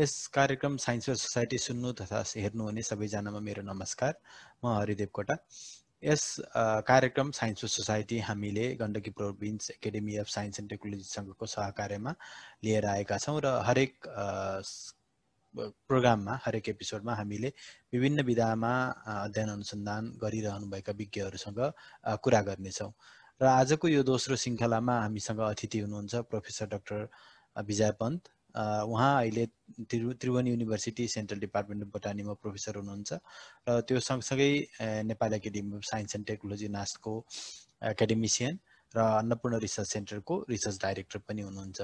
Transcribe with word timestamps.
यस 0.00 0.12
कार्यक्रम 0.34 0.76
साइन्स 0.80 1.08
र 1.08 1.14
सोसाइटी 1.20 1.58
सुन्नु 1.58 1.92
तथा 1.92 2.18
हेर्नुहुने 2.42 2.82
सबैजनामा 2.82 3.40
मेरो 3.48 3.62
नमस्कार। 3.62 4.14
म 4.64 4.68
हरिदेव 4.74 5.08
कोटा। 5.12 5.34
यस 6.02 6.24
कार्यक्रम 6.88 7.30
साइन्स 7.38 7.64
र 7.64 7.68
सोसाइटी 7.68 8.18
हामीले 8.28 8.64
Gandaki 8.80 9.10
province 9.18 9.70
academy 9.70 10.16
of 10.22 10.28
science 10.36 10.60
and 10.60 10.70
टेक्नोलोजीसँगको 10.70 11.46
सहकार्यमा 11.56 12.14
लिएर 12.64 12.86
आएका 12.94 13.18
छौँ 13.18 13.40
र 13.44 13.52
हरेक 13.68 14.08
प्रोग्राममा 15.54 16.40
हरेक 16.46 16.68
एपिसोडमा 16.74 17.14
हामीले 17.20 17.52
विभिन्न 17.92 18.26
विधामा 18.32 18.72
अध्ययन 19.18 19.48
अनुसन्धान 19.50 20.12
गरिरहनुभएका 20.24 20.92
विज्ञहरूसँग 20.96 21.60
कुरा 22.24 22.40
गर्नेछौँ। 22.48 22.92
र 23.40 23.44
आजको 23.52 23.88
यो 23.88 24.02
दोस्रो 24.08 24.36
श्रृङ्खलामा 24.42 25.00
हामीसँग 25.00 25.40
अतिथि 25.52 25.78
हुनुहुन्छ 25.84 26.14
प्रोफेसर 26.32 26.66
डाक्टर 26.74 27.08
विजय 27.68 27.92
पन्त। 28.00 28.22
उहाँ 28.54 29.12
अहिले 29.20 29.46
त्रिभु 29.90 30.12
Tribhuvan 30.20 30.46
university 30.46 31.06
central 31.08 31.40
department 31.40 31.82
of 31.84 31.88
बोटानीमा 31.92 32.32
professor 32.42 32.76
हुनुहुन्छ। 32.76 33.12
र 33.68 33.80
त्यो 33.86 34.00
सँगसँगै 34.00 34.50
Nepal 35.06 35.34
academy 35.34 35.76
of 35.76 35.84
science 35.84 36.16
and 36.16 36.26
technology 36.26 36.68
नास्टको 36.68 37.12
academician 37.92 38.58
र 38.94 38.98
अन्नपूर्ण 39.00 39.58
रिसर्च 39.62 39.88
सेन्टरको 39.88 40.34
रिसर्च 40.50 40.78
डाइरेक्टर 40.82 41.18
पनि 41.28 41.42
हुनुहुन्छ। 41.42 41.80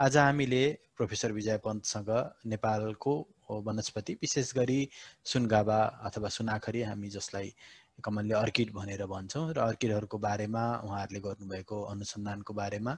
आज 0.00 0.16
हामीले 0.16 0.62
प्रोफेसर 0.96 1.32
विजय 1.32 1.58
पन्तसँग 1.64 2.10
नेपालको 2.46 3.12
वनस्पति 3.66 4.12
विशेष 4.22 4.52
गरी 4.54 4.80
सुनगाबा 5.24 5.78
अथवा 6.06 6.28
सुनाखरी 6.28 6.82
हामी 6.82 7.08
जसलाई 7.08 7.52
कमनले 8.04 8.34
अर्किड 8.34 8.72
भनेर 8.74 9.06
भन्छौँ। 9.06 9.52
र 9.54 9.58
अर्किडहरूको 9.60 10.18
बारेमा 10.18 10.64
उहाँहरूले 10.84 11.20
गर्नुभएको 11.20 11.76
अनुसन्धानको 11.94 12.54
बारेमा 12.54 12.92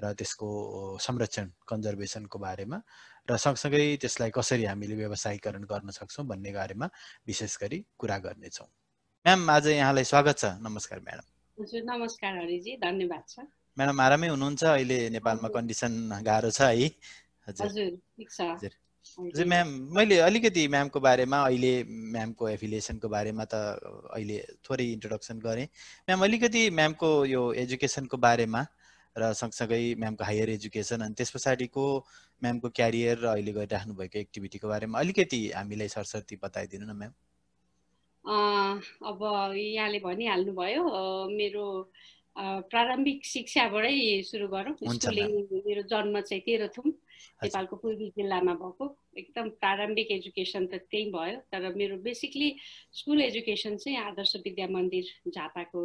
र 0.00 0.12
त्यसको 0.18 0.48
संरक्षण 1.00 1.46
कन्जर्भेसनको 1.68 2.38
बारेमा 2.38 2.78
र 3.30 3.36
सँगसँगै 3.36 3.96
त्यसलाई 4.02 4.30
कसरी 4.34 4.64
हामीले 4.64 4.94
व्यवसायीकरण 4.94 5.62
गर्न 5.70 5.90
सक्छौँ 5.98 6.26
भन्ने 6.26 6.52
बारेमा 6.52 6.86
विशेष 7.26 7.56
गरी 7.62 7.78
कुरा 7.98 8.18
गर्नेछौँ। 8.26 8.68
म्याम 9.26 9.50
आज 9.50 9.66
यहाँलाई 9.66 10.04
स्वागत 10.04 10.36
छ। 10.38 10.44
नमस्कार 10.60 10.98
म्याडम। 11.00 11.26
हजुर 11.58 11.82
नमस्कार 11.82 12.32
हरिजी। 12.38 12.76
धन्यवाद 12.82 13.22
छ। 13.28 13.38
म्याडम 13.76 14.00
आरामै 14.00 14.28
हुनुहुन्छ? 14.28 14.62
अहिले 14.64 14.98
नेपालमा 15.16 15.48
कन्डिसन 15.54 15.92
गाह्रो 16.26 16.50
छ 16.50 16.60
है? 16.62 16.88
हजुर। 17.48 18.72
हजुर 19.14 19.46
म्याम 19.46 19.68
मैले 19.96 20.18
अलिकति 20.26 20.62
म्यामको 20.68 21.00
बारेमा 21.00 21.38
अहिले 21.46 21.72
म्यामको 22.12 22.48
एफिलिएसनको 22.48 23.08
बारेमा 23.08 23.44
त 23.44 23.54
अहिले 24.12 24.36
थोरै 24.64 24.84
इन्ट्रोडक्सन 24.92 25.38
गरेँ। 25.40 25.66
म्याम 26.08 26.20
अलिकति 26.24 26.62
म्यामको 26.70 27.08
यो 27.24 27.42
एजुकेसनको 27.62 28.16
बारेमा 28.16 28.60
र 29.16 29.32
सँगसँगै 29.40 29.82
म्यामको 30.02 30.24
हायर 30.24 30.50
एजुकेसन 30.50 31.00
अनि 31.06 31.14
त्यस 31.18 31.30
पछाडिको 31.34 31.84
म्यामको 32.42 32.68
क्यारियर 32.78 33.18
र 33.18 33.26
अहिले 33.34 33.52
गरिराख्नु 33.58 33.94
भएको 33.94 34.18
एक्टिभिटीको 34.18 34.66
बारेमा 34.68 34.98
अलिकति 35.00 35.40
हामीलाई 35.54 35.88
सरसर्ती 35.88 36.36
बताइदिनु 36.42 36.86
न 36.86 36.96
म्याम। 36.98 37.12
अब 39.10 39.20
यहाँले 39.56 39.98
भनिहाल्नुभयो 40.00 40.82
मेरो 41.30 41.64
प्रारम्भिक 42.70 43.24
शिक्षाबाटै 43.24 43.94
सुरु 44.26 44.46
गरौँ। 44.50 44.74
स्कुलिङ 44.74 45.30
मेरो 45.66 45.82
जन्म 45.86 46.20
चाहिँ 46.20 46.42
तेह्रथुम 46.42 46.88
नेपालको 47.44 47.76
पूर्वी 47.76 48.08
जिल्लामा 48.18 48.54
भएको। 48.62 48.84
एकदम 49.14 49.48
प्रारम्भिक 49.62 50.10
एजुकेसन 50.10 50.66
त 50.66 50.82
त्यही 50.90 51.10
भयो 51.14 51.38
तर 51.54 51.62
मेरो 51.78 51.96
बेसिकली 52.02 52.48
स्कुल 52.98 53.20
एजुकेसन 53.22 53.76
चाहिँ 53.78 53.98
आदर्श 54.00 54.32
विद्या 54.44 54.66
मन्दिर 54.66 55.04
झापाको 55.30 55.82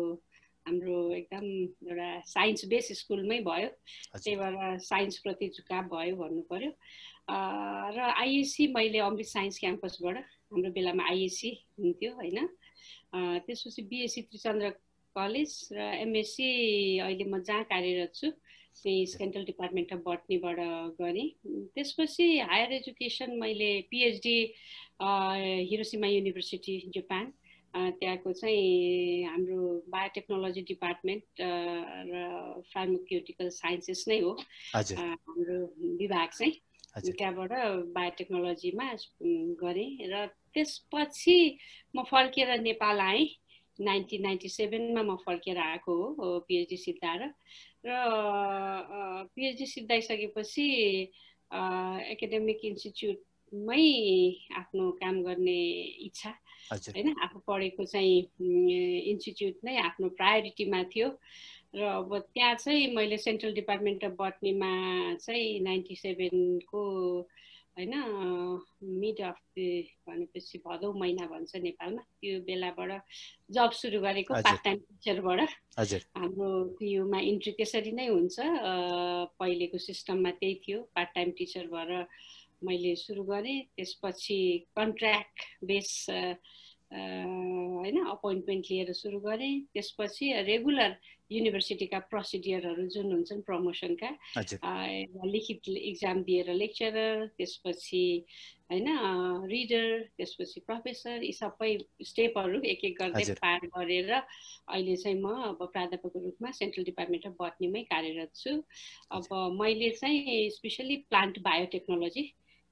हाम्रो 0.65 0.97
एकदम 1.15 1.45
एउटा 1.89 2.09
साइन्स 2.27 2.65
बेस 2.71 2.91
स्कुलमै 2.99 3.39
भयो। 3.45 3.69
त्यही 4.15 4.35
भएर 4.35 4.77
साइन्सप्रति 4.87 5.47
झुकाव 5.55 5.83
भयो 5.93 6.15
भन्नु 6.15 6.41
पऱ्यो 6.51 6.71
र 7.95 7.99
आइएससी 8.17 8.67
मैले 8.73 8.99
अमृत 9.05 9.25
साइन्स 9.27 9.59
क्याम्पसबाट 9.59 10.17
हाम्रो 10.17 10.71
बेलामा 10.73 11.03
आइएससी 11.09 11.51
हुन्थ्यो 11.79 12.11
होइन? 12.19 12.47
त्यसपछि 13.45 13.81
बिएससी 13.89 14.21
त्रिचन्द्र 14.29 14.69
कलेज 15.15 15.51
र 15.73 15.79
एमएससी 16.05 16.49
अहिले 16.99 17.25
म 17.25 17.41
जहाँ 17.41 17.63
कार्यरत 17.69 18.13
छु 18.15 18.29
चाहिँ 18.79 19.05
सेन्ट्रल 19.11 19.43
डिपार्टमेन्ट 19.45 19.93
अफ 19.93 20.01
बटनीबाट 20.05 20.59
गरेँ। 21.01 21.27
त्यसपछि 21.75 22.27
हायर 22.49 22.71
एजुकेसन 22.73 23.31
मैले 23.39 23.71
पिएचडी 23.91 24.37
हिरोसिमा 25.69 26.07
युनिभर्सिटी 26.07 26.77
जापान 26.95 27.25
त्यहाँको 27.73 28.31
चाहिँ 28.33 29.23
हाम्रो 29.25 29.59
बायोटेक्नोलोजी 29.93 30.61
डिपार्टमेन्ट 30.69 31.23
र 31.41 32.63
फार्मोक्युटिकल 32.73 33.49
साइन्सेस 33.53 34.05
नै 34.07 34.19
हो। 34.19 34.31
हाम्रो 34.73 35.57
विभाग 35.99 36.29
चाहिँ 36.39 36.53
त्यहाँबाट 36.97 37.51
बायोटेक्नोलोजीमा 37.93 38.87
गरेँ 39.61 39.91
र 40.09 40.25
त्यसपछि 40.53 41.37
म 41.95 42.03
फर्केर 42.09 42.59
नेपाल 42.61 42.99
आएँ। 42.99 43.27
नाइन्टिन 43.79 44.21
नाइन्टी 44.23 44.49
सेभेनमा 44.49 45.01
म 45.03 45.15
फर्केर 45.25 45.57
आएको 45.57 45.95
हो 46.19 46.27
पिएचडी 46.47 46.77
सिद्धाएर 46.77 47.21
र। 47.85 47.89
पिएचडी 49.35 49.65
सिद्धाइसकेपछि 49.65 50.65
एकाडेमिक 52.11 52.65
इन्स्टिच्युटमै 52.65 53.85
आफ्नो 54.59 54.91
काम 54.99 55.21
गर्ने 55.23 55.59
इच्छा 56.05 56.31
होइन 56.71 57.15
आफू 57.23 57.39
पढेको 57.47 57.85
चाहिँ 57.85 58.17
इन्स्टिच्युट 59.11 59.55
नै 59.65 59.77
आफ्नो 59.83 60.09
प्रायोरिटीमा 60.19 60.83
थियो। 60.95 61.09
र 61.75 61.81
अब 61.85 62.17
त्यहाँ 62.33 62.55
चाहिँ 62.55 62.93
मैले 62.95 63.17
सेन्ट्रल 63.17 63.53
डिपार्टमेन्ट 63.53 64.03
अफ 64.05 64.13
बटनीमा 64.19 64.71
चाहिँ 65.21 65.59
नाइन्टी 65.63 65.95
सेभेनको 65.95 66.81
होइन 67.77 67.93
मिड 69.01 69.21
अफ 69.23 69.37
द 69.57 69.59
भनेपछि 70.07 70.57
भदौ 70.65 70.91
महिना 70.93 71.25
भन्छ 71.27 71.55
नेपालमा 71.55 72.01
त्यो 72.01 72.39
बेलाबाट 72.47 72.91
जब 73.55 73.71
सुरु 73.71 73.99
गरेको 74.01 74.33
पार्ट 74.33 74.63
टाइम 74.63 74.77
टिचरबाट। 74.77 75.39
हाम्रो 76.17 76.49
पियुमा 76.79 77.19
इन्ट्री 77.29 77.51
त्यसरी 77.61 77.91
नै 77.91 78.07
हुन्छ 78.07 78.35
पहिलेको 79.39 79.77
सिस्टममा 79.77 80.31
त्यही 80.41 80.55
थियो 80.65 80.81
पार्ट 80.95 81.09
टाइम 81.15 81.31
टिचर 81.37 81.67
भएर 81.71 81.91
मैले 82.61 82.95
सुरु 82.95 83.23
गरेँ 83.23 83.61
त्यसपछि 83.75 84.39
कन्ट्र्याक्ट 84.77 85.37
बेस 85.63 85.91
होइन 86.89 87.97
अपोइन्टमेन्ट 88.11 88.65
लिएर 88.71 88.93
सुरु 88.93 89.19
गरेँ 89.19 89.53
त्यसपछि 89.73 90.33
रेगुलर 90.43 90.95
युनिभर्सिटीका 91.31 91.99
प्रोसिडियरहरू 92.09 92.85
जुन 92.93 93.11
हुन्छन् 93.11 93.41
प्रमोसनका 93.45 94.09
लिखित 95.25 95.69
इक्जाम 95.69 96.21
दिएर 96.23 96.49
लेक्चरर 96.53 97.25
त्यसपछि 97.37 98.01
होइन 98.71 98.87
रिडर 99.51 99.85
त्यसपछि 100.17 100.59
प्रोफेसर 100.65 101.23
यी 101.23 101.31
सबै 101.33 101.71
स्टेपहरू 102.05 102.61
एक 102.73 102.83
एक 102.85 102.97
गर्दै 102.99 103.37
पार 103.37 103.69
गरेर 103.77 104.11
अहिले 104.13 104.95
चाहिँ 104.95 105.21
म 105.21 105.53
अब 105.53 105.69
प्राध्यापकको 105.71 106.19
रूपमा 106.19 106.51
सेन्ट्रल 106.57 106.83
डिपार्टमेन्ट 106.89 107.25
अफ 107.27 107.35
बटनीमै 107.39 107.83
कार्यरत 107.93 108.31
छु। 108.35 108.57
अब 109.11 109.31
मैले 109.61 109.89
चाहिँ 110.01 110.49
स्पेसली 110.57 110.97
प्लान्ट 111.09 111.39
बायोटेक्नोलोजी 111.41 112.23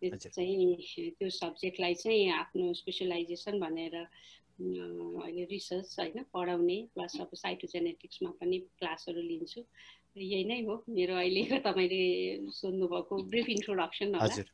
चाहिँ 0.03 1.11
त्यो 1.11 1.29
सब्जेक्टलाई 1.29 1.93
चाहिँ 1.93 2.31
आफ्नो 2.31 2.73
स्पेसलाइजेसन 2.73 3.59
भनेर 3.59 3.95
अहिले 3.97 5.43
रिसर्च 5.51 5.95
होइन 5.99 6.25
पढाउने 6.33 6.77
प्लस 6.95 7.19
अब 7.21 7.29
साइटोजेनेटिक्समा 7.35 8.29
पनि 8.41 8.57
क्लासहरू 8.79 9.21
लिन्छु। 9.21 9.61
यही 10.17 10.43
नै 10.43 10.59
हो 10.61 10.83
मेरो 10.89 11.15
अहिलेको 11.15 11.57
तपाईँले 11.67 12.01
सोध्नुभएको 12.51 13.23
ब्रिफ 13.23 13.49
इन्ट्रोडक्सन 13.49 14.15
हजुर। 14.15 14.45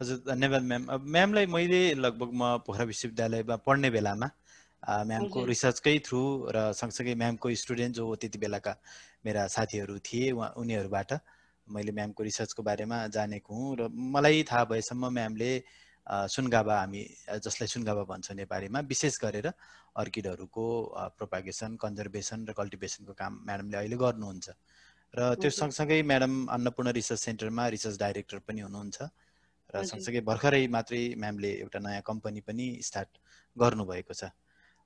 हजुर 0.00 0.18
धन्यवाद 0.26 0.62
म्याम। 0.62 0.86
अब 0.86 1.04
म्यामलाई 1.08 1.46
मैले 1.46 1.82
लगभग 1.94 2.30
म 2.32 2.56
पोखरा 2.66 2.84
विश्वविद्यालयमा 2.84 3.56
पढ्ने 3.56 3.90
बेलामा 3.90 4.28
म्यामको 4.82 5.44
रिसर्चकै 5.44 5.98
थ्रु 5.98 6.22
र 6.48 6.72
सँगसँगै 6.72 7.14
म्यामको 7.14 7.54
स्टुडेन्ट 7.54 7.96
जो 7.96 8.14
त्यति 8.14 8.38
बेलाका 8.38 8.72
मेरा 9.24 9.46
साथीहरू 9.46 9.98
थिए 9.98 10.30
उहाँ 10.32 10.50
उनीहरूबाट 10.56 11.12
मैले 11.72 11.92
म्यामको 11.92 12.22
रिसर्चको 12.22 12.62
बारेमा 12.62 12.98
जानेको 13.16 13.54
हुँ 13.54 13.76
र 13.78 13.88
मलाई 14.14 14.42
थाहा 14.50 14.64
भएसम्म 14.72 15.10
म्यामले 15.18 15.50
सुनगाबा 16.06 16.76
हामी 16.78 17.02
जसलाई 17.44 17.68
सुनगाबा 17.74 18.02
भन्छ 18.04 18.32
नेपालीमा 18.34 18.80
विशेष 18.90 19.18
गरेर 19.24 19.46
अर्किडहरूको 19.96 20.64
प्रोपागेसन 21.18 21.76
कन्जर्भेसन 21.78 22.46
र 22.48 22.52
कल्टिभेसनको 22.52 23.12
काम 23.14 23.32
म्याडमले 23.46 23.76
अहिले 23.78 23.96
गर्नुहुन्छ। 23.96 24.46
र 25.14 25.20
त्यो 25.38 25.50
सँगसँगै 25.52 26.00
म्याडम 26.02 26.34
अन्नपूर्ण 26.48 26.90
रिसर्च 26.98 27.20
सेन्टरमा 27.20 27.68
रिसर्च 27.76 27.96
डाइरेक्टर 27.98 28.38
पनि 28.48 28.60
हुनुहुन्छ 28.66 28.98
र 29.74 29.84
सँगसँगै 29.84 30.20
भर्खरै 30.26 30.66
मात्रै 30.74 31.02
म्यामले 31.22 31.50
एउटा 31.62 31.78
नयाँ 31.78 32.02
कम्पनी 32.02 32.40
पनि 32.48 32.66
स्टार्ट 32.82 33.10
गर्नुभएको 33.56 34.14
छ। 34.14 34.32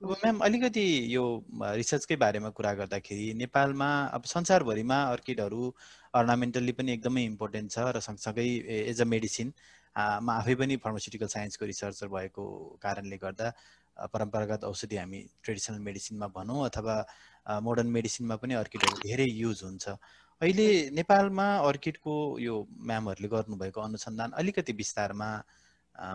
अब 0.02 0.10
म्याम 0.22 0.38
अलिकति 0.44 0.82
यो 1.14 1.22
रिसर्चकै 1.76 2.16
बारेमा 2.22 2.48
कुरा 2.56 2.72
गर्दाखेरि 2.81 3.32
नेपालमा 3.34 3.87
अब 4.16 4.25
संसारभरिमा 4.32 4.96
अर्किडहरू 5.12 5.62
अर्नामेन्टल्ली 6.20 6.72
पनि 6.81 6.93
एकदमै 6.93 7.22
इम्पोर्टेन्ट 7.25 7.72
छ 7.75 7.84
र 7.96 8.00
सँगसँगै 8.06 8.44
एज 8.93 9.00
अ 9.00 9.06
मेडिसिन 9.12 9.52
म 9.96 10.28
आफै 10.34 10.54
पनि 10.60 10.76
फार्मास्युटिकल 10.84 11.28
साइन्सको 11.37 11.64
रिसर्चर 11.72 12.08
भएको 12.12 12.44
कारणले 12.84 13.16
गर्दा 13.25 13.48
परम्परागत 14.14 14.64
औषधि 14.70 14.96
हामी 15.00 15.20
ट्रेडिसनल 15.43 15.81
मेडिसिनमा 15.88 16.28
भनौँ 16.37 16.60
अथवा 16.69 16.96
मोडर्न 17.69 17.88
मेडिसिनमा 17.96 18.37
पनि 18.42 18.54
अर्किडहरू 18.62 18.96
धेरै 19.06 19.28
युज 19.42 19.62
हुन्छ। 19.64 19.84
अहिले 20.40 20.66
नेपालमा 21.00 21.46
अर्किडको 21.70 22.19
यो 22.49 22.54
म्यामहरूले 22.90 23.28
गर्नुभएको 23.37 23.81
अनुसन्धान 23.88 24.37
अलिकति 24.42 24.72
विस्तारमा 24.82 25.31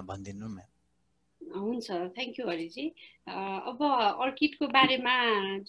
भनिदिनु 0.10 0.48
म्याम। 0.58 0.71
हुन्छ। 1.56 1.88
थ्याङ्क 2.16 2.40
यू 2.40 2.48
हरिजी 2.48 2.86
अब 3.28 3.80
अर्किडको 4.26 4.68
बारेमा 4.76 5.16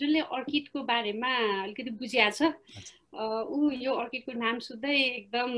जसले 0.00 0.20
अर्किडको 0.38 0.82
बारेमा 0.90 1.32
अलिकति 1.62 1.90
बुझिया 2.02 2.30
छ 2.30 2.52
ऊ 3.12 3.70
यो 3.70 3.92
अर्किडको 4.02 4.32
नाम 4.38 4.58
सुन्दै 4.66 4.96
एकदम 4.96 5.50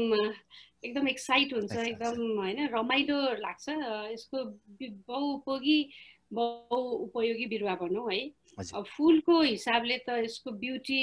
एकदम 0.84 1.08
एक्साइट 1.08 1.52
हुन्छ 1.54 1.76
एकदम 1.76 2.16
होइन 2.38 2.68
रमाइलो 2.72 3.18
लाग्छ। 3.40 3.66
यसको 4.12 4.38
बहुउपयोगी 5.08 5.78
बहु 6.32 6.80
उपयोगी 7.06 7.46
बिरुवा 7.46 7.74
भनौँ 7.80 8.06
है। 8.12 8.20
अब 8.58 8.84
फुलको 8.86 9.40
हिसाबले 9.42 9.96
त 10.06 10.18
यसको 10.24 10.50
ब्युटी 10.60 11.02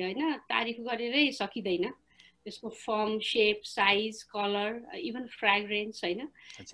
होइन 0.00 0.20
तारिफ 0.48 0.78
गरेरै 0.88 1.24
सकिँदैन। 1.32 1.84
त्यसको 2.50 2.68
firm 2.76 3.18
shape 3.22 3.60
size 3.64 4.22
colour 4.34 4.98
even 4.98 5.26
fragrance 5.38 6.04
होइन? 6.04 6.20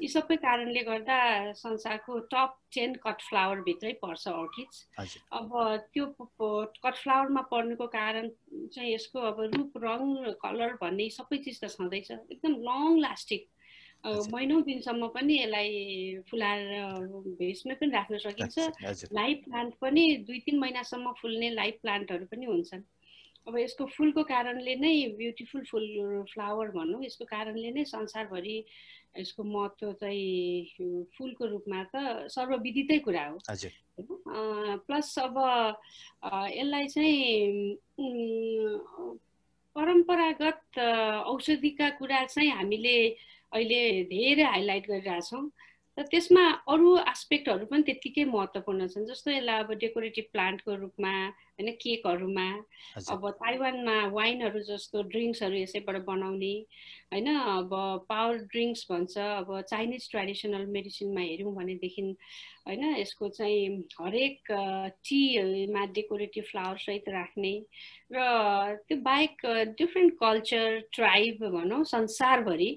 यी 0.01 0.09
सबै 0.09 0.37
कारणले 0.45 0.83
गर्दा 0.89 1.19
संसारको 1.61 2.19
टप 2.33 2.55
टेन 2.75 2.95
कट 3.05 3.21
फ्लावरभित्रै 3.29 3.93
पर्छ 4.03 4.29
अर्किड्स 4.29 4.87
अब 5.41 5.53
त्यो 5.93 6.07
कट 6.41 6.95
फ्लावरमा 6.95 7.43
पर्नुको 7.53 7.87
कारण 7.97 8.31
चाहिँ 8.73 8.93
यसको 8.95 9.21
अब 9.33 9.41
रूप 9.57 9.77
रङ 9.85 10.01
कलर 10.47 10.73
भन्ने 10.81 11.11
सबै 11.19 11.39
चिज 11.45 11.61
त 11.61 11.69
छँदैछ। 11.77 12.11
एकदम 12.11 12.57
लङ 12.71 12.99
लास्टिङ 13.05 13.45
महिनौ 14.33 14.61
दिनसम्म 14.67 15.07
पनि 15.15 15.37
यसलाई 15.37 15.71
फुलाएर 16.31 16.67
भेस्टमै 17.39 17.75
पनि 17.81 17.91
राख्न 17.93 18.19
सकिन्छ। 18.25 18.57
लाइभ 19.13 19.39
प्लान्ट 19.47 19.75
पनि 19.81 20.05
दुई 20.27 20.39
तिन 20.47 20.59
महिनासम्म 20.59 21.13
फुल्ने 21.21 21.49
लाइभ 21.55 21.75
प्लान्टहरू 21.83 22.27
पनि 22.33 22.47
हुन्छन्। 22.47 22.85
अब 23.47 23.57
यसको 23.59 23.85
फुलको 23.97 24.23
कारणले 24.27 24.75
नै 24.77 24.95
ब्युटिफुल 25.19 25.63
फुल 25.71 25.87
फ्लावर 26.33 26.71
भनौँ 26.77 27.05
यसको 27.05 27.25
कारणले 27.31 27.71
नै 27.71 27.85
संसारभरि 27.87 28.57
यसको 29.19 29.43
महत्त्व 29.45 29.93
चाहिँ 30.03 31.07
फुलको 31.17 31.47
रूपमा 31.47 31.83
त 31.95 32.27
सर्वविदितै 32.35 32.99
कुरा 33.07 33.25
हो। 33.27 33.39
प्लस 34.87 35.09
अब 35.19 35.37
यसलाई 36.53 36.87
चाहिँ 36.89 37.71
परम्परागत 39.77 40.79
औषधिका 41.31 41.89
कुरा 42.01 42.25
चाहिँ 42.25 42.51
हामीले 42.51 42.97
अहिले 43.53 43.81
धेरै 44.11 44.43
हाइलाइट 44.43 44.85
गरिरहेछौँ। 44.91 45.45
र 45.99 46.03
त्यसमा 46.05 46.43
अरू 46.69 46.89
आस्पेक्टहरू 47.07 47.67
पनि 47.67 47.83
त्यत्तिकै 47.83 48.25
महत्त्वपूर्ण 48.27 48.87
छन् 48.89 49.07
जस्तो 49.07 49.31
यसलाई 49.31 49.61
अब 49.61 49.71
डेकोरेटिभ 49.81 50.27
प्लान्टको 50.33 50.75
रूपमा 50.77 51.13
होइन 51.59 51.71
केकहरूमा 51.81 52.49
अब 53.09 53.23
ताइवानमा 53.39 53.95
वाइनहरू 54.13 54.61
जस्तो 54.67 55.03
ड्रिङ्क्सहरू 55.09 55.57
यसैबाट 55.57 55.97
बनाउने 56.05 56.53
होइन 57.13 57.29
अब 57.35 57.73
पावर 58.09 58.43
ड्रिङ्क्स 58.53 58.85
भन्छ 58.91 59.17
अब 59.19 59.55
चाइनिज 59.71 60.11
ट्रेडिसनल 60.11 60.67
मेडिसिनमा 60.71 61.21
हेऱ्यौँ 61.23 61.55
भनेदेखि 61.55 62.05
होइन 62.67 62.85
यसको 62.97 63.29
चाहिँ 63.31 63.79
हरेक 64.01 64.53
टीमा 65.03 65.85
डेकोरेटिभ 65.93 66.45
फ्लावर 66.45 66.77
सहित 66.79 67.09
राख्ने 67.11 67.55
र 68.13 68.29
त्यो 68.85 69.01
बाहेक 69.03 69.47
डिफ्रेन्ट 69.79 70.15
कल्चर 70.21 70.79
ट्राइब 70.93 71.45
भनौँ 71.51 71.83
संसारभरि 71.87 72.71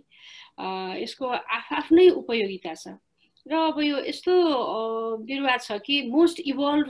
यसको 1.03 1.27
आफ्नै 1.59 2.09
उपयोगिता 2.15 2.73
छ। 2.75 2.97
र 3.49 3.55
अब 3.67 3.79
यो 3.81 3.97
यस्तो 4.05 4.33
बिरुवा 5.25 5.57
छ 5.57 5.81
कि 5.85 6.01
मोस्ट 6.13 6.39
इभल्भ 6.45 6.89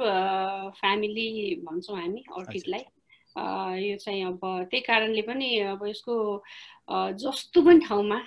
फ्यामिली 0.79 1.29
भन्छौँ 1.63 1.97
हामी 1.97 2.23
अर्किडलाई। 2.35 2.83
यो 3.79 3.95
चाहिँ 3.95 4.23
अब 4.25 4.39
त्यही 4.67 4.81
कारणले 4.83 5.21
पनि 5.23 5.47
अब 5.71 5.85
यसको 5.87 6.15
जस्तो 7.15 7.61
पनि 7.63 7.79
ठाउँमा 7.87 8.17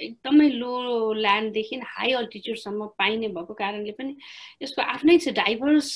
एकदमै 0.00 0.48
लो 0.48 0.72
ल्यान्डदेखि 1.12 1.76
हाई 1.84 2.12
अल्टिच्युडसम्म 2.22 2.86
पाइने 2.98 3.28
भएको 3.36 3.54
कारणले 3.54 3.92
पनि 4.00 4.16
यसको 4.62 4.82
आफ्नै 4.82 5.18
छ 5.18 5.36
डाइभर्स 5.36 5.90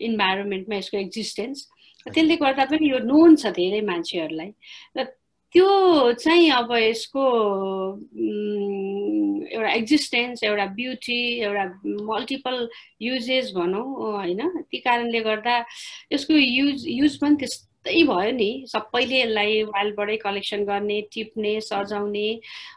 इन्भाइरोमेन्टमा 0.00 0.76
यसको 0.76 0.96
एक्जिस्टेन्स 0.96 1.68
त्यसले 2.08 2.36
गर्दा 2.40 2.64
पनि 2.72 2.90
यो 2.90 2.98
नोन 3.04 3.36
छ 3.36 3.52
धेरै 3.52 3.80
मान्छेहरूलाई। 3.84 4.50
र 4.96 5.04
त्यो 5.54 5.68
चाहिँ 6.14 6.50
अब 6.56 6.72
यसको 6.72 7.22
एउटा 9.48 9.72
एक्जिस्टेन्स 9.72 10.42
एउटा 10.44 10.66
ब्युटी 10.76 11.20
एउटा 11.40 11.64
मल्टिपल 12.10 12.68
युजेस 13.00 13.52
भनौँ 13.54 13.86
होइन? 14.00 14.40
ती 14.70 14.78
कारणले 14.86 15.20
गर्दा 15.20 15.56
यसको 16.12 16.34
युज 16.34 16.84
युज 16.88 17.16
पनि 17.20 17.36
त्यस्तै 17.40 18.02
भयो 18.10 18.30
नि। 18.36 18.50
सबैले 18.68 19.20
यसलाई 19.20 19.62
वाइल्डबाटै 19.72 20.16
कलेक्सन 20.26 20.64
गर्ने 20.64 21.00
टिप्ने 21.14 21.60
सजाउने 21.70 22.28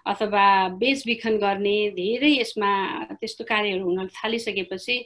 अथवा 0.07 0.45
बेचबिखन 0.79 1.37
गर्ने 1.45 1.77
धेरै 1.99 2.31
यसमा 2.39 2.71
त्यस्तो 3.19 3.43
कार्यहरू 3.53 3.83
हुन 3.83 4.07
थालिसकेपछि 4.19 4.97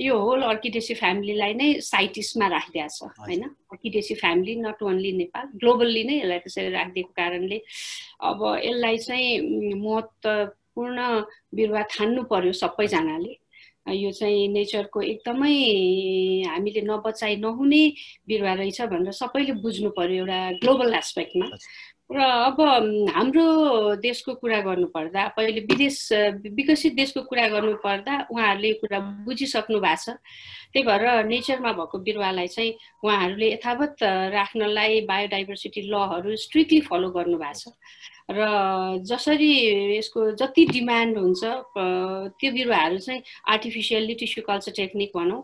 यो 0.00 0.16
होल 0.16 0.42
अर्किडेसी 0.42 0.94
फ्यामिलीलाई 0.94 1.54
नै 1.54 1.68
साइटिसमा 1.84 2.46
राखिदिएको 2.48 3.06
छ 3.06 3.08
होइन? 3.20 3.42
Orchidaceae 3.72 4.14
family 4.22 4.54
not 4.64 4.82
only 4.82 5.12
Nepal 5.12 5.46
globally 5.60 6.02
नै 6.08 6.16
यसलाई 6.18 6.38
त्यसरी 6.44 6.70
राखिदिएको 6.72 7.12
कारणले 7.16 7.58
अब 8.30 8.40
यसलाई 8.64 8.96
चाहिँ 9.04 9.74
महत्त्वपूर्ण 10.80 11.24
बिरुवा 11.54 11.82
ठान्नु 11.92 12.22
पर्यो 12.24 12.52
सबैजनाले। 12.52 13.36
यो 13.88 14.10
चाहिँ 14.12 14.48
नेचरको 14.48 15.00
एकदमै 15.00 15.52
हामीले 16.48 16.80
नबचाइ 16.84 17.36
नहुने 17.36 17.82
बिरुवा 18.28 18.52
रहेछ 18.60 18.80
भनेर 18.92 19.12
सबैले 19.12 19.52
बुझ्नु 19.64 19.90
पर्यो 19.96 20.24
एउटा 20.24 20.38
ग्लोबल 20.60 20.94
एस्पेक्टमा। 20.94 21.46
र 22.10 22.18
अब 22.18 22.58
हाम्रो 23.14 23.46
देशको 24.02 24.34
कुरा 24.42 24.60
गर्नुपर्दा 24.66 25.22
पहिले 25.36 25.60
विदेश 25.70 25.96
विकसित 26.58 26.92
देशको 26.94 27.22
कुरा 27.30 27.46
गर्नुपर्दा 27.48 28.14
उहाँहरूले 28.30 28.68
यो 28.68 28.74
कुरा 28.82 28.98
बुझिसक्नु 29.26 29.78
भएको 29.80 29.96
छ। 29.96 30.18
त्यही 30.74 30.84
भएर 30.86 31.24
नेचरमा 31.30 31.72
भएको 31.72 31.98
बिरुवालाई 31.98 32.48
चाहिँ 32.50 32.72
उहाँहरूले 33.04 33.46
यथावत 33.52 34.02
राख्नलाई 34.02 35.00
बायोडाइभर्सिटी 35.06 35.80
लहरू 35.86 36.36
स्ट्रिक्टली 36.36 36.80
फलो 36.90 37.10
गर्नु 37.14 37.38
भएको 37.38 37.58
छ। 37.58 37.74
र 38.30 39.02
जसरी 39.10 39.50
यसको 39.96 40.30
जति 40.40 40.64
डिमान्ड 40.66 41.18
हुन्छ 41.18 41.42
त्यो 42.38 42.50
बिरुवाहरू 42.52 42.98
चाहिँ 42.98 43.22
आर्टिफिसियल्ली 43.50 44.14
टिस्यु 44.22 44.44
कल्चर 44.46 44.72
टेक्निक 44.76 45.10
भनौँ। 45.16 45.42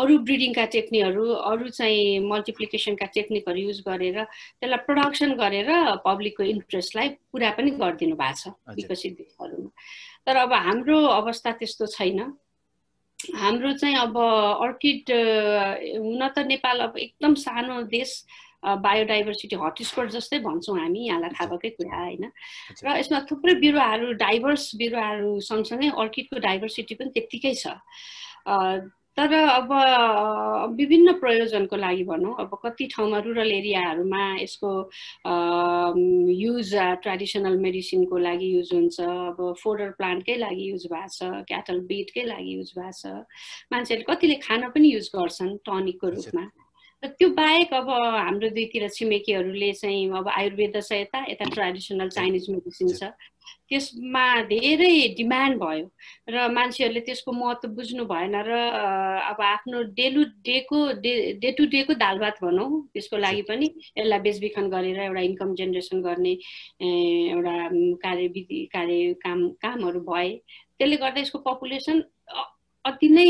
अरू 0.00 0.18
ब्रिडिङका 0.24 0.64
टेक्निकहरू 0.74 1.24
अरू 1.50 1.68
चाहिँ 1.68 2.18
मल्टिप्लिकेसनका 2.26 3.06
टेक्निकहरू 3.14 3.60
युज 3.60 3.80
गरेर 3.88 4.22
त्यसलाई 4.24 4.84
प्रडक्सन 4.86 5.32
गरेर 5.36 5.70
पब्लिकको 6.04 6.42
इन्ट्रेस्टलाई 6.56 7.08
पुरा 7.32 7.50
पनि 7.56 7.70
गरिदिनु 7.80 8.16
भएको 8.16 8.38
छ 8.40 8.76
विकसित 8.76 9.12
देशहरूमा 9.18 9.70
तर 10.26 10.36
अब 10.36 10.52
हाम्रो 10.52 10.98
अवस्था 11.20 11.52
त्यस्तो 11.60 11.86
छैन। 11.96 12.20
हाम्रो 13.20 13.72
चाहिँ 13.76 13.96
अब 13.96 14.16
अर्किड 14.16 15.10
हुन 16.00 16.28
त 16.28 16.38
नेपाल 16.48 16.78
अब 16.80 16.96
एकदम 16.98 17.34
सानो 17.36 17.82
देश। 17.92 18.24
बायोडाइभर्सिटी 18.62 19.56
हटस्पट 19.56 20.10
जस्तै 20.10 20.38
भन्छौँ 20.44 20.78
हामी 20.78 21.06
यहाँलाई 21.06 21.30
थाहा 21.30 21.50
भएकै 21.50 21.70
कुरा 21.80 21.96
होइन। 21.96 22.24
र 22.84 22.96
यसमा 22.98 23.20
थुप्रै 23.30 23.54
बिरुवाहरू 23.60 24.12
डाइभर्स 24.20 24.70
बिरुवाहरू 24.76 25.40
सँगसँगै 25.40 25.90
अर्किडको 25.96 26.38
डाइभर्सिटी 26.38 26.94
पनि 26.94 27.10
त्यत्तिकै 27.10 27.54
छ। 27.54 27.76
तर 29.18 29.32
अब 29.34 29.72
विभिन्न 30.76 31.12
प्रयोजनको 31.20 31.76
लागि 31.76 32.04
भनौँ 32.04 32.34
अब 32.40 32.50
कति 32.62 32.86
ठाउँमा 32.94 33.18
रुरल 33.20 33.50
एरियाहरूमा 33.52 34.22
यसको 34.40 34.70
युज 36.30 36.70
ट्रेडिसनल 37.02 37.56
मेडिसिनको 37.58 38.18
लागि 38.18 38.48
युज 38.54 38.72
हुन्छ 38.72 39.00
अब 39.00 39.38
फोडर 39.60 39.90
प्लान्टकै 39.98 40.36
लागि 40.36 40.70
युज 40.70 40.86
भएको 40.92 41.08
छ 41.10 41.44
क्याटल 41.48 41.80
बिटकै 41.90 42.24
लागि 42.24 42.56
युज 42.56 42.72
भएको 42.78 42.92
छ। 42.92 43.26
मान्छेहरूले 43.72 44.14
कतिले 44.14 44.36
खान 44.46 44.68
पनि 44.70 44.94
युज 44.94 45.10
गर्छन् 45.16 45.56
टनिकको 45.66 46.08
रूपमा। 46.16 46.44
र 47.02 47.08
त्यो 47.18 47.28
बाहेक 47.32 47.72
अब 47.74 47.88
हाम्रो 47.90 48.48
दुईतिर 48.56 48.88
छिमेकीहरूले 48.92 49.72
चाहिँ 49.72 50.08
अब 50.12 50.28
आयुर्वेद 50.28 50.80
छ 50.82 50.92
यता 50.92 51.24
यता 51.30 51.44
ट्रेडिसनल 51.50 52.08
चाइनिज 52.08 52.50
मेडिसिन 52.50 52.88
छ। 52.92 53.12
त्यसमा 53.70 54.24
धेरै 54.50 55.14
डिमान्ड 55.16 55.58
भयो 55.62 55.86
र 56.28 56.48
मान्छेहरूले 56.52 57.00
त्यसको 57.06 57.32
महत्त्व 57.32 57.68
बुझ्नु 57.78 58.04
भएन 58.04 58.34
र 58.46 58.50
अब 59.30 59.40
आफ्नो 59.40 59.82
डेलु 59.96 60.24
डेको 60.44 60.78
डे 61.00 61.12
डे 61.40 61.50
टु 61.58 61.66
डेको 61.74 61.94
दाल 62.02 62.18
भात 62.18 62.42
भनौँ 62.42 62.68
त्यसको 62.92 63.16
लागि 63.16 63.42
पनि 63.48 63.66
यसलाई 63.98 64.18
बेचबिखन 64.26 64.68
गरेर 64.74 64.98
एउटा 65.00 65.20
इन्कम 65.30 65.54
जेनेरेसन 65.60 66.02
गर्ने 66.02 66.32
एउटा 66.82 67.54
कार्यविधि 68.04 68.60
कार्य 68.74 69.12
काम 69.24 69.48
कामहरू 69.62 70.00
भए 70.10 70.28
त्यसले 70.78 70.96
गर्दा 70.96 71.20
यसको 71.20 71.38
पपुलेसन 71.46 72.02
अति 72.84 73.08
नै 73.08 73.28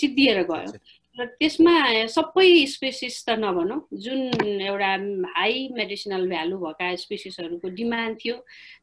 सिद्धिएर 0.00 0.42
गयो। 0.50 0.72
त्यसमा 1.12 1.72
सबै 2.08 2.64
स्पेसिस 2.72 3.16
त 3.28 3.36
नभनौँ। 3.36 3.80
जुन 4.00 4.20
एउटा 4.64 4.92
हाई 5.36 5.68
मेडिसिनल 5.76 6.24
भ्यालु 6.28 6.56
भएका 6.56 6.86
स्पेसिसहरूको 7.04 7.68
डिमान्ड 7.68 8.16
थियो 8.16 8.36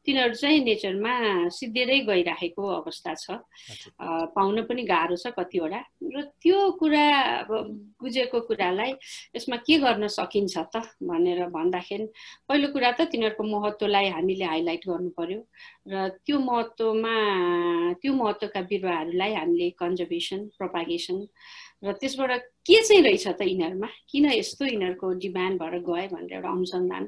तिनीहरू 0.06 0.34
चाहिँ 0.38 0.60
नेचरमा 0.64 1.14
सिद्धिँदै 1.50 1.98
गइराखेको 2.06 2.62
अवस्था 2.62 3.14
छ। 3.14 3.42
पाउन 4.30 4.62
पनि 4.70 4.82
गाह्रो 4.86 5.16
छ 5.18 5.34
कतिवटा। 5.34 5.80
र 6.06 6.22
त्यो 6.38 6.58
कुरा 6.78 7.06
अब 7.42 7.50
बुझेको 7.98 8.40
कुरालाई 8.46 8.92
यसमा 9.36 9.56
के 9.66 9.78
गर्न 9.82 10.06
सकिन्छ 10.06 10.54
त 10.70 10.86
भनेर 11.02 11.50
भन्दाखेरि 11.50 12.06
पहिलो 12.46 12.68
कुरा 12.70 12.90
त 12.94 13.10
तिनीहरूको 13.10 13.42
महत्त्वलाई 13.42 14.06
हामीले 14.14 14.44
हाइलाइट 14.54 14.86
गर्नु 14.86 15.10
पर्यो 15.18 15.40
र 15.90 16.08
त्यो 16.22 16.38
महत्त्वमा 16.38 17.14
त्यो 17.98 18.12
महत्त्वका 18.14 18.60
बिरुवाहरूलाई 18.70 19.32
हामीले 19.34 19.70
कन्जर्भेसन 19.82 20.46
प्रोपागेसन 20.58 21.18
र 21.82 21.92
त्यसबाट 22.00 22.30
के 22.66 22.82
चाहिँ 22.82 23.02
रहेछ 23.02 23.26
त 23.28 23.42
यिनीहरूमा? 23.42 23.88
किन 24.10 24.24
यस्तो 24.32 24.64
यिनीहरूको 24.66 25.06
डिमान्ड 25.24 25.60
भएर 25.62 25.78
गयो 25.80 26.08
भनेर 26.12 26.32
एउटा 26.36 26.50
अनुसन्धान 26.50 27.04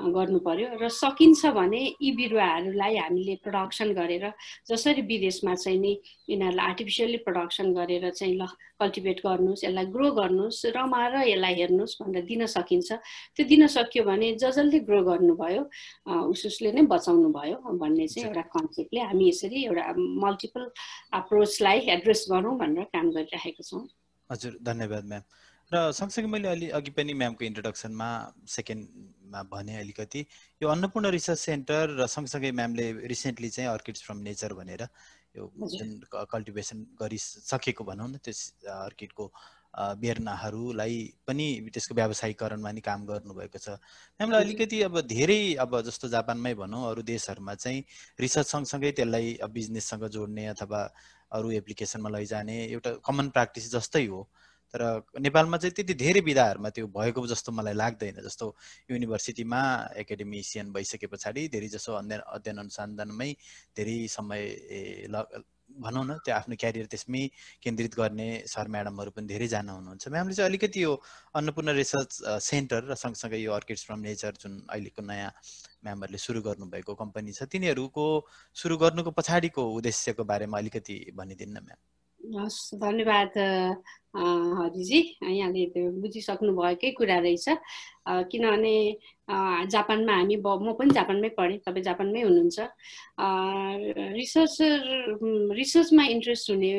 गर्नु 0.00 0.38
पर्यो 0.40 0.68
र 0.80 0.88
सकिन्छ 0.88 1.46
भने 1.52 1.80
यी 2.00 2.10
बिरुवाहरूलाई 2.16 2.96
हामीले 2.96 3.34
प्रडक्सन 3.44 3.92
गरेर 3.92 4.24
जसरी 4.66 5.02
विदेशमा 5.04 5.54
चाहिँ 5.54 5.78
नि 5.78 5.92
यिनीहरूलाई 6.30 6.66
आर्टिफिसियली 6.66 7.16
प्रडक्सन 7.28 7.72
गरेर 7.76 8.08
चाहिँ 8.10 8.34
ल 8.40 8.46
कल्टिभेट 8.80 9.20
गर्नुहोस् 9.26 9.64
यसलाई 9.64 9.86
ग्रो 9.92 10.10
गर्नुहोस् 10.16 10.64
रमाएर 10.76 11.14
यसलाई 11.28 11.54
हेर्नुहोस् 11.60 11.96
भनेर 12.00 12.24
दिन 12.24 12.46
सकिन्छ। 12.48 12.88
त्यो 13.36 13.44
दिन 13.46 13.66
सक्यो 13.76 14.04
भने 14.08 14.32
ज 14.34 14.48
जसले 14.50 14.80
ग्रो 14.88 15.02
गर्नुभयो 15.04 15.62
उस 16.32 16.46
उसले 16.48 16.72
नै 16.72 16.82
बचाउनु 16.88 17.28
भयो 17.36 17.56
भन्ने 17.76 18.08
चाहिँ 18.08 18.28
एउटा 18.28 18.42
कन्सेप्टले 18.56 19.00
हामी 19.04 19.28
यसरी 19.28 19.64
एउटा 19.68 19.84
मल्टिपल 20.24 20.62
अप्रोचलाई 21.20 21.78
एड्रेस 22.00 22.26
गरौँ 22.32 22.56
भनेर 22.58 22.84
काम 22.88 23.10
गरिराखेको 23.12 23.62
छौँ। 23.62 23.84
हजुर 24.30 24.58
धन्यवाद 24.62 25.04
म्याम। 25.04 25.22
र 25.70 25.92
सँगसँगै 25.92 26.28
मैले 26.30 26.48
अलि 26.48 26.68
अघि 26.74 26.90
पनि 26.90 27.12
म्यामको 27.14 27.44
इन्ट्रोडक्सनमा 27.44 28.08
सेकेन्डमा 28.48 29.42
भने 29.52 29.76
अलिकति। 29.78 30.20
यो 30.62 30.68
अन्नपूर्ण 30.68 31.06
रिसर्च 31.14 31.38
सेन्टर 31.38 31.94
र 32.00 32.06
सँगसँगै 32.06 32.50
म्यामले 32.50 32.86
रिसेन्टली 33.06 33.48
चाहिँ 33.50 33.70
अर्किड्स 33.70 34.02
फ्रम 34.02 34.18
नेचर 34.26 34.54
भनेर 34.54 34.82
यो 35.36 35.46
जुन 35.70 35.90
कल्टिभेसन 36.10 36.78
गरिसकेको 36.98 37.84
भनौँ 37.86 38.08
न 38.10 38.18
त्यस 38.18 38.66
अर्किडको 38.66 39.24
बेर्नाहरूलाई 40.02 40.96
पनि 41.26 41.46
त्यसको 41.70 41.94
व्यावसायिकरणमा 41.94 42.70
नि 42.74 42.80
काम 42.82 43.06
गर्नुभएको 43.06 43.58
छ। 43.62 43.78
म्यामलाई 44.18 44.42
अलिकति 44.42 44.82
अब 44.82 45.00
धेरै 45.06 45.54
अब 45.62 45.80
जस्तो 45.86 46.08
जापानमै 46.10 46.54
भनौँ 46.58 46.82
अरू 46.90 47.02
देशहरूमा 47.06 47.54
चाहिँ 47.54 47.84
रिसर्च 48.18 48.46
सँगसँगै 48.50 48.90
त्यसलाई 48.98 49.38
बिजनेससँग 49.46 50.04
जोड्ने 50.10 50.46
अथवा 50.58 50.80
अरू 51.32 51.50
एप्लिकेसनमा 51.50 52.08
लैजाने 52.08 52.56
एउटा 52.66 52.90
कमन 53.04 53.28
प्र्याक्टिस 53.30 53.70
जस्तै 53.72 54.04
हो। 54.06 54.20
तर 54.74 54.82
नेपालमा 55.20 55.56
चाहिँ 55.58 55.74
त्यति 55.74 55.94
धेरै 56.04 56.20
विधाहरूमा 56.30 56.70
त्यो 56.70 56.86
भएको 56.96 57.26
जस्तो 57.26 57.52
मलाई 57.52 57.74
लाग्दैन 57.74 58.22
जस्तो 58.24 58.46
युनिभर्सिटीमा 58.90 59.60
एकाडेमिसियन 60.02 60.72
भइसके 60.72 61.06
पछाडि 61.06 61.48
धेरै 61.54 61.68
जसो 61.68 61.92
अध्ययन 61.94 62.20
अध्ययन 62.36 62.58
अनुसन्धानमै 62.58 63.30
धेरै 63.76 63.96
समय 64.08 64.42
भनौँ 65.70 66.04
न 66.04 66.14
त्यो 66.26 66.34
आफ्नो 66.34 66.54
क्यारियर 66.60 66.86
त्यसमै 66.92 67.22
केन्द्रित 67.62 67.94
गर्ने 67.94 68.28
सर 68.46 68.68
म्याडमहरू 68.74 69.10
पनि 69.10 69.26
धेरैजना 69.26 69.72
हुनुहुन्छ। 69.72 70.08
म्यामले 70.08 70.34
चाहिँ 70.34 70.48
अलिकति 70.50 70.82
यो 70.82 70.92
अन्नपूर्ण 71.38 71.70
रिसर्च 71.78 72.10
सेन्टर 72.42 72.90
र 72.90 72.94
सँगसँगै 73.02 73.38
यो 73.38 73.52
अर्किड्स 73.54 73.86
फ्रम 73.86 74.00
नेचर 74.06 74.32
जुन 74.42 74.58
अहिलेको 74.66 75.02
नयाँ 75.02 75.30
म्यामहरूले 75.84 76.18
सुरु 76.18 76.42
गर्नुभएको 76.42 76.94
कम्पनी 77.02 77.32
छ 77.32 77.46
तिनीहरूको 77.54 78.06
सुरु 78.56 78.76
गर्नुको 78.82 79.10
पछाडिको 79.14 79.62
उद्देश्यको 79.78 80.24
बारेमा 80.26 80.58
अलिकति 80.58 80.96
भनिदिनु 81.14 81.52
न 81.54 81.62
म्याम। 81.62 81.78
हस् 82.20 82.74
धन्यवाद 82.80 83.38
हरिजी 84.58 84.98
यहाँले 85.22 85.64
त्यो 85.74 85.90
बुझिसक्नु 86.02 86.52
भएकै 86.54 86.90
कुरा 86.98 87.18
रहेछ। 87.18 87.46
किनभने 88.30 88.74
जापानमा 89.72 90.14
हामी 90.14 90.36
म 90.36 90.72
पनि 90.78 90.90
जापानमै 90.94 91.28
पढेँ 91.38 91.58
तपाईँ 91.66 91.84
जापानमै 91.84 92.22
हुनुहुन्छ। 92.22 92.58
रिसर्चर 94.18 94.78
रिसर्चमा 95.56 96.04
इन्ट्रेस्ट 96.14 96.50
हुने 96.50 96.72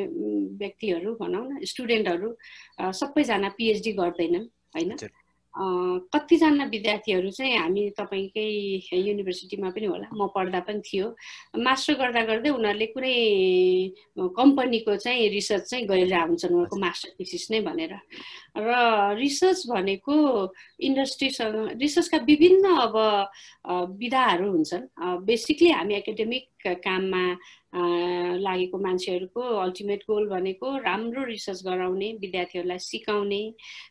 व्यक्तिहरू 0.60 1.14
भनौँ 1.20 1.44
न 1.48 1.64
स्टुडेन्टहरू 1.72 2.28
सबैजना 3.00 3.48
पिएचडी 3.58 3.92
गर्दैनन् 4.00 4.46
होइन? 4.76 4.90
कतिजना 5.54 6.64
विद्यार्थीहरू 6.72 7.30
चाहिँ 7.30 7.56
हामी 7.58 7.82
तपाईँकै 7.98 8.46
युनिभर्सिटीमा 8.96 9.70
पनि 9.76 9.86
होला 9.86 10.08
म 10.16 10.26
पढ्दा 10.32 10.60
पनि 10.64 10.80
थियो। 10.80 11.06
मास्टर 11.60 11.94
गर्दा 12.00 12.22
गर्दै 12.24 12.50
उनीहरूले 12.56 12.86
कुनै 12.96 13.16
कम्पनीको 14.16 14.96
चाहिँ 14.96 15.28
रिसर्च 15.28 15.64
चाहिँ 15.70 15.86
गरिरहेको 15.86 16.28
हुन्छन् 16.28 16.52
उनीहरूको 16.52 16.78
मास्टर 16.80 17.10
थिसिस 17.20 17.44
नै 17.52 17.60
भनेर। 17.68 17.92
र 18.56 18.70
रिसर्च 19.20 19.60
भनेको 19.68 20.14
इन्डस्ट्रीसँग 20.88 21.76
रिसर्चका 21.76 22.18
विभिन्न 22.24 22.64
अब 22.88 22.96
विधाहरू 24.00 24.50
हुन्छन्। 24.50 24.88
बेसिकली 25.28 25.70
हामी 25.70 25.94
एकाडेमिक 26.00 26.48
काममा 26.80 27.24
लागेको 27.72 28.78
मान्छेहरूको 28.78 29.40
अल्टिमेट 29.40 30.02
गोल 30.08 30.28
भनेको 30.28 30.76
राम्रो 30.84 31.24
रिसर्च 31.24 31.62
गराउने 31.66 32.08
विद्यार्थीहरूलाई 32.20 32.78
सिकाउने 32.78 33.42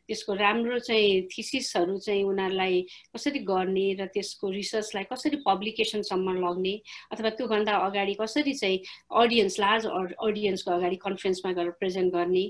त्यसको 0.08 0.34
राम्रो 0.34 0.78
चाहिँ 0.80 1.22
थिसिसहरू 1.32 1.98
चाहिँ 1.98 2.24
उनीहरूलाई 2.24 2.82
कसरी 3.16 3.40
गर्ने 3.46 3.86
र 4.00 4.06
त्यसको 4.14 4.50
रिसर्चलाई 4.50 5.04
कसरी 5.12 5.38
पब्लिकेसनसम्म 5.48 6.36
लग्ने 6.46 6.74
अथवा 7.12 7.30
त्योभन्दा 7.42 7.78
अगाडि 7.88 8.14
कसरी 8.22 8.54
चाहिँ 8.54 8.80
अडियन्स 9.22 9.60
लार्ज 9.60 9.86
अडियन्सको 10.30 10.72
अगाडि 10.72 10.96
कन्फरेन्समा 11.06 11.52
गएर 11.54 11.70
प्रेजेन्ट 11.82 12.14
गर्ने 12.14 12.46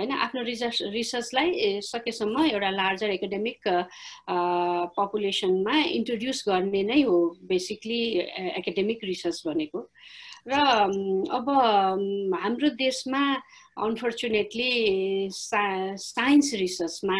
होइन? 0.00 0.12
आफ्नो 0.12 0.42
रिसर्च 0.42 0.82
रिसर्चलाई 0.92 1.80
सकेसम्म 1.82 2.44
एउटा 2.44 2.70
लार्जर 2.70 3.10
एकाडेमिक 3.10 3.60
पपुलेसनमा 5.00 5.76
इन्ट्रोड्युस 5.96 6.44
गर्ने 6.48 6.82
नै 6.92 7.00
हो 7.02 7.18
बेसिकली 7.48 8.00
एकाडेमिक 8.60 9.04
रिसर्च 9.04 9.42
भनेको। 9.46 9.88
र 10.46 10.54
अब 11.36 11.46
हाम्रो 12.42 12.68
देशमा 12.76 13.22
अनफर्चुनेटली 13.84 14.72
सा 15.32 15.62
साइन्स 15.96 16.54
रिसर्चमा 16.54 17.18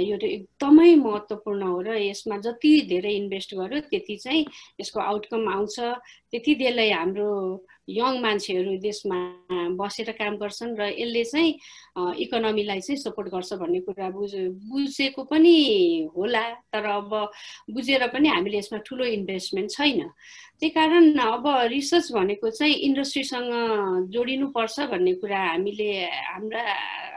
यो 0.00 0.16
एकदमै 0.16 0.94
महत्त्वपूर्ण 0.96 1.62
हो 1.62 1.80
र 1.86 1.96
यसमा 2.00 2.36
जति 2.46 2.70
धेरै 2.88 3.12
इन्भेस्ट 3.14 3.54
गर्यो 3.54 3.80
त्यति 3.90 4.16
चाहिँ 4.16 4.46
यसको 4.80 5.00
आउटकम 5.00 5.48
आउँछ। 5.52 5.76
त्यति 6.32 6.54
धेरै 6.62 6.90
हाम्रो 6.90 7.30
यङ 7.88 8.20
मान्छेहरू 8.22 8.76
देशमा 8.82 9.18
बसेर 9.76 10.10
काम 10.16 10.36
गर्छन् 10.40 10.76
र 10.80 10.88
यसले 10.96 11.24
चाहिँ 11.24 11.52
इकोनोमीलाई 12.24 12.80
चाहिँ 12.80 12.98
सपोर्ट 13.04 13.28
गर्छ 13.34 13.52
भन्ने 13.60 13.80
कुरा 13.84 14.08
बुझ 14.16 14.32
बुझेको 14.70 15.22
पनि 15.28 15.56
होला। 16.16 16.44
तर 16.72 16.84
अब 16.96 17.10
बुझेर 17.76 18.06
पनि 18.16 18.28
हामीले 18.28 18.58
यसमा 18.58 18.78
ठुलो 18.80 19.04
इन्भेस्टमेन्ट 19.04 19.70
छैन। 19.70 20.08
त्यही 20.60 20.70
कारण 20.72 21.18
अब 21.20 21.46
रिसर्च 21.68 22.12
भनेको 22.12 22.50
चाहिँ 22.50 22.74
इन्डस्ट्रीसँग 22.88 23.52
जोडिनुपर्छ 24.12 24.80
भन्ने 24.92 25.12
कुरा 25.20 25.40
हामीले 25.52 25.88
हाम्रा 26.32 26.62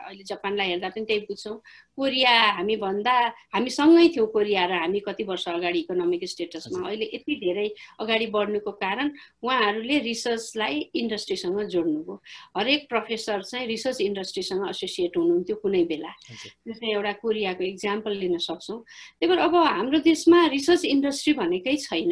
अहिले 0.10 0.24
जापानलाई 0.28 0.68
हेर्दा 0.70 0.90
पनि 0.90 1.06
त्यही 1.06 1.20
बुझ्छौँ। 1.30 1.56
कोरिया 1.96 2.34
हामी 2.58 2.76
भन्दा 2.84 3.14
हामी 3.54 3.70
सँगै 3.70 4.08
थियौँ 4.16 4.28
कोरिया 4.36 4.66
र 4.66 4.74
हामी 4.84 5.00
कति 5.08 5.24
वर्ष 5.24 5.48
अगाडि 5.56 5.80
इकोनोमिक 5.80 6.24
स्टेटसमा 6.28 6.88
अहिले 6.90 7.06
यति 7.14 7.36
धेरै 7.46 7.68
अगाडि 8.02 8.28
बढ्नुको 8.36 8.72
कारण 8.84 9.08
उहाँहरूले 9.44 9.98
रिसर्चलाई 10.10 10.76
इन्डस्ट्रीसँग 11.00 11.60
जोड्नुभयो। 11.70 12.16
हरेक 12.58 12.82
प्रोफेसर 12.90 13.44
चाहिँ 13.44 13.68
रिसर्च 13.68 14.02
इन्डस्ट्रीसँग 14.02 14.68
एसोसिएट 14.70 15.18
हुनुहुन्थ्यो 15.18 15.56
कुनै 15.64 15.84
बेला। 15.88 16.12
त्यसमा 16.66 16.90
एउटा 16.92 17.14
कोरियाको 17.24 17.64
इक्जाम्पल 17.64 18.14
लिन 18.20 18.38
सक्छौँ। 18.50 18.80
त्यही 18.84 19.28
भएर 19.30 19.40
अब 19.48 19.56
हाम्रो 19.56 20.00
देशमा 20.10 20.46
रिसर्च 20.58 20.86
इन्डस्ट्री 20.86 21.34
भनेकै 21.40 21.76
छैन। 21.88 22.12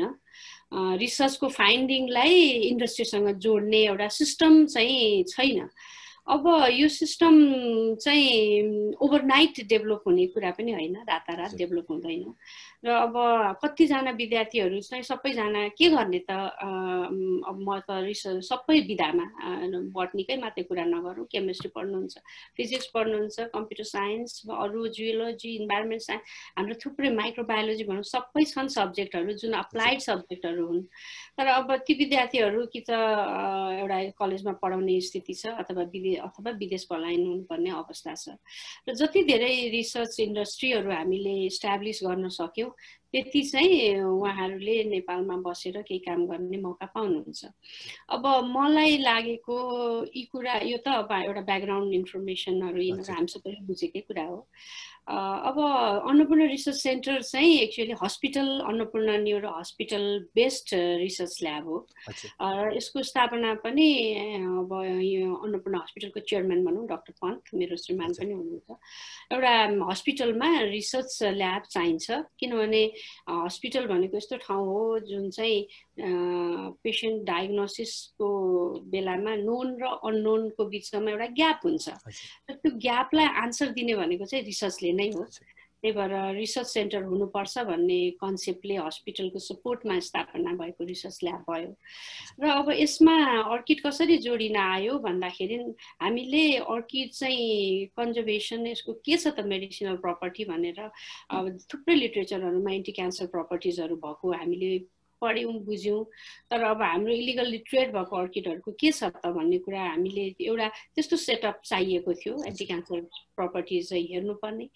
रिसर्चको 0.72 1.48
फाइन्डिङलाई 1.50 2.40
इन्डस्ट्रीसँग 2.72 3.30
जोड्ने 3.40 3.84
एउटा 3.86 4.08
सिस्टम 4.08 4.66
चाहिँ 4.66 5.24
छैन। 5.30 5.70
अब 6.28 6.48
यो 6.72 6.88
सिस्टम 6.92 7.36
चाहिँ 8.04 8.94
ओभरनाइट 9.00 9.60
डेभलप 9.68 10.04
हुने 10.08 10.26
कुरा 10.28 10.52
पनि 10.52 10.72
होइन 10.72 10.96
रातारात 11.10 11.56
डेभलप 11.56 11.86
हुँदैन। 11.90 12.34
र 12.84 12.90
अब 12.90 13.14
कतिजना 13.64 14.12
विद्यार्थीहरू 14.18 14.80
चाहिँ 14.82 15.04
सबैजना 15.04 15.68
के 15.78 15.90
गर्ने 15.90 16.20
त 16.30 16.32
अब 16.32 17.58
म 17.58 17.80
त 17.82 18.06
रिसर्च 18.06 18.44
सबै 18.46 18.80
विधामा 18.88 19.26
बटनीकै 19.98 20.38
मात्रै 20.38 20.64
कुरा 20.70 20.86
नगरौँ 20.86 21.26
केमिस्ट्री 21.32 21.70
पढ्नुहुन्छ 21.76 22.16
फिजिक्स 22.58 22.88
पढ्नुहुन्छ 22.94 23.50
कम्प्युटर 23.56 23.84
साइन्स 23.84 24.42
अरू 24.54 24.88
जियोलोजी 24.94 25.50
इन्भाइरोमेन्ट 25.56 26.04
साइन्स 26.06 26.24
हाम्रो 26.58 26.76
थुप्रै 26.86 27.10
माइक्रोबायोलोजी 27.18 27.84
भनौँ 27.90 28.04
सबै 28.14 28.44
छन् 28.54 28.70
सब्जेक्टहरू 28.78 29.34
जुन 29.42 29.54
अप्लाइड 29.58 30.00
सब्जेक्टहरू 30.08 30.68
हुन्। 30.68 30.82
तर 31.38 31.48
अब 31.58 31.76
ती 31.88 31.94
विद्यार्थीहरू 31.98 32.66
कि 32.74 32.82
त 32.90 32.92
एउटा 33.82 34.00
कलेजमा 34.22 34.54
पढाउने 34.62 35.00
स्थिति 35.02 35.34
छ 35.34 35.58
अथवा 35.66 35.84
विदे 35.94 36.14
अथवा 36.30 36.52
विदेश 36.62 36.84
पलायन 36.94 37.26
हुनुपर्ने 37.26 37.70
अवस्था 37.82 38.14
छ। 38.16 38.38
र 38.88 38.94
जति 38.94 39.24
धेरै 39.34 39.54
रिसर्च 39.74 40.20
इन्डस्ट्रीहरू 40.20 40.92
हामीले 40.92 41.36
इस्टाब्लिस 41.46 42.00
गर्न 42.06 42.30
सक्यौँ 42.38 42.67
त्यति 43.12 43.42
चाहिँ 43.44 44.02
उहाँहरूले 44.02 44.84
नेपालमा 44.84 45.36
बसेर 45.46 45.82
केही 45.82 46.00
काम 46.00 46.26
गर्ने 46.28 46.58
मौका 46.58 46.86
पाउनुहुन्छ। 46.96 47.46
अब 48.10 48.24
मलाई 48.56 48.98
लागेको 48.98 49.58
यी 50.16 50.24
कुरा 50.32 50.56
यो 50.72 50.78
त 50.78 50.88
अब 50.88 51.12
एउटा 51.12 51.42
ब्याकग्राउन्ड 51.42 51.94
इन्फर्मेसनहरू 51.94 52.82
यिनीहरू 52.82 53.14
हामी 53.14 53.28
सबैले 53.28 53.66
बुझेकै 53.68 54.02
कुरा 54.08 54.24
हो। 54.24 54.48
अब 55.08 55.58
अन्नपूर्ण 56.10 56.48
रिसर्च 56.52 56.76
सेन्टर 56.76 57.22
चाहिँ 57.24 57.54
actually 57.60 57.94
hospital 58.04 58.48
Annapurna 58.68 59.16
neuro 59.24 59.50
hospital 59.58 60.04
based 60.36 60.74
research 60.76 61.38
lab 61.44 61.68
हो। 61.68 61.78
र 62.42 62.76
यसको 62.76 63.04
स्थापना 63.08 63.54
पनि 63.64 63.88
अब 64.44 64.74
यो 65.04 65.36
अन्नपूर्ण 65.36 65.80
हस्पिटलको 65.80 66.20
चेयरम्यान 66.20 66.66
भनौँ 66.66 66.86
डक्टर 66.92 67.14
पन्त 67.24 67.56
मेरो 67.56 67.76
श्रीमान 67.80 68.14
पनि 68.20 68.34
हुनुहुन्छ। 68.34 68.70
एउटा 69.32 69.56
हस्पिटलमा 69.92 70.50
रिसर्च 70.76 71.18
ल्याब 71.40 71.64
चाहिन्छ। 71.72 72.08
किनभने 72.40 72.84
हस्पिटल 73.32 73.88
भनेको 73.88 74.18
यस्तो 74.18 74.38
ठाउँ 74.44 74.66
हो 74.68 75.00
जुन 75.08 75.30
चाहिँ 75.32 75.68
पेसेन्ट 76.00 77.26
डायग्नोसिसको 77.26 78.30
बेलामा 78.94 79.36
नोन 79.44 79.68
र 79.82 79.86
अननोनको 79.98 80.66
बिचमा 80.70 81.12
एउटा 81.12 81.28
ग्याप 81.42 81.60
हुन्छ। 81.66 81.88
र 82.50 82.54
त्यो 82.54 82.72
ग्यापलाई 82.78 83.28
आन्सर 83.44 83.68
दिने 83.74 83.96
भनेको 83.96 84.26
चाहिँ 84.26 84.46
रिसर्चले 84.46 84.92
नै 84.94 85.10
हो। 85.18 85.26
त्यही 85.78 85.94
भएर 85.94 86.14
रिसर्च 86.34 86.68
सेन्टर 86.68 87.04
हुनुपर्छ 87.06 87.58
भन्ने 87.70 88.18
कन्सेप्टले 88.18 88.76
हस्पिटलको 88.82 89.40
सपोर्टमा 89.40 90.00
स्थापना 90.10 90.54
भएको 90.58 90.84
रिसर्च 90.90 91.18
ल्याब 91.24 91.46
भयो। 91.46 91.70
र 92.42 92.50
अब 92.50 92.68
यसमा 92.74 93.16
अर्किड 93.54 93.80
कसरी 93.86 94.18
जोडिन 94.26 94.58
आयो 94.58 94.98
भन्दाखेरि 95.06 95.58
हामीले 96.02 96.44
अर्किड 96.66 97.10
चाहिँ 97.14 97.94
कन्जर्भेसन 97.94 98.68
यसको 98.74 98.94
के 99.06 99.18
छ 99.22 99.38
त 99.38 99.46
मेडिसिनल 99.46 100.02
प्रपर्टी 100.02 100.46
भनेर 100.50 100.82
अब 100.82 101.46
थुप्रै 101.70 101.96
लिट्रेचरहरूमा 101.96 102.72
एन्टी 102.74 102.92
क्यान्सर 102.98 103.26
प्रपर्टिजहरू 103.38 103.96
भएको 104.02 104.34
हामीले 104.34 104.72
पढ्यौँ 105.22 105.54
बुझ्यौँ। 105.66 106.04
तर 106.52 106.64
अब 106.64 106.82
हाम्रो 106.82 107.14
इलिगल्ली 107.14 107.58
ट्रेड 107.70 107.92
भएको 107.94 108.16
अर्किडहरूको 108.18 108.72
के 108.80 108.92
छ 108.92 109.10
त 109.10 109.34
भन्ने 109.38 109.58
कुरा 109.66 109.82
हामीले 109.82 110.26
एउटा 110.40 110.68
त्यस्तो 110.96 111.16
सेटअप 111.18 111.62
चाहिएको 111.66 112.14
थियो 112.14 112.34
एन्टी 112.48 112.66
क्यान्सर 112.66 113.02
प्रपर्टिज 113.38 113.90
चाहिँ 113.90 114.08
हेर्नुपर्ने। 114.12 114.68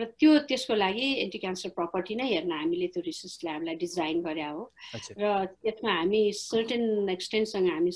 र 0.00 0.04
त्यो 0.18 0.30
त्यसको 0.50 0.74
लागि 0.74 1.06
एन्टी 1.22 1.38
क्यान्सर 1.38 1.68
प्रपर्टी 1.78 2.14
नै 2.14 2.26
हेर्न 2.32 2.52
हामीले 2.52 2.86
त्यो 2.94 3.02
रिसर्च 3.06 3.38
ल्याबलाई 3.44 3.74
डिजाइन 3.82 4.20
गरे 4.22 4.42
हो। 4.50 4.62
र 5.18 5.24
त्यसमा 5.62 5.92
हामी 5.94 6.22
सर्टेन 6.38 7.08
एक्सटेन्टसँग 7.10 7.68
हामी 7.70 7.92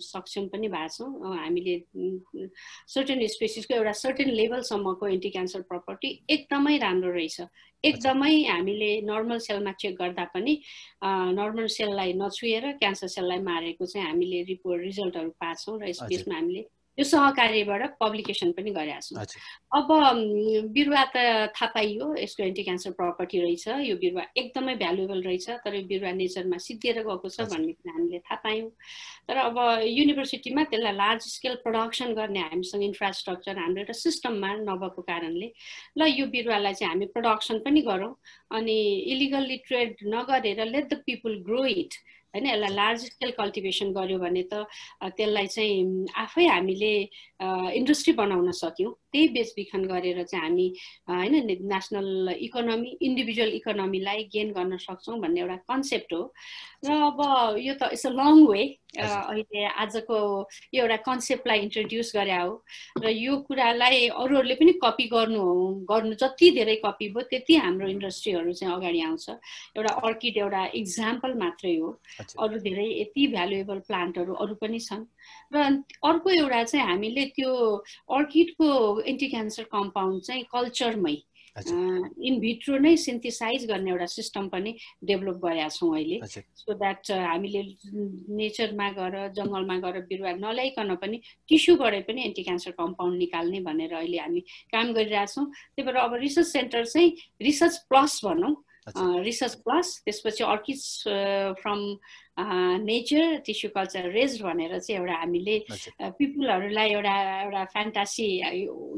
सक्षम 0.00 0.46
पनि 0.52 0.68
भएको 0.68 0.88
छौँ। 0.96 1.36
हामीले 1.36 1.74
सर्टेन 2.88 3.26
स्पेसिसको 3.28 3.74
एउटा 3.74 3.92
सर्टेन 4.04 4.30
लेभलसम्मको 4.30 5.06
एन्टी 5.06 5.30
क्यान्सर 5.30 5.60
प्रपर्टी 5.68 6.08
एकदमै 6.30 6.76
राम्रो 6.78 7.12
रहेछ। 7.12 7.40
एकदमै 7.84 8.34
हामीले 8.46 8.90
नर्मल 9.02 9.38
सेलमा 9.42 9.72
चेक 9.74 9.94
गर्दा 9.98 10.24
पनि 10.34 10.52
नर्मल 11.02 11.66
सेललाई 11.66 12.12
नछुएर 12.12 12.70
क्यान्सर 12.74 13.08
सेललाई 13.08 13.38
मारेको 13.42 13.86
चाहिँ 13.86 14.06
हामीले 14.06 14.42
रिपोर्ट 14.48 14.82
रिजल्टहरू 14.82 15.30
पाएको 15.40 15.76
र 15.78 15.88
यसमा 15.88 16.34
हामीले 16.34 16.62
यो 16.98 17.04
सहकार्यबाट 17.08 17.82
पब्लिकेसन 18.00 18.50
पनि 18.52 18.70
गरेका 18.70 19.00
छौँ। 19.00 19.24
अब 19.72 19.88
बिरुवा 20.72 21.04
त 21.14 21.16
थाहा 21.56 21.66
पाइयो 21.74 22.06
यसको 22.20 22.42
एन्टी 22.44 22.62
क्यान्सर 22.62 22.90
प्रपर्टी 23.00 23.40
रहेछ 23.40 23.68
यो 23.88 23.96
बिरुवा 23.96 24.24
एकदमै 24.36 24.74
भ्यालुएबल 24.82 25.22
रहेछ 25.24 25.48
तर 25.64 25.74
यो 25.74 25.82
बिरुवा 25.88 26.12
नेचरमा 26.20 26.58
सिद्धिएर 26.60 27.00
गएको 27.08 27.28
छ 27.28 27.48
भन्ने 27.48 27.72
कुरा 27.72 27.92
हामीले 27.96 28.18
थाहा 28.28 28.36
पायौँ। 28.44 28.70
तर 29.28 29.36
अब 29.48 29.56
युनिभर्सिटीमा 29.88 30.64
त्यसलाई 30.68 30.94
लार्ज 31.00 31.22
स्केल 31.32 31.54
प्रडक्सन 31.64 32.12
गर्ने 32.12 32.40
हामीसँग 32.52 32.82
इन्फ्रास्ट्रक्चर 32.84 33.58
हाम्रो 33.58 33.80
एउटा 33.82 33.96
सिस्टममा 34.04 34.52
नभएको 34.68 35.02
कारणले 35.08 35.48
ल 35.96 36.12
यो 36.20 36.26
बिरुवालाई 36.28 36.74
चाहिँ 36.76 36.92
हामी 36.92 37.06
प्रडक्सन 37.16 37.58
पनि 37.64 37.80
गरौँ 37.88 38.14
अनि 38.52 38.78
इलिगल्ली 39.16 39.56
ट्रेड 39.68 39.96
नगरेर 40.14 40.64
let 40.66 40.92
the 40.92 41.02
people 41.06 41.42
grow 41.48 41.64
it 41.80 41.94
होइन 42.34 42.46
यसलाई 42.46 42.74
लार्ज 42.74 43.04
स्केल 43.06 43.30
कल्टिभेसन 43.38 43.92
गऱ्यो 43.92 44.18
भने 44.18 44.42
त 44.52 44.60
त्यसलाई 45.12 45.46
चाहिँ 45.48 46.06
आफै 46.16 46.46
हामीले 46.46 46.92
इन्डस्ट्री 47.42 48.12
बनाउन 48.14 48.50
सक्यौँ। 48.54 48.92
त्यही 49.12 49.28
बेचबिखन 49.28 49.82
गरेर 49.86 50.22
चाहिँ 50.24 50.42
हामी 50.44 50.66
होइन 51.10 51.34
नेसनल 51.72 52.36
इकोनोमी 52.38 52.90
इन्डिभिजुअल 53.02 53.50
इकोनोमीलाई 53.60 54.22
गेन 54.32 54.52
गर्न 54.52 54.76
सक्छौँ 54.78 55.18
भन्ने 55.20 55.40
एउटा 55.40 55.56
कन्सेप्ट 55.68 56.12
हो। 56.12 56.22
र 56.84 56.90
अब 57.10 57.20
यो 57.58 57.74
त 57.74 57.92
इट्स 57.92 58.06
अ 58.06 58.10
लङ 58.10 58.46
वे 58.46 58.62
अहिले 58.92 59.64
आजको 59.82 60.16
यो 60.74 60.82
एउटा 60.82 60.96
कन्सेप्टलाई 61.08 61.58
इन्ट्रोड्युस 61.66 62.12
गरे 62.16 62.36
हो। 62.36 62.50
र 63.02 63.08
यो 63.10 63.36
कुरालाई 63.48 64.08
अरूहरूले 64.12 64.54
पनि 64.60 64.72
कपी 64.84 65.06
गर्नु 65.12 65.44
गर्नु 65.88 66.14
जति 66.22 66.50
धेरै 66.56 66.76
कपी 66.84 67.08
भयो 67.12 67.28
त्यति 67.30 67.54
हाम्रो 67.56 67.88
इन्डस्ट्रीहरू 67.88 68.52
चाहिँ 68.52 68.74
अगाडि 68.74 69.00
आउँछ। 69.02 69.28
एउटा 69.76 69.92
अर्किड 70.08 70.36
एउटा 70.44 70.62
इक्जाम्पल 70.82 71.34
मात्रै 71.42 71.76
हो। 71.76 71.88
अरू 72.38 72.58
धेरै 72.66 72.88
यति 73.00 73.26
भ्यालुएबल 73.34 73.78
प्लान्टहरू 73.88 74.32
अरू 74.44 74.54
पनि 74.60 74.80
छन्। 74.80 75.04
र 75.54 75.66
अर्को 76.10 76.30
एउटा 76.30 76.62
चाहिँ 76.64 76.86
हामीले 76.86 77.24
त्यो 77.36 77.52
अर्किडको 78.18 78.68
एन्टी 79.00 79.28
क्यान्सर 79.28 79.64
कम्पाउन्ड 79.72 80.22
चाहिँ 80.22 80.44
कल्चरमै 80.52 81.16
इन 81.52 82.38
भिट्रो 82.40 82.76
नै 82.80 82.96
सिन्थेसाइज 82.96 83.66
गर्ने 83.68 83.90
एउटा 83.90 84.06
सिस्टम 84.08 84.48
पनि 84.48 84.70
डेभलप 85.04 85.36
गरेका 85.44 85.68
छौँ 85.68 85.90
अहिले। 85.96 86.20
सो 86.56 86.72
द्याट 86.72 87.10
हामीले 87.12 87.62
नेचरमा 88.36 88.88
गएर 88.96 89.16
जङ्गलमा 89.36 89.76
गएर 89.84 90.00
बिरुवा 90.08 90.32
नल्याइकन 90.40 90.94
पनि 91.02 91.20
टिस्युबाट 91.48 91.94
पनि 92.08 92.24
एन्टी 92.24 92.42
क्यान्सर 92.42 92.70
कम्पाउन्ड 92.80 93.18
निकाल्ने 93.18 93.60
भनेर 93.68 93.92
अहिले 94.00 94.18
हामी 94.18 94.40
काम 94.72 94.92
गरिरहेछौँ। 94.96 95.44
त्यही 95.44 95.86
भएर 95.86 95.96
अब 96.08 96.14
रिसर्च 96.24 96.46
सेन्टर 96.48 96.84
चाहिँ 96.88 97.16
रिसर्च 97.42 97.76
प्लस 97.92 98.20
भनौँ। 98.24 98.54
रिसर्च 98.88 99.54
प्लस 99.64 99.88
त्यसपछि 100.04 100.44
orchids 100.44 100.86
from 101.60 101.80
nature 102.82 103.36
tissue 103.46 103.70
culture 103.74 104.08
raise 104.10 104.40
भनेर 104.42 104.78
चाहिँ 104.78 105.00
एउटा 105.00 105.16
हामीले 105.20 105.56
पिपुलहरूलाई 106.18 106.90
एउटा 106.90 107.14
एउटा 107.42 107.64
fantasy 107.74 108.26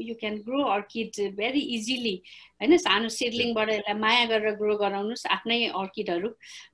you 0.07 0.15
can 0.19 0.35
grow 0.47 0.63
orchid 0.75 1.11
very 1.37 1.61
easily 1.77 2.15
होइन 2.61 2.77
सानो 2.77 3.09
सिडलिङबाट 3.17 3.69
यसलाई 3.69 3.99
माया 3.99 4.25
गरेर 4.33 4.55
ग्रो 4.61 4.77
गराउनुहोस् 4.81 5.25
आफ्नै 5.37 5.59
अर्किडहरू 5.83 6.29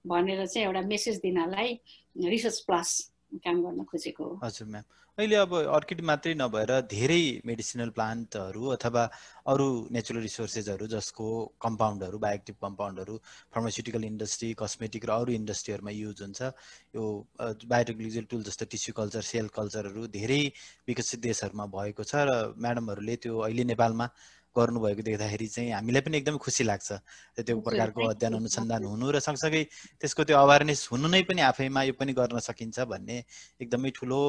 भनेर 0.08 0.46
चाहिँ 0.46 0.68
एउटा 0.68 0.82
मेसेज 0.88 1.20
दिनलाई 1.28 1.70
रिसर्च 2.16 2.60
प्लस 2.68 2.90
काम 3.44 3.62
गर्न 3.66 3.84
खोजेको 3.92 4.24
हो। 4.24 4.40
हजुर 4.44 4.68
म्याम 4.68 4.84
अहिले 5.18 5.36
अब 5.36 5.54
अर्किड 5.76 6.02
मात्रै 6.10 6.34
नभएर 6.34 6.72
धेरै 6.92 7.24
मेडिसिनल 7.46 7.90
प्लान्टहरू 7.96 8.68
अथवा 8.76 9.02
अरू 9.54 9.66
नेचुरल 9.92 10.22
रिसोर्सेसहरू 10.22 10.88
जसको 10.94 11.26
कम्पाउन्डहरू 11.66 12.20
बायोएक्टिभ 12.26 12.56
कम्पाउन्डहरू 12.62 13.18
फार्मास्युटिकल 13.54 14.04
इन्डस्ट्री 14.10 14.54
कस्मेटिक 14.64 15.06
र 15.06 15.12
अरू 15.18 15.32
इन्डस्ट्रीहरूमा 15.34 15.92
युज 15.92 16.22
हुन्छ। 16.22 16.42
यो 16.96 17.04
बायोटेक्नोलोजिकल 17.68 18.26
टुल 18.32 18.44
जस्तो 18.44 18.66
टिस्यु 18.74 18.94
कल्चर 18.96 19.28
सेल 19.30 19.48
कल्चरहरू 19.58 20.08
धेरै 20.16 20.42
विकसित 20.88 21.20
देशहरूमा 21.22 21.66
भएको 21.76 22.04
छ 22.04 22.24
र 22.24 22.38
म्याडमहरूले 22.58 23.16
त्यो 23.20 23.40
अहिले 23.42 23.68
नेपालमा 23.74 24.08
गर्नुभएको 24.56 25.04
देख्दाखेरि 25.10 25.48
चाहिँ 25.48 25.72
हामीलाई 25.72 26.02
पनि 26.08 26.18
एकदमै 26.18 26.40
खुसी 26.40 26.64
लाग्छ 26.64 26.90
त्यो 27.44 27.60
प्रकारको 27.68 28.08
अध्ययन 28.08 28.40
अनुसन्धान 28.40 28.84
हुनु 28.86 29.12
र 29.12 29.20
सँगसँगै 29.28 29.64
त्यसको 30.00 30.24
त्यो 30.24 30.40
अवेरनेस 30.40 30.88
हुनु 30.92 31.08
नै 31.14 31.22
पनि 31.28 31.42
आफैमा 31.52 31.84
यो 31.84 31.94
पनि 32.00 32.14
गर्न 32.16 32.40
सकिन्छ 32.48 32.90
भन्ने 32.92 33.18
एकदमै 33.62 33.92
ठुलो 34.00 34.24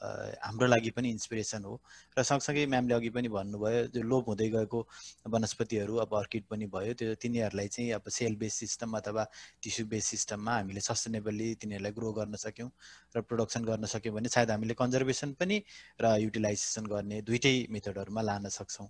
हाम्रो 0.00 0.66
लागि 0.66 0.90
पनि 0.96 1.10
इन्सपिरेसन 1.10 1.64
हो। 1.64 1.74
र 2.18 2.22
सँगसँगै 2.22 2.66
म्यामले 2.66 2.94
अघि 2.94 3.10
पनि 3.10 3.28
भन्नुभयो 3.28 3.86
जो 3.94 4.02
लोप 4.02 4.28
हुँदै 4.28 4.48
गएको 4.50 4.80
वनस्पतिहरू 5.26 5.96
अब 6.04 6.14
अर्किड 6.14 6.44
पनि 6.50 6.66
भयो 6.66 6.94
त्यो 6.94 7.14
तिनीहरूलाई 7.22 7.68
चाहिँ 7.68 7.90
अब 7.92 8.08
सेल 8.08 8.36
बेस 8.36 8.54
सिस्टम 8.54 8.96
अथवा 8.98 9.24
टिस्यु 9.62 9.86
बेस 9.86 10.06
सिस्टममा 10.06 10.54
हामीले 10.54 10.80
सस्टेनेबली 10.80 11.54
तिनीहरूलाई 11.62 11.92
ग्रो 11.92 12.12
गर्न 12.12 12.34
सक्यौँ 12.38 12.70
र 13.16 13.20
प्रोडक्सन 13.22 13.64
गर्न 13.64 13.84
सक्यौँ 13.86 14.14
भने 14.14 14.28
सायद 14.28 14.50
हामीले 14.50 14.74
कन्जर्भेसन 14.74 15.32
पनि 15.40 15.62
र 16.00 16.16
युटिलाइजेसन 16.20 16.86
गर्ने 16.86 17.20
दुइटै 17.22 17.56
मेथडहरूमा 17.70 18.22
लान 18.22 18.48
सक्छौँ। 18.50 18.88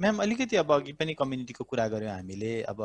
म्याम 0.00 0.18
अलिकति 0.22 0.56
अब 0.56 0.72
अघि 0.72 0.92
पनि 0.92 1.14
कम्युनिटीको 1.14 1.64
कुरा 1.64 1.86
गऱ्यौँ 1.88 2.12
हामीले 2.12 2.52
अब 2.62 2.80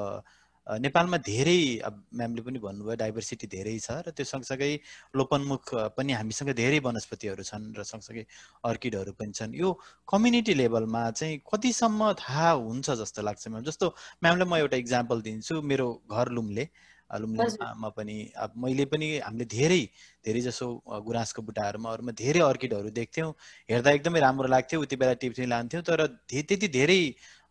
नेपालमा 0.67 1.17
धेरै 1.17 1.59
अब 1.83 1.95
म्यामले 2.15 2.41
पनि 2.41 2.59
भन्नुभयो 2.59 2.95
डाइभर्सिटी 2.95 3.47
धेरै 3.47 3.75
छ 3.79 3.99
र 4.07 4.11
त्यो 4.15 4.25
सँगसँगै 4.25 4.71
लोपन्मुख 5.15 5.73
पनि 5.97 6.13
हामीसँग 6.13 6.51
धेरै 6.55 6.79
वनस्पतिहरू 6.79 7.43
छन् 7.43 7.75
र 7.75 7.83
सँगसँगै 7.83 8.23
अर्किडहरू 8.63 9.11
पनि 9.19 9.31
छन्। 9.33 9.53
यो 9.53 9.69
कम्युनिटी 10.07 10.53
लेभलमा 10.53 11.03
चाहिँ 11.11 11.41
कतिसम्म 11.43 12.13
थाहा 12.15 12.51
हुन्छ 12.63 12.89
जस्तो 13.03 13.21
लाग्छ 13.21 13.47
म्याम? 13.47 13.63
जस्तो 13.63 13.85
म्यामलाई 14.23 14.47
म 14.47 14.55
एउटा 14.63 14.77
इक्जाम्पल 14.77 15.21
दिन्छु 15.21 15.61
मेरो 15.61 15.87
घर 16.07 16.27
लुम्ले। 16.31 16.67
लुम्लेमा 17.09 17.89
पनि 17.89 18.15
अब 18.37 18.53
मैले 18.57 18.85
पनि 18.89 19.07
हामीले 19.19 19.45
धेरै 19.45 19.81
धेरै 20.25 20.41
जसो 20.41 20.65
गुराँसको 21.05 21.41
बुट्टाहरूमा 21.43 21.89
अरूमा 21.93 22.11
धेरै 22.17 22.39
अर्किडहरू 22.41 22.89
देख्थ्यौँ 22.89 23.29
हेर्दा 23.69 23.91
एकदमै 23.91 24.19
राम्रो 24.19 24.47
लाग्थ्यो 24.47 24.81
उति 24.81 24.95
बेला 24.95 25.13
टिप्थ्यौँ 25.21 25.47
लान्थ्यौँ 25.47 25.83
तर 25.83 26.05
त्यति 26.31 26.67
धेरै 26.67 27.01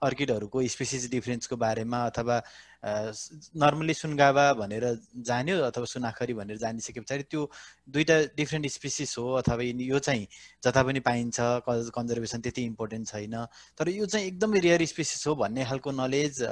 अर्किडहरूको 0.03 0.63
स्पेसिस 0.75 1.11
डिफ्रेन्सको 1.11 1.57
बारेमा 1.57 1.99
अथवा 2.07 2.37
नर्मली 3.63 3.95
सुनगावा 3.95 4.47
भनेर 4.61 4.85
जान्यो 5.29 5.57
अथवा 5.65 5.85
सुनाखरी 5.87 6.35
भनेर 6.35 6.57
जानिसके 6.59 7.01
पछाडि 7.01 7.23
त्यो 7.31 7.43
दुईवटा 7.89 8.17
डिफ्रेन्ट 8.37 8.67
स्पिसिस 8.77 9.17
हो 9.19 9.33
अथवा 9.41 9.63
यो 9.63 9.99
चाहिँ 9.99 10.27
जता 10.65 10.83
पनि 10.83 11.01
पाइन्छ 11.01 11.37
कन्जर्भेसन 11.69 12.41
त्यति 12.41 12.63
इम्पोर्टेन्ट 12.63 13.09
छैन। 13.09 13.35
तर 13.79 13.89
यो 13.89 14.07
चाहिँ 14.07 14.27
एकदमै 14.27 14.61
रियर 14.61 14.85
स्पिसिस 14.87 15.27
हो 15.27 15.35
भन्ने 15.43 15.65
खालको 15.65 15.91
नलेज 16.03 16.43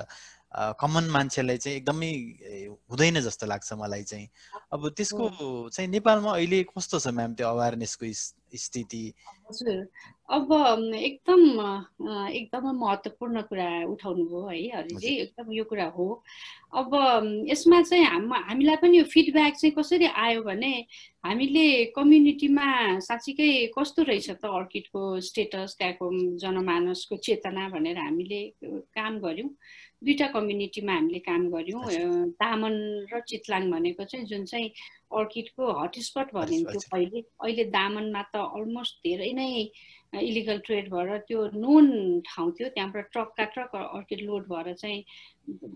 कमन 0.80 1.04
मान्छेलाई 1.10 1.58
चाहिँ 1.58 1.76
एकदमै 1.78 2.10
हुँदैन 2.90 3.20
जस्तो 3.20 3.46
लाग्छ 3.46 3.72
मलाई 3.82 4.02
चाहिँ। 4.02 4.28
अब 4.72 4.88
त्यसको 4.96 5.24
चाहिँ 5.70 5.90
नेपालमा 5.90 6.30
अहिले 6.34 6.62
कस्तो 6.70 6.98
छ 6.98 7.14
म्याम 7.14 7.34
त्यो 7.34 7.48
अवेरनेसको 7.48 8.06
स्थिति। 8.54 9.02
हजुर। 9.50 9.86
अब 10.30 10.52
एकदम 10.94 11.42
एकदमै 12.30 12.72
महत्त्वपूर्ण 12.72 13.40
कुरा 13.50 13.68
उठाउनु 13.90 14.24
भयो 14.24 14.46
है 14.48 14.58
हरिजी 14.76 15.14
एकदम 15.14 15.52
यो 15.52 15.64
कुरा 15.64 15.86
हो। 15.96 16.06
अब 16.74 16.90
यसमा 17.50 17.80
चाहिँ 17.82 18.04
हाम 18.04 18.32
हामीलाई 18.32 18.76
पनि 18.82 18.98
यो 18.98 19.04
फिडब्याक 19.10 19.54
चाहिँ 19.58 19.74
कसरी 19.78 20.06
आयो 20.06 20.42
भने 20.42 20.72
हामीले 21.26 21.66
कम्युनिटीमा 21.96 22.66
साँच्चीकै 23.02 23.50
कस्तो 23.78 24.02
रहेछ 24.02 24.30
त 24.30 24.44
अर्किडको 24.46 25.02
स्टेटस 25.20 25.76
त्यहाँको 25.78 26.06
जनमानसको 26.38 27.16
चेतना 27.16 27.68
भनेर 27.68 27.98
हामीले 27.98 28.40
काम 28.94 29.18
गऱ्यौँ। 29.18 29.50
दुईवटा 30.02 30.26
कम्युनिटीमा 30.34 30.92
हामीले 30.92 31.18
काम 31.28 31.42
गऱ्यौँ 31.54 31.84
तामन 32.40 32.74
र 33.12 33.20
चितलाङ 33.28 33.70
भनेको 33.70 34.04
चाहिँ 34.04 34.26
जुन 34.26 34.44
चाहिँ 34.50 34.68
अर्किडको 35.12 35.72
हटस्पट 35.80 36.34
भनिन्थ्यो 36.34 36.80
पहिले 36.92 37.20
अहिले 37.44 37.64
दामनमा 37.76 38.22
त 38.32 38.44
अलमोस्ट 38.58 38.94
धेरै 39.06 39.32
नै 39.40 39.48
इलिगल 40.20 40.58
ट्रेड 40.66 40.88
भएर 40.90 41.18
त्यो 41.26 41.40
नोन 41.54 41.86
ठाउँ 42.26 42.50
थियो 42.52 42.68
त्यहाँबाट 42.68 43.10
ट्रकका 43.12 43.44
ट्रक 43.54 43.76
अर्किड 43.76 44.20
लोड 44.26 44.46
भएर 44.48 44.72
चाहिँ 44.74 45.04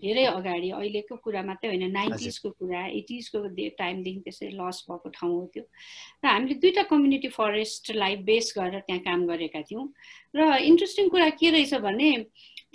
धेरै 0.01 0.25
अगाडि 0.25 0.69
अहिलेको 0.71 1.15
कुरा 1.23 1.41
मात्रै 1.43 1.69
होइन 1.69 1.91
नाइन्टिजको 1.91 2.49
कुरा 2.59 2.81
एटिजको 2.99 3.39
टाइमदेखि 3.79 4.19
त्यसरी 4.25 4.49
लस 4.59 4.83
भएको 4.89 5.09
ठाउँ 5.19 5.31
हो 5.31 5.45
त्यो। 5.53 5.63
र 6.23 6.27
हामीले 6.27 6.55
दुईवटा 6.59 6.83
कम्युनिटी 6.91 7.29
फरेस्टलाई 7.37 8.15
बेस 8.27 8.53
गरेर 8.57 8.79
त्यहाँ 8.87 9.01
काम 9.07 9.25
गरेका 9.27 9.61
थियौँ। 9.69 9.87
र 10.35 10.39
इन्ट्रेस्टिङ 10.71 11.09
कुरा 11.09 11.29
के 11.39 11.49
रहेछ 11.55 11.73
भने 11.87 12.11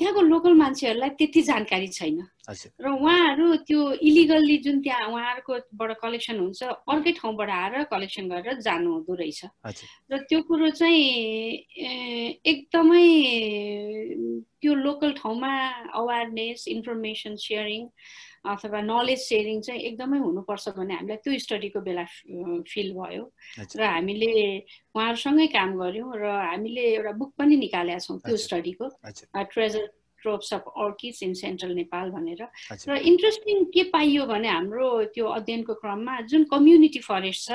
त्यहाँको 0.01 0.21
लोकल 0.33 0.53
मान्छेहरूलाई 0.57 1.11
त्यति 1.21 1.41
जानकारी 1.45 1.89
छैन। 1.93 2.19
र 2.81 2.87
उहाँहरू 2.89 3.47
त्यो 3.69 3.81
इलिगल्ली 4.01 4.57
जुन 4.65 4.81
त्यहाँ 4.81 5.07
उहाँहरूकोबाट 5.13 5.91
कलेक्सन 6.01 6.39
हुन्छ 6.41 6.63
अर्कै 6.89 7.13
ठाउँबाट 7.21 7.51
आएर 7.53 7.85
कलेक्सन 7.93 8.25
गरेर 8.33 8.61
जानु 8.65 8.89
हुँदो 8.91 9.15
रहेछ 9.15 9.41
र 10.11 10.19
त्यो 10.25 10.41
कुरो 10.49 10.69
चाहिँ 10.73 11.05
एकदमै 12.43 13.07
त्यो 14.61 14.73
लोकल 14.75 15.11
ठाउँमा 15.21 15.53
अवेरनेस 15.95 16.65
इन्फर्मेसन 16.69 17.37
सेयरिङ 17.37 17.83
अथवा 18.45 18.81
नलेज 18.81 19.19
सेयरिङ 19.21 19.61
चाहिँ 19.61 19.81
एकदमै 19.81 20.19
हुनुपर्छ 20.19 20.69
भन्ने 20.77 20.95
हामीलाई 20.95 21.17
त्यो 21.25 21.39
स्टडीको 21.45 21.81
बेला 21.81 22.05
फिल 22.65 22.89
भयो। 22.97 23.25
र 23.77 23.81
हामीले 23.85 24.31
उहाँहरूसँगै 24.97 25.47
काम 25.53 25.71
गऱ्यौँ 25.77 26.11
र 26.17 26.25
हामीले 26.25 26.83
एउटा 26.97 27.13
बुक 27.21 27.33
पनि 27.39 27.57
निकालेका 27.57 27.99
छौँ 28.01 28.19
त्यो 28.25 28.37
स्टडीको 28.47 28.87
treasure 29.53 29.85
troves 30.23 30.53
of 30.55 30.65
orchids 30.77 31.23
in 31.23 31.35
central 31.35 31.73
Nepal 31.75 32.11
भनेर। 32.11 32.43
र 32.89 32.97
इन्ट्रेस्टिङ 33.11 33.65
के 33.75 33.83
पाइयो 33.91 34.27
भने 34.27 34.49
हाम्रो 34.49 34.89
त्यो 35.15 35.27
अध्ययनको 35.27 35.75
क्रममा 35.81 36.21
जुन 36.31 36.45
कम्युनिटी 36.53 37.01
फरेस्ट 37.01 37.49
छ 37.49 37.53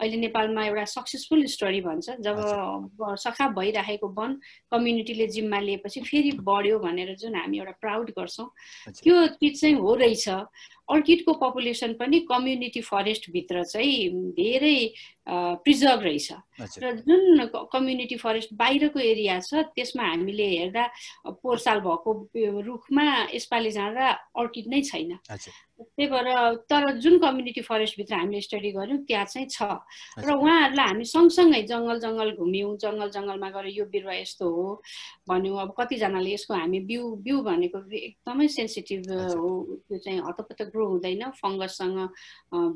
अहिले 0.00 0.16
नेपालमा 0.16 0.64
एउटा 0.66 0.84
सक्सेसफुल 0.94 1.44
स्टोरी 1.54 1.80
भन्छ 1.80 2.16
जब 2.20 2.36
सखा 3.18 3.48
भइराखेको 3.58 4.08
वन 4.18 4.38
कम्युनिटीले 4.72 5.26
जिम्मा 5.36 5.58
लिएपछि 5.60 6.00
फेरि 6.06 6.32
बढ्यो 6.46 6.78
भनेर 6.78 7.14
जुन 7.16 7.34
हामी 7.36 7.58
एउटा 7.58 7.74
प्राउड 7.80 8.10
गर्छौँ। 8.18 8.48
त्यो 9.02 9.26
चिज 9.36 9.60
चाहिँ 9.60 9.74
हो 9.76 9.94
रहेछ। 9.94 10.28
अर्किडको 10.88 11.32
पपुलेसन 11.42 11.92
पनि 11.98 12.18
कम्युनिटी 12.30 12.80
फरेस्टभित्र 12.80 13.64
चाहिँ 13.64 14.32
धेरै 14.38 14.78
प्रिजर्भ 15.26 16.02
रहेछ। 16.02 16.28
र 16.82 16.92
जुन 17.02 17.50
कम्युनिटी 17.72 18.16
फरेस्ट 18.16 18.54
बाहिरको 18.54 19.00
एरिया 19.00 19.40
छ 19.42 19.66
त्यसमा 19.74 20.04
हामीले 20.06 20.46
हेर्दा 20.46 20.84
पोहोर 21.42 21.58
साल 21.58 21.80
भएको 21.82 22.10
रुखमा 22.62 23.06
यसपालि 23.34 23.70
जाँदा 23.74 24.06
अर्किड 24.38 24.66
नै 24.70 24.80
छैन। 24.86 25.18
त्यही 25.76 26.06
भएर 26.08 26.28
तर 26.70 26.82
जुन 27.02 27.18
कम्युनिटी 27.18 27.60
फरेस्टभित्र 27.60 28.14
हामीले 28.14 28.40
स्टडी 28.40 28.70
गऱ्यौँ 28.72 29.02
त्यहाँ 29.04 29.24
चाहिँ 29.26 29.48
छ। 29.50 29.62
र 30.22 30.30
उहाँहरूलाई 30.32 30.86
हामी 30.86 31.04
सँगसँगै 31.04 31.62
जङ्गल 31.68 31.98
जङ्गल 32.00 32.30
घुम्यौँ 32.38 32.76
जङ्गल 32.80 33.10
जङ्गलमा 33.10 33.50
गएर 33.50 33.66
यो 33.76 33.84
बिरुवा 33.90 34.14
यस्तो 34.14 34.46
हो 34.46 34.82
भन्यौँ। 35.28 35.58
अब 35.60 35.74
कतिजनाले 35.76 36.32
यसको 36.32 36.54
हामी 36.54 36.80
बिउ 36.86 37.02
बिउ 37.26 37.36
भनेको 37.42 37.78
एकदमै 37.92 38.48
सेन्सिटिभ 38.56 39.10
हो। 39.10 39.50
त्यो 39.84 39.98
चाहिँ 39.98 40.20
हतपत 40.22 40.70
ग्रो 40.76 40.86
हुँदैन 40.92 41.24
फङ्गससँग 41.40 41.98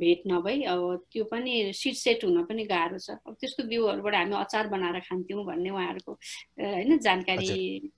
भेट 0.00 0.22
नभई। 0.32 0.62
अब 0.72 1.04
त्यो 1.12 1.24
पनि 1.28 1.52
सिट 1.76 1.94
सेट 1.96 2.24
हुन 2.24 2.42
पनि 2.48 2.64
गाह्रो 2.72 2.98
छ। 2.98 3.20
अब 3.28 3.36
त्यस्तो 3.40 3.68
बिउहरूबाट 3.68 4.14
हामी 4.14 4.36
अचार 4.40 4.68
बनाएर 4.72 4.98
खान्थ्यौँ 5.04 5.44
भन्ने 5.44 5.70
उहाँहरूको 5.70 6.12
होइन 6.58 6.98
जानकारी 6.98 7.48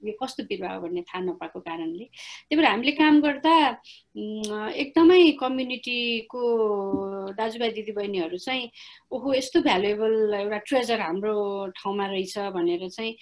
यो 0.02 0.12
कस्तो 0.22 0.42
बिरुवा 0.50 0.74
हो 0.74 0.80
भन्ने 0.82 1.02
थाहा 1.06 1.22
नपाएको 1.24 1.60
कारणले। 1.60 2.04
त्यही 2.04 2.56
भएर 2.56 2.66
हामीले 2.66 2.92
काम 2.98 3.20
गर्दा 3.22 3.54
एकदमै 4.82 5.20
कम्युनिटीको 5.40 6.42
दाजुभाइ 7.38 7.70
दिदीबहिनीहरू 7.78 8.38
चाहिँ 8.38 8.70
ओहो 9.12 9.34
यस्तो 9.34 9.60
भ्यालुएबल 9.62 10.34
एउटा 10.34 10.58
ट्रेजर 10.68 11.00
हाम्रो 11.00 11.34
ठाउँमा 11.78 12.06
रहेछ 12.06 12.38
भनेर 12.56 12.88
चाहिँ 12.88 13.12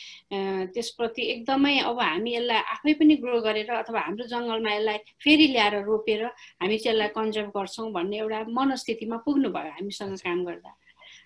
त्यसप्रति 0.74 1.22
एकदमै 1.32 1.78
अब 1.90 2.00
हामी 2.00 2.34
यसलाई 2.34 2.62
आफै 2.74 2.92
पनि 3.00 3.14
ग्रो 3.22 3.40
गरेर 3.40 3.70
अथवा 3.70 4.00
हाम्रो 4.00 4.26
जङ्गलमा 4.32 4.70
यसलाई 4.74 4.98
फेरि 5.22 5.46
ल्याएर 5.54 5.74
रोपेर 5.86 6.22
हामी 6.70 6.78
चाहिँ 6.78 6.94
यसलाई 6.94 7.08
कन्जर्भ 7.18 7.50
गर्छौँ 7.50 7.90
भन्ने 7.90 8.16
एउटा 8.18 8.38
मनस्थितिमा 8.46 9.16
पुग्नुभयो 9.26 9.70
हामीसँग 9.74 10.14
काम 10.22 10.44
गर्दा। 10.46 10.70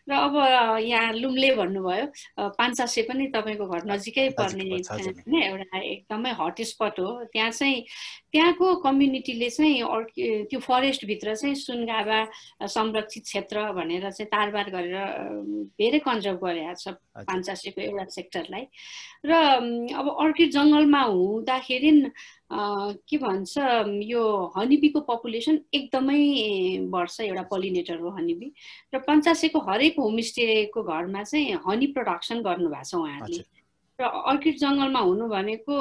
र 0.09 0.13
अब 0.13 0.35
यहाँ 0.85 1.13
लुम्ले 1.17 1.51
भन्नुभयो 1.57 2.49
पान्चासे 2.57 3.03
पनि 3.09 3.27
तपाईँको 3.33 3.65
घर 3.69 3.85
नजिकै 3.85 4.29
पर्ने 4.37 4.65
होइन 4.65 5.37
एउटा 5.37 5.79
एकदमै 5.81 6.33
हट 6.41 6.61
स्पट 6.61 7.01
हो। 7.01 7.09
त्यहाँ 7.33 7.51
चाहिँ 7.51 7.85
त्यहाँको 8.33 8.67
कम्युनिटीले 8.85 9.49
चाहिँ 9.49 9.81
त्यो 10.49 10.61
फरेस्टभित्र 10.61 11.35
चाहिँ 11.37 11.55
सुनगाबा 11.57 12.19
संरक्षित 12.69 13.23
क्षेत्र 13.25 13.73
भनेर 13.73 14.11
चाहिँ 14.11 14.29
तारबार 14.29 14.71
गरेर 14.77 14.97
धेरै 15.81 15.99
कन्जर्भ 16.05 16.41
गरेका 16.45 16.75
छ 16.75 16.97
पान्चासेको 17.25 17.81
एउटा 17.81 18.05
सेक्टरलाई 18.13 18.65
र 19.25 19.33
अब 19.93 20.07
अर्किड 20.21 20.51
जङ्गलमा 20.53 21.01
हुँदाखेरि 21.01 21.91
के 22.51 23.19
भन्छ 23.19 23.59
यो 24.05 24.23
हनिबीको 24.57 25.01
पपुलेसन 25.01 25.59
एकदमै 25.75 26.21
बढ्छ 26.91 27.21
एउटा 27.21 27.43
पोलिनेटर 27.51 27.99
हो 28.01 28.11
हनिबी। 28.11 28.53
र 28.95 28.99
पञ्चासेको 28.99 29.59
हरेक 29.69 29.99
होमस्टेको 29.99 30.83
घरमा 30.83 31.23
चाहिँ 31.23 31.59
हनी 31.67 31.87
प्रडक्सन 31.97 32.43
गर्नुभएको 32.43 32.85
छ 32.85 32.95
उहाँहरूले। 32.95 33.45
र 33.99 34.05
अर्किड 34.05 34.57
जङ्गलमा 34.59 35.01
हुनु 35.01 35.29
भनेको 35.29 35.75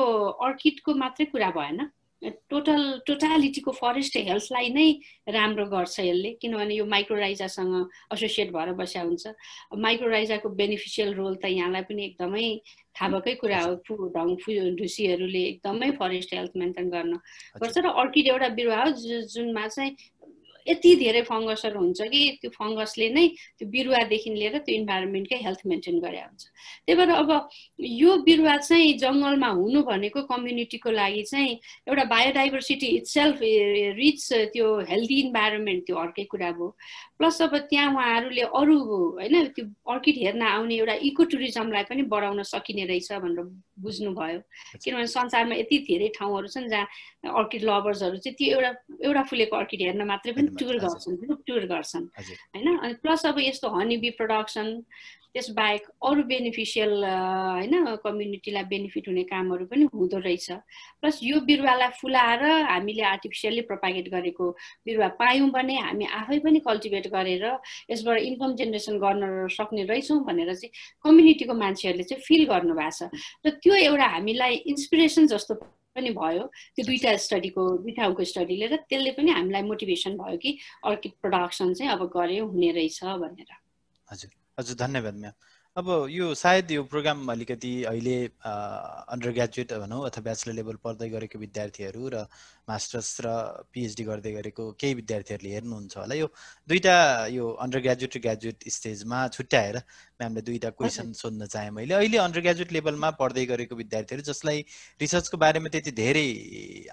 अर्किडको 0.48 0.94
मात्रै 0.96 1.26
कुरा 1.26 1.50
भएन। 1.52 1.90
टोटल 2.24 2.82
टोटालिटीको 3.08 3.72
फरेस्ट 3.80 4.18
हेल्थलाई 4.28 4.70
नै 4.74 4.88
राम्रो 5.36 5.66
गर्छ 5.74 6.00
यसले 6.00 6.32
किनभने 6.42 6.76
यो 6.76 6.86
माइक्रोराइजासँग 6.94 7.74
एसोसिएट 8.14 8.52
भएर 8.54 8.74
बस्या 8.80 9.02
हुन्छ 9.04 9.34
माइक्रोराइजाको 9.88 10.50
बेनिफिसियल 10.62 11.14
रोल 11.14 11.36
त 11.36 11.52
यहाँलाई 11.52 11.82
पनि 11.90 12.06
एकदमै 12.06 12.48
थाहा 12.96 13.10
भएकै 13.10 13.34
कुरा 13.42 13.60
हो 13.62 13.76
फु 13.88 13.96
ढङ 14.16 14.36
फु 14.44 14.56
ढुसीहरूले 14.80 15.44
एकदमै 15.52 15.90
फरेस्ट 16.00 16.34
हेल्थ 16.34 16.58
मेन्टेन 16.64 16.90
गर्न 16.90 17.14
गर्छ। 17.62 17.78
र 17.78 17.90
अर्किड 18.04 18.28
एउटा 18.28 18.50
बिरुवा 18.60 18.82
हो 18.84 18.92
जुनमा 19.34 19.68
चाहिँ 19.68 19.96
यति 20.68 20.96
धेरै 20.96 21.22
फङ्गसहरू 21.30 21.80
हुन्छ 21.80 22.02
कि 22.14 22.22
त्यो 22.42 22.50
फङ्गसले 22.58 23.10
नै 23.18 23.28
त्यो 23.60 23.68
बिरुवादेखि 23.76 24.30
लिएर 24.34 24.58
त्यो 24.66 24.76
इन्भाइरोमेन्टकै 24.76 25.38
हेल्थ 25.46 25.62
मेन्टेन 25.72 26.00
गरे 26.00 26.22
हुन्छ। 26.24 26.44
त्यही 26.86 26.98
भएर 26.98 27.12
अब 27.24 27.32
यो 28.02 28.18
बिरुवा 28.28 28.56
चाहिँ 28.68 28.94
जङ्गलमा 29.04 29.50
हुनु 29.60 29.82
भनेको 29.92 30.22
कम्युनिटीको 30.32 30.90
लागि 30.92 31.24
चाहिँ 31.32 31.52
एउटा 31.88 32.04
बायोडाइभर्सिटी 32.14 32.88
इट्सेल्फ 33.00 33.40
रिच 34.02 34.22
त्यो 34.54 34.68
हेल्दी 34.92 35.20
इन्भाइरोमेन्ट 35.26 35.86
त्यो 35.88 35.96
अर्कै 36.06 36.24
कुरा 36.34 36.52
भयो 36.52 36.70
प्लस 37.18 37.42
अब 37.42 37.56
त्यहाँ 37.70 37.92
उहाँहरूले 37.94 38.42
अरू 38.60 38.78
होइन 39.20 39.36
त्यो 39.56 39.66
अर्किड 39.94 40.16
हेर्न 40.24 40.42
आउने 40.44 40.76
एउटा 40.76 40.96
इको 41.10 41.24
टुरिज्मलाई 41.34 41.84
पनि 41.90 42.02
बढाउन 42.14 42.44
सकिने 42.54 42.86
रहेछ 42.86 43.12
भनेर 43.24 43.44
बुझ्नुभयो। 43.84 44.40
किनभने 44.84 45.08
संसारमा 45.08 45.56
यति 45.56 45.78
धेरै 45.90 46.08
ठाउँहरू 46.18 46.48
छन् 46.48 46.70
जहाँ 46.70 47.34
अर्किड 47.34 47.64
लभर्सहरू 47.64 48.18
चाहिँ 48.18 48.36
त्यो 48.38 48.60
एउटा 48.60 48.72
एउटा 49.08 49.24
फुलेको 49.30 49.56
अर्किड 49.58 49.82
हेर्न 49.82 50.02
मात्रै 50.08 50.34
पनि 50.34 50.50
टुर 50.60 50.78
गर्छन् 50.86 51.18
ग्रुप 51.24 51.42
टुर 51.48 51.66
गर्छन्। 51.66 52.06
होइन? 52.56 52.78
अनि 52.78 52.94
प्लस 53.04 53.26
अब 53.26 53.40
यस्तो 53.40 53.70
हनिबी 53.80 54.10
प्रडक्सन 54.20 54.68
त्यसबाहेक 55.34 55.84
अरू 56.06 56.24
बेनिफिसियल 56.30 56.92
होइन 57.04 57.74
कम्युनिटीलाई 58.06 58.64
बेनिफिट 58.70 59.08
हुने 59.10 59.24
कामहरू 59.26 59.66
पनि 59.66 59.84
हुँदो 59.90 60.18
रहेछ। 60.22 60.48
प्लस 61.02 61.20
यो 61.24 61.40
बिरुवालाई 61.50 61.90
फुलाएर 61.98 62.44
हामीले 62.70 63.02
आर्टिफिसियल्ली 63.02 63.62
प्रोपागेट 63.66 64.10
गरेको 64.14 64.46
बिरुवा 64.86 65.08
पायौँ 65.18 65.50
भने 65.50 65.76
हामी 65.82 66.06
आफै 66.22 66.40
पनि 66.46 66.60
कल्टिभेट 66.70 67.08
गरेर 67.10 67.46
यसबाट 67.90 68.18
इन्कम 68.30 68.56
जेनेरेसन 68.62 68.96
गर्न 69.02 69.48
सक्ने 69.50 69.84
रहेछौँ 69.90 70.22
भनेर 70.22 70.54
चाहिँ 70.54 70.72
कम्युनिटीको 71.02 71.54
मान्छेहरूले 71.54 72.06
चाहिँ 72.06 72.22
फिल 72.22 72.46
गर्नुभएको 72.54 72.94
छ। 72.94 73.10
र 73.42 73.58
त्यो 73.58 73.74
एउटा 73.90 74.08
हामीलाई 74.14 74.54
इन्सपिरेसन 74.70 75.34
जस्तो 75.34 75.54
पनि 75.96 76.10
भयो। 76.10 76.44
त्यो 76.76 76.86
दुईवटा 76.86 77.16
स्टडीको 77.22 77.62
दुई 77.86 77.92
ठाउँको 77.94 78.24
स्टडीले 78.26 78.68
र 78.68 78.76
त्यसले 78.90 79.12
पनि 79.14 79.32
हामीलाई 79.32 79.64
मोटिभेसन 79.70 80.18
भयो 80.18 80.38
कि 80.42 80.58
अर्किड 80.90 81.14
प्रडक्सन 81.22 81.74
चाहिँ 81.74 81.92
अब 81.94 82.02
गऱ्यो 82.10 82.46
हुने 82.50 82.70
रहेछ 82.74 83.04
भनेर। 83.22 83.52
हजुर 84.10 84.30
हजुर 84.60 84.76
धन्यवाद 84.78 85.16
म्याम। 85.22 85.36
अब 85.78 85.88
यो 86.10 86.34
सायद 86.38 86.72
यो 86.72 86.82
प्रोग्राम 86.86 87.32
अलिकति 87.32 87.74
अहिले 87.90 88.18
अन्डर 88.46 89.32
ग्रेजुएट 89.34 89.74
भनौँ 89.74 90.02
अथवा 90.06 90.22
ब्याचलर 90.24 90.54
लेभल 90.54 90.78
पढ्दै 90.84 91.10
गरेको 91.10 91.40
विद्यार्थीहरू 91.40 92.10
र 92.14 92.26
मास्टर्स 92.68 93.10
र 93.26 93.28
पिएचडी 93.74 94.04
गर्दै 94.04 94.32
गरेको 94.34 94.64
केही 94.80 94.94
विद्यार्थीहरूले 94.94 95.54
हेर्नुहुन्छ 95.54 95.98
होला। 95.98 96.16
यो 96.16 96.28
दुईवटा 96.68 96.96
यो 97.36 97.46
अन्डर 97.64 97.80
ग्रेजुएट 97.86 98.16
र 98.18 98.20
ग्रेजुएट 98.26 98.68
स्टेजमा 98.78 99.28
छुट्याएर 99.36 99.78
म्यामले 100.20 100.42
दुईवटा 100.48 100.70
क्वेसन 100.80 101.12
सोध्न 101.14 101.46
चाहेँ 101.46 101.72
मैले। 101.72 101.94
अहिले 101.94 102.18
अन्डर 102.18 102.42
ग्रेजुएट 102.42 102.72
लेभलमा 102.72 103.10
पढ्दै 103.20 103.46
गरेको 103.46 103.76
विद्यार्थीहरू 103.76 104.24
जसलाई 104.32 104.66
रिसर्चको 105.02 105.38
बारेमा 105.38 105.70
त्यति 105.76 105.92
धेरै 105.92 106.28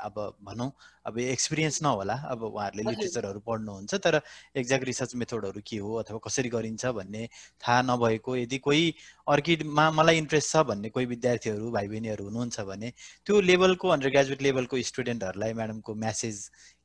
अब 0.02 0.16
भनौँ 0.42 0.70
अब 1.06 1.18
एक्सपिरियन्स 1.18 1.82
नहोला 1.82 2.14
अब 2.30 2.42
उहाँहरूले 2.44 2.82
लिट्रेचरहरू 2.90 3.40
पढ्नुहुन्छ 3.40 3.94
तर 4.04 4.20
एक्ज्याक्ट 4.56 4.84
रिसर्च 4.86 5.14
मेथडहरू 5.16 5.60
के 5.66 5.76
हो 5.78 5.94
अथवा 6.02 6.18
कसरी 6.26 6.48
गरिन्छ 6.48 6.86
भन्ने 6.98 7.22
थाहा 7.62 7.80
नभएको 7.82 8.36
यदि 8.36 8.58
कोही 8.58 8.84
अर्किडमा 9.26 9.90
मलाई 9.90 10.16
इन्ट्रेस्ट 10.18 10.52
छ 10.52 10.62
भन्ने 10.68 10.88
कोही 10.90 11.06
विद्यार्थीहरू 11.06 11.70
भाइ 11.70 11.88
बहिनीहरू 11.88 12.24
हुनुहुन्छ 12.24 12.60
भने 12.68 12.92
त्यो 13.26 13.40
लेभलको 13.40 13.88
अन्डर 13.88 14.10
ग्रेजुएट 14.10 14.42
लेभलको 14.42 14.82
स्टुडेन्टहरूलाई 14.90 15.52
म्याडमको 15.60 15.94
म्यासेज 16.04 16.36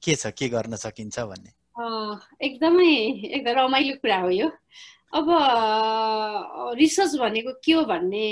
के 0.04 0.16
छ 0.16 0.36
के 0.38 0.50
गर्न 0.56 0.76
सकिन्छ 0.84 1.20
भन्ने? 1.32 1.52
एकदमै 2.48 2.92
एकदम 3.36 3.54
रमाइलो 3.60 3.96
कुरा 4.04 4.20
हो 4.22 4.30
यो। 4.32 4.50
अब 5.16 5.28
रिसर्च 6.80 7.16
भनेको 7.20 7.52
के 7.64 7.72
हो 7.74 7.84
भन्ने 7.88 8.28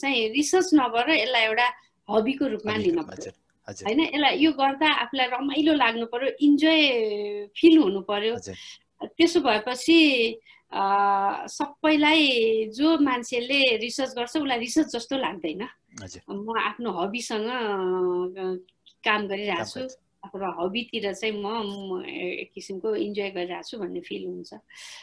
चाहिँ 0.00 0.28
रिसर्च 0.34 0.68
नभएर 0.74 1.08
यसलाई 1.10 1.44
एउटा 1.44 1.66
हबीको 2.08 2.46
रूपमा 2.52 2.74
लिन 2.76 3.02
पर्छ 3.02 3.26
होइन 3.86 4.00
यसलाई 4.00 4.38
यो 4.38 4.50
गर्दा 4.54 4.88
आफूलाई 5.02 5.26
रमाइलो 5.34 5.72
लाग्नु 5.74 6.06
पर्यो 6.12 6.28
इन्जोय 6.46 6.80
फिल 7.58 7.76
हुनु 7.82 8.00
पर्यो 8.10 8.34
त्यसो 9.18 9.40
भएपछि 9.42 9.98
सबैलाई 11.52 12.22
जो 12.76 12.88
मान्छेले 13.02 13.60
रिसर्च 13.82 14.10
गर्छ 14.18 14.36
उसलाई 14.36 14.58
रिसर्च 14.58 14.88
जस्तो 14.94 15.16
लाग्दैन। 15.18 15.62
म 16.30 16.58
आफ्नो 16.58 16.90
हबीसँग 16.98 17.48
काम 19.04 19.26
गरिरहेको 19.28 19.66
छु। 19.66 19.98
आफ्नो 20.22 20.48
हबीतिर 20.58 21.12
चाहिँ 21.12 21.34
म 21.34 22.02
एक 22.06 22.50
किसिमको 22.54 22.94
इन्जोय 22.94 23.30
गरिरहेको 23.36 23.68
छु 23.68 23.78
भन्ने 23.82 24.00
फिल 24.06 24.22
हुन्छ। 24.26 24.52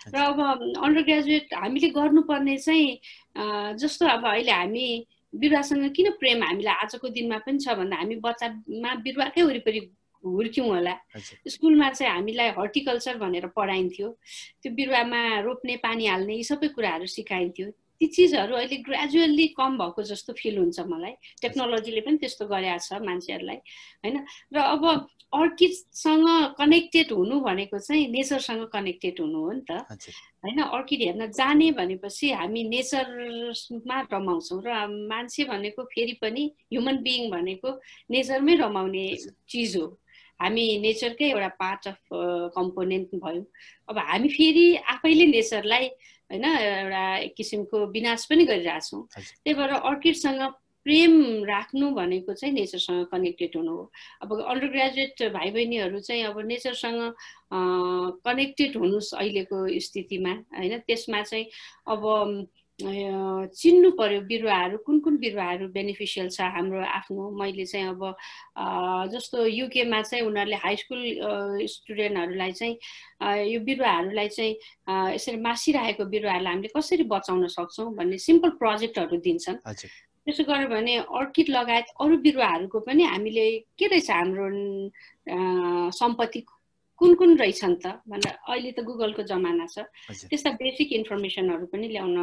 र 0.09 0.15
अब 0.15 0.39
अन्डर 0.79 1.01
ग्रेजुएट 1.03 1.53
हामीले 1.53 1.89
गर्नुपर्ने 1.91 2.57
चाहिँ 2.57 3.75
जस्तो 3.75 4.03
अब 4.07 4.23
अहिले 4.25 4.51
हामी 4.51 4.87
बिरुवासँग 5.35 5.83
किन 5.93 6.07
प्रेम 6.19 6.43
हामीलाई 6.43 6.75
आजको 6.87 7.07
दिनमा 7.11 7.37
पनि 7.45 7.59
छ 7.59 7.75
भन्दा 7.77 7.95
हामी 7.99 8.15
बच्चामा 8.23 8.91
बिरुवाकै 9.05 9.41
वरिपरि 9.43 9.81
हुर्क्यौँ 10.23 10.67
होला। 10.67 10.95
स्कुलमा 11.47 11.89
चाहिँ 11.89 12.11
हामीलाई 12.13 12.49
हर्टिकल्चर 12.57 13.17
भनेर 13.19 13.45
पढाइन्थ्यो। 13.55 14.07
त्यो 14.63 14.71
बिरुवामा 14.73 15.21
रोप्ने 15.45 15.75
पानी 15.83 16.05
हाल्ने 16.07 16.33
यी 16.35 16.43
सबै 16.43 16.67
कुराहरू 16.75 17.05
सिकाइन्थ्यो। 17.05 17.67
ती 17.99 18.07
चिजहरू 18.07 18.55
अहिले 18.55 18.77
ग्रेजुअल्ली 18.87 19.47
कम 19.59 19.77
भएको 19.77 20.01
जस्तो 20.11 20.33
फिल 20.33 20.57
हुन्छ 20.57 20.79
मलाई। 20.87 21.13
टेक्नोलोजीले 21.41 22.01
पनि 22.01 22.17
त्यस्तो 22.17 22.45
गरेको 22.47 22.79
छ 22.79 23.01
मान्छेहरूलाई 23.03 23.59
होइन? 24.03 24.17
र 24.55 24.57
अब 24.59 24.83
अर्किडसँग 25.29 26.27
कनेक्टेड 26.57 27.11
हुनु 27.11 27.39
भनेको 27.39 27.77
चाहिँ 27.79 28.07
नेचरसँग 28.09 28.63
कनेक्टेड 28.73 29.19
हुनु 29.19 29.39
हो 29.39 29.51
नि 29.51 29.61
त। 29.61 29.85
होइन? 30.41 30.59
अर्किड 30.63 31.01
हेर्न 31.01 31.27
जाने 31.31 31.71
भनेपछि 31.75 32.31
हामी 32.31 32.63
नेचरमा 32.71 33.97
रमाउँछौँ 34.09 34.61
र 34.65 34.87
मान्छे 35.11 35.43
भनेको 35.45 35.83
फेरि 35.93 36.13
पनि 36.23 36.43
ह्युमन 36.73 36.97
बिइङ 37.03 37.29
भनेको 37.29 37.69
नेचरमै 38.09 38.55
रमाउने 38.55 39.05
चिज 39.49 39.77
हो। 39.77 39.85
हामी 40.39 40.65
नेचरकै 40.81 41.29
एउटा 41.29 41.47
पार्ट 41.59 41.87
अफ 41.87 41.99
कम्पोनेन्ट 42.55 43.15
भयौँ। 43.23 43.43
अब 43.89 43.97
हामी 43.97 44.29
फेरि 44.29 44.65
आफैले 44.95 45.25
नेचरलाई 45.35 45.85
होइन 46.31 46.45
एउटा 46.45 47.03
एक 47.17 47.33
किसिमको 47.37 47.85
विनाश 47.91 48.25
पनि 48.29 48.45
गरिरहेछौँ। 48.45 49.01
त्यही 49.13 49.53
भएर 49.53 49.71
अर्किडसँग 49.81 50.41
प्रेम 50.85 51.43
राख्नु 51.43 51.89
भनेको 51.91 52.33
चाहिँ 52.33 52.53
नेचरसँग 52.53 53.05
कनेक्टेड 53.11 53.55
हुनु 53.57 53.71
हो। 53.71 53.83
अब 54.23 54.29
अन्डर 54.41 54.67
ग्रेजुएट 54.67 55.21
भाइ 55.33 55.51
बहिनीहरू 55.51 55.99
चाहिँ 55.99 56.23
अब 56.23 56.39
नेचरसँग 56.47 57.01
कनेक्टेड 58.25 58.77
हुनुहोस् 58.77 59.13
अहिलेको 59.19 59.57
स्थितिमा 59.87 60.33
होइन 60.55 60.77
त्यसमा 60.87 61.21
चाहिँ 61.21 61.45
अब 61.87 62.01
चिन्नु 62.79 63.89
पर्यो 63.91 64.21
बिरुवाहरू 64.23 64.77
कुन 64.87 64.99
कुन 65.03 65.17
बिरुवाहरू 65.19 65.67
बेनिफिसियल 65.75 66.29
छ 66.31 66.41
हाम्रो 66.55 66.79
आफ्नो? 66.79 67.29
मैले 67.35 67.65
चाहिँ 67.65 67.87
अब 67.91 68.01
जस्तो 69.11 69.45
युकेमा 69.45 70.01
चाहिँ 70.01 70.23
उनीहरूले 70.25 70.55
हाई 70.63 70.75
स्कुल 70.79 71.01
स्टुडेन्टहरूलाई 71.67 72.51
चाहिँ 72.55 72.75
यो 73.51 73.59
बिरुवाहरूलाई 73.67 74.27
चाहिँ 74.31 74.55
यसरी 75.15 75.37
मासिरहेको 75.43 76.05
बिरुवाहरूलाई 76.07 76.53
हामीले 76.53 76.71
कसरी 76.75 77.03
बचाउन 77.03 77.47
सक्छौँ 77.51 77.93
भन्ने 77.99 78.17
सिम्पल 78.17 78.49
प्रोजेक्टहरू 78.63 79.17
दिन्छन्। 79.27 79.59
त्यसो 79.59 80.43
गर्यो 80.47 80.67
भने 80.69 80.95
अर्किड 81.19 81.49
लगायत 81.49 81.87
अरू 81.99 82.17
बिरुवाहरूको 82.23 82.79
पनि 82.87 83.03
हामीले 83.03 83.45
के 83.75 83.87
रहेछ 83.87 84.09
हाम्रो 84.11 84.47
सम्पत्ति 85.99 86.39
कुन 86.99 87.13
कुन 87.15 87.37
रहेछन् 87.39 87.75
त? 87.79 88.03
भनेर 88.11 88.35
अहिले 88.43 88.71
त 88.75 88.79
गुगलको 88.83 89.23
जमाना 89.23 89.65
छ। 89.71 89.87
त्यस्ता 90.27 90.49
बेसिक 90.59 90.91
इन्फर्मेसनहरू 90.99 91.65
पनि 91.71 91.87
ल्याउन 91.95 92.15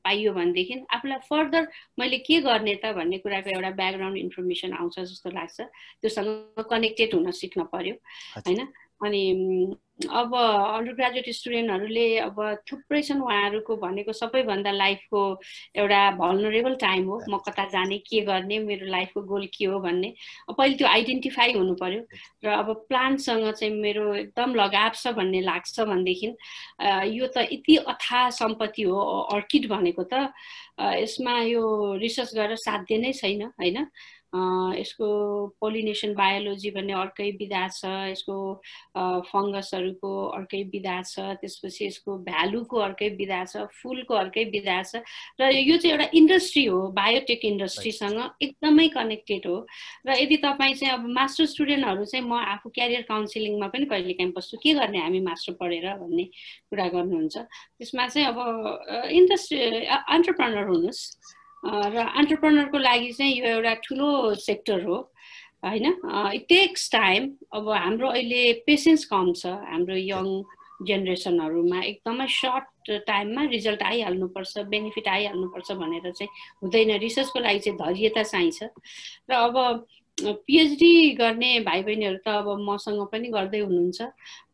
पाइयो 0.00 0.32
भनेदेखि 0.32 0.74
आफूलाई 0.96 1.20
फर्दर 1.28 1.62
मैले 2.00 2.18
के 2.24 2.40
गर्ने 2.40 2.74
त 2.80 2.96
भन्ने 2.96 3.18
कुराको 3.20 3.50
एउटा 3.52 3.70
ब्याकग्राउन्ड 3.76 4.16
इन्फर्मेसन 4.16 4.72
आउँछ 4.80 4.96
जस्तो 5.12 5.28
लाग्छ। 5.30 5.58
त्योसँग 6.00 6.64
कनेक्टेड 6.72 7.14
हुन 7.14 7.30
सिक्न 7.36 7.68
पर्यो। 7.68 7.94
होइन? 8.40 8.60
अनि 9.00 9.76
अब 10.12 10.34
अन्डर 10.36 10.92
ग्रेजुएट 10.92 11.28
स्टुडेन्टहरूले 11.34 12.06
अब 12.20 12.36
थुप्रै 12.68 13.00
छन् 13.02 13.20
उहाँहरूको 13.22 13.76
भनेको 13.76 14.12
सबैभन्दा 14.12 14.70
लाइफको 14.72 15.20
एउटा 15.80 16.00
भलनरेबल 16.20 16.74
टाइम 16.80 17.04
हो। 17.08 17.16
म 17.28 17.38
कता 17.48 17.64
जाने 17.72 17.98
के 18.04 18.20
गर्ने 18.28 18.58
मेरो 18.60 18.86
लाइफको 18.86 19.22
गोल 19.24 19.46
के 19.56 19.64
हो 19.64 19.80
भन्ने। 19.80 20.12
पहिले 20.52 20.76
त्यो 20.76 20.88
आइडेन्टिफाई 20.88 21.52
हुनु 21.56 21.74
पर्यो। 21.80 22.02
र 22.44 22.48
अब 22.60 22.72
प्लान्टसँग 22.88 23.50
चाहिँ 23.52 23.72
मेरो 23.72 24.14
एकदम 24.14 24.54
लगाव 24.54 24.90
छ 24.94 25.12
भन्ने 25.16 25.40
लाग्छ 25.48 25.80
भनेदेखि 25.80 26.28
यो 27.16 27.26
त 27.32 27.48
यति 27.52 27.76
अथा 27.88 28.28
सम्पत्ति 28.36 28.82
हो 28.82 29.00
अर्किड 29.32 29.68
भनेको 29.72 30.02
त। 30.12 30.28
यसमा 30.76 31.40
यो 31.48 31.62
रिसर्च 32.04 32.34
गरेर 32.36 32.56
साध्य 32.60 32.98
नै 33.00 33.12
छैन 33.16 33.42
होइन? 33.56 33.88
यसको 34.78 35.08
पोलिनेसन 35.60 36.14
बायोलोजी 36.14 36.70
भन्ने 36.76 36.92
अर्कै 36.92 37.30
विधा 37.40 37.62
छ 37.68 37.92
यसको 38.12 38.36
फङ्गसहरूको 39.30 40.12
अर्कै 40.38 40.62
विधा 40.72 40.96
छ 41.02 41.36
त्यसपछि 41.40 41.84
यसको 41.86 42.18
भ्यालुको 42.28 42.76
अर्कै 42.88 43.08
विधा 43.20 43.40
छ 43.44 43.64
फुलको 43.80 44.14
अर्कै 44.22 44.44
विधा 44.54 44.78
छ 44.82 45.02
र 45.40 45.50
यो 45.54 45.76
चाहिँ 45.76 45.92
एउटा 45.94 46.08
इन्डस्ट्री 46.20 46.64
हो 46.66 46.80
बायोटेक 47.00 47.44
इन्डस्ट्रीसँग 47.44 48.18
एकदमै 48.42 48.88
कनेक्टेड 48.98 49.46
हो। 49.46 49.56
र 50.06 50.18
यदि 50.22 50.36
तपाईँ 50.44 50.74
चाहिँ 50.74 50.92
अब 50.94 51.08
मास्टर 51.18 51.46
स्टुडेन्टहरू 51.54 52.04
चाहिँ 52.04 52.26
म 52.26 52.32
आफू 52.54 52.70
क्यारियर 52.76 53.02
काउन्सिलिङमा 53.08 53.68
पनि 53.72 53.84
कहिले 53.86 54.12
काहीँ 54.18 54.32
बस्छु 54.36 54.56
के 54.62 54.74
गर्ने 54.74 54.98
हामी 54.98 55.20
मास्टर 55.30 55.52
पढेर 55.60 55.86
भन्ने 56.02 56.24
कुरा 56.70 56.86
गर्नुहुन्छ। 56.94 57.36
त्यसमा 57.36 58.06
चाहिँ 58.08 58.26
अब 58.28 58.38
इन्डस्ट्री 59.18 59.58
अन्टरप्रेनर 59.86 60.64
हुनुहोस्। 60.68 61.02
र 61.66 62.06
अन्टरप्रेनरको 62.16 62.78
लागि 62.78 63.12
चाहिँ 63.12 63.34
यो 63.38 63.46
एउटा 63.46 63.74
ठुलो 63.86 64.34
सेक्टर 64.34 64.82
हो 64.84 64.96
होइन? 65.64 65.86
इट 66.34 66.44
टेक्स 66.48 66.90
टाइम 66.92 67.30
अब 67.54 67.68
हाम्रो 67.70 68.08
अहिले 68.08 68.52
पेसेन्स 68.66 69.04
कम 69.12 69.32
छ 69.32 69.46
हाम्रो 69.72 69.96
यङ 69.96 70.26
जेनेरेसनहरूमा 70.86 71.80
एकदमै 71.82 72.26
सर्ट 72.30 72.90
टाइममा 73.06 73.44
रिजल्ट 73.50 73.82
आइहाल्नुपर्छ 73.82 74.58
बेनिफिट 74.72 75.08
आइहाल्नुपर्छ 75.08 75.72
भनेर 75.82 76.10
चाहिँ 76.12 76.30
हुँदैन। 76.62 76.90
रिसर्चको 77.00 77.38
लागि 77.40 77.58
चाहिँ 77.58 77.78
धैर्यता 77.78 78.22
चाहिन्छ। 78.22 78.62
र 79.30 79.32
अब 79.34 79.86
पिएचडी 80.18 80.92
गर्ने 81.16 81.48
भाइ 81.60 81.82
बहिनीहरू 81.82 82.18
त 82.24 82.28
अब 82.28 82.48
मसँग 82.68 83.00
पनि 83.12 83.28
गर्दै 83.28 83.60
हुनुहुन्छ। 83.60 84.00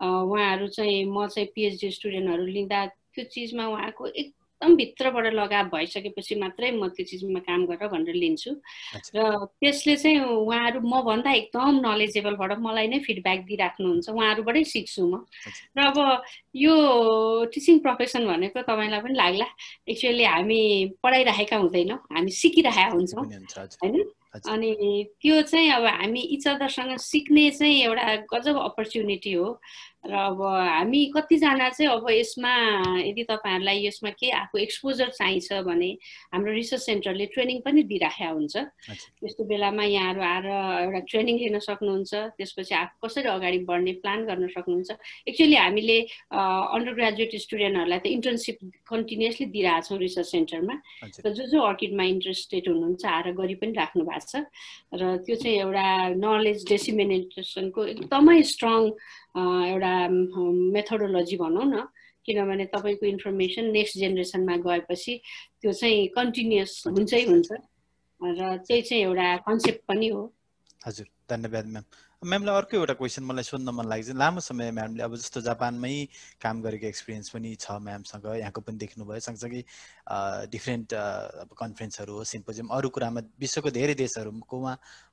उहाँहरू 0.01 0.67
चाहिँ 0.79 1.05
म 1.11 1.27
चाहिँ 1.27 1.49
पिएचडी 1.55 1.91
स्टुडेन्टहरू 1.91 2.47
लिँदा 2.47 2.87
त्यो 2.87 3.25
चिजमा 3.35 3.67
उहाँको 3.69 4.07
एक 4.07 4.33
एकदम 4.63 4.77
भित्रबाट 4.77 5.27
लगाव 5.35 5.69
भइसकेपछि 5.75 6.35
मात्रै 6.39 6.71
म 6.79 6.87
त्यो 6.95 7.05
चिजमा 7.05 7.41
काम 7.43 7.67
गरेर 7.67 7.89
भनेर 7.91 8.15
लिन्छु। 8.15 8.51
र 9.15 9.51
त्यसले 9.59 9.97
चाहिँ 9.99 10.19
उहाँहरू 10.23 10.81
मभन्दा 10.87 11.31
एकदम 11.35 11.83
नलेजेबलबाट 11.83 12.53
मलाई 12.63 12.87
नै 12.87 12.99
फिडब्याक 13.03 13.41
दिइराख्नुहुन्छ 13.51 14.07
उहाँहरूबाटै 14.09 14.63
सिक्छु 14.63 15.03
म। 15.03 15.27
र 15.75 15.79
अब 15.91 15.99
यो 16.55 16.75
टिचिङ 17.51 17.79
प्रोफेसन 17.83 18.23
भनेको 18.31 18.63
तपाईँलाई 18.63 19.01
पनि 19.03 19.15
लाग्ला 19.19 19.49
एक्चुअली 19.91 20.25
हामी 20.31 20.63
पढाइरहेका 21.03 21.57
हुँदैनौँ 21.59 21.99
हामी 22.15 22.31
सिकिरहेका 22.31 22.95
हुन्छौँ 22.95 23.27
होइन? 23.83 23.99
अनि 24.33 24.71
त्यो 25.21 25.43
चाहिँ 25.45 25.71
अब 25.77 25.85
हामी 25.85 26.21
इच 26.37 26.47
अदरसँग 26.49 26.97
सिक्ने 26.97 27.51
चाहिँ 27.51 27.83
एउटा 27.85 28.05
गजब 28.33 28.57
अपर्च्युनिटी 28.59 29.33
हो। 29.33 29.49
र 30.03 30.13
अब 30.13 30.41
हामी 30.43 31.01
कतिजना 31.15 31.69
चाहिँ 31.79 31.91
अब 31.95 32.07
यसमा 32.11 32.53
यदि 33.07 33.23
तपाईँहरूलाई 33.31 33.87
यसमा 33.87 34.11
के 34.19 34.31
आएको 34.35 34.59
एक्सपोजर 34.59 35.09
चाहिन्छ 35.15 35.63
भने 35.63 35.91
हाम्रो 36.35 36.53
रिसर्च 36.53 36.83
सेन्टरले 36.83 37.27
ट्रेनिङ 37.31 37.61
पनि 37.63 37.83
दिइराखेका 37.87 38.31
हुन्छ। 38.35 38.57
त्यस्तो 39.23 39.45
बेलामा 39.47 39.85
यहाँहरू 39.85 40.21
आएर 40.27 40.47
एउटा 40.91 41.01
ट्रेनिङ 41.07 41.37
लिन 41.39 41.59
सक्नुहुन्छ 41.63 42.13
त्यसपछि 42.35 42.75
आफू 42.75 43.07
कसरी 43.07 43.29
अगाडि 43.31 43.59
बढ्ने 43.71 43.93
प्लान 44.03 44.27
गर्न 44.27 44.47
सक्नुहुन्छ। 44.51 44.91
एक्चुअली 45.31 45.57
हामीले 45.57 45.99
अन्डर 46.35 46.93
ग्रेजुएट 46.99 47.33
स्टुडेन्टहरूलाई 47.47 47.99
त 48.03 48.07
इन्टर्नसिप 48.11 48.59
कन्टिन्युसली 48.91 49.47
दिइरहेछौँ 49.55 49.99
रिसर्च 50.03 50.29
सेन्टरमा 50.35 50.75
र 51.23 51.31
जो 51.31 51.47
जो 51.47 51.61
अर्किडमा 51.63 52.05
इन्ट्रेस्टेड 52.19 52.69
हुनुहुन्छ 52.69 53.03
आएर 53.07 53.27
गरी 53.39 53.55
पनि 53.63 53.73
राख्नु 53.79 54.03
भएको 54.03 54.27
छ। 54.27 54.35
र 54.99 55.23
त्यो 55.23 55.37
चाहिँ 55.39 55.57
एउटा 55.63 55.87
नलेज 56.19 56.59
डेसिमिनेसनको 56.69 57.81
एकदमै 57.95 58.43
स्ट्रङ 58.43 58.81
एउटा 59.35 59.93
मेथोडोलोजी 60.77 61.37
भनौँ 61.37 61.65
न 61.65 61.87
किनभने 62.27 62.65
तपाईँको 62.75 63.07
इन्फर्मेसन 63.07 63.65
नेक्स्ट 63.73 63.99
जेनेरेसनमा 63.99 64.57
गएपछि 64.67 65.13
त्यो 65.61 65.73
चाहिँ 65.73 66.07
कन्टिन्युस 66.15 66.73
हुन्छै 66.87 67.23
हुन्छ। 67.27 67.51
र 68.23 68.57
त्यही 68.63 68.83
चाहिँ 68.83 69.03
एउटा 69.03 69.27
कन्सेप्ट 69.49 69.83
पनि 69.89 70.09
हो। 70.09 70.23
हजुर 70.87 71.07
धन्यवाद 71.31 71.67
म्याम। 71.67 71.85
म्यामलाई 72.23 72.55
अर्को 72.55 72.77
एउटा 72.77 72.95
क्वेसन 72.95 73.25
मलाई 73.27 73.43
सोध्न 73.43 73.69
मन 73.75 73.87
लागेको 73.91 74.15
छ। 74.15 74.15
लामो 74.15 74.41
समय 74.47 74.71
म्यामले 74.71 75.03
अब 75.03 75.15
जस्तो 75.19 75.41
जापानमै 75.43 75.95
काम 76.39 76.63
गरेको 76.63 76.87
एक्सपिरियन्स 76.87 77.29
पनि 77.35 77.51
छ 77.59 77.83
म्यामसँग। 77.83 78.27
यहाँको 78.39 78.61
पनि 78.63 78.79
देख्नुभयो 78.79 79.21
सँगसँगै 79.27 79.63
डिफ्रेन्ट 80.55 80.95
अब 80.95 81.51
कन्फरेन्सहरू 81.59 82.13
हो 82.15 82.23
सिम्पोजियम 82.23 82.69
अरू 82.71 82.89
कुरामा 82.95 83.21
विश्वको 83.43 83.71
धेरै 83.75 83.95
देशहरूकोमा 83.99 84.73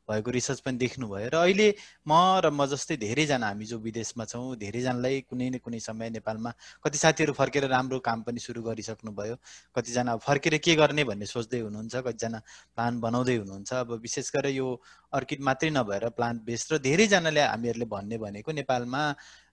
भएको 0.10 0.32
रिसर्च 0.32 0.60
पनि 0.66 0.78
देख्नुभयो 0.78 1.30
र 1.30 1.36
अहिले 1.38 1.68
म 2.08 2.12
र 2.44 2.50
म 2.50 2.66
जस्तै 2.66 2.98
धेरैजना 2.98 3.48
हामी 3.48 3.66
जो 3.66 3.78
विदेशमा 3.80 4.26
छौँ 4.26 4.56
धेरैजनालाई 4.58 5.22
कुनै 5.30 5.50
न 5.50 5.58
कुनै 5.62 5.80
समय 5.80 6.10
नेपालमा 6.18 6.52
कति 6.84 6.98
साथीहरू 6.98 7.34
फर्केर 7.34 7.68
राम्रो 7.70 8.00
काम 8.00 8.22
पनि 8.24 8.40
सुरु 8.40 8.62
गरिसक्नुभयो। 8.64 9.36
कतिजना 9.76 10.16
फर्केर 10.18 10.58
के 10.58 10.76
गर्ने 10.76 11.04
भन्ने 11.04 11.26
सोच्दै 11.26 11.60
हुनुहुन्छ 11.60 11.96
कतिजना 12.08 12.40
प्लान 12.76 13.00
बनाउँदै 13.00 13.36
हुनुहुन्छ। 13.36 13.74
अब 13.74 13.92
विशेष 14.02 14.32
गरेर 14.36 14.56
यो 14.56 14.68
अर्किड 15.14 15.42
मात्रै 15.42 15.70
नभएर 15.70 16.10
प्लान्ट 16.18 16.42
बेस्ड 16.44 16.74
र 16.74 16.78
धेरैजनाले 16.80 17.42
हामीहरूले 17.42 17.86
भन्ने 17.86 18.18
भनेको 18.18 18.52
नेपालमा 18.52 19.02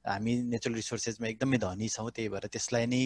हामी 0.06 0.32
नेचुरल 0.52 0.74
रिसोर्सेसमा 0.74 1.26
एकदमै 1.28 1.58
धनी 1.58 1.88
छौँ 1.88 2.10
त्यही 2.16 2.28
भएर 2.34 2.46
त्यसलाई 2.54 2.86
नै 2.86 3.02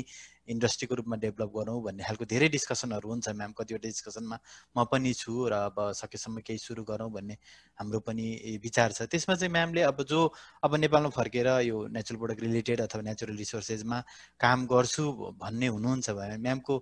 इन्डस्ट्रीको 0.53 0.95
रूपमा 1.01 1.17
डेभलप 1.25 1.51
गरौँ 1.57 1.79
भन्ने 1.83 2.03
खालको 2.05 2.25
धेरै 2.33 2.49
डिस्कसनहरू 2.57 3.09
हुन्छ 3.11 3.29
म्याम 3.41 3.53
कतिवटा 3.59 3.89
डिस्कसनमा 3.89 4.37
म 4.77 4.85
पनि 4.93 5.13
छु 5.15 5.33
र 5.49 5.53
अब 5.71 5.77
सकेसम्म 6.01 6.41
केही 6.47 6.59
सुरु 6.59 6.83
गरौँ 6.85 7.11
भन्ने 7.11 7.37
हाम्रो 7.81 8.01
पनि 8.07 8.27
विचार 8.63 8.93
छ। 8.93 9.09
त्यसमा 9.09 9.35
चाहिँ 9.41 9.53
म्यामले 9.53 9.83
अब 9.91 10.03
जो 10.11 10.21
अब 10.65 10.75
नेपालमा 10.77 11.11
फर्केर 11.17 11.49
यो 11.71 11.77
नेचुरल 11.89 12.19
प्रोडक्ट 12.19 12.41
रिलेटेड 12.43 12.81
अथवा 12.81 13.03
नेचुरल 13.03 13.37
रिसोर्सेसमा 13.37 13.99
काम 14.41 14.67
गर्छु 14.67 15.05
भन्ने 15.41 15.67
हुनुहुन्छ 15.75 16.11
भने 16.11 16.37
म्यामको 16.37 16.75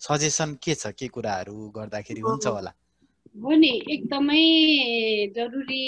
सजेसन 0.00 0.58
के 0.62 0.74
छ? 0.74 0.92
के 0.98 1.08
कुराहरू 1.08 1.56
गर्दाखेरि 1.76 2.20
हुन्छ 2.20 2.46
होला? 2.46 2.72
हो 3.36 3.52
नि 3.52 3.72
एकदमै 3.92 4.44
जरुरी 5.36 5.84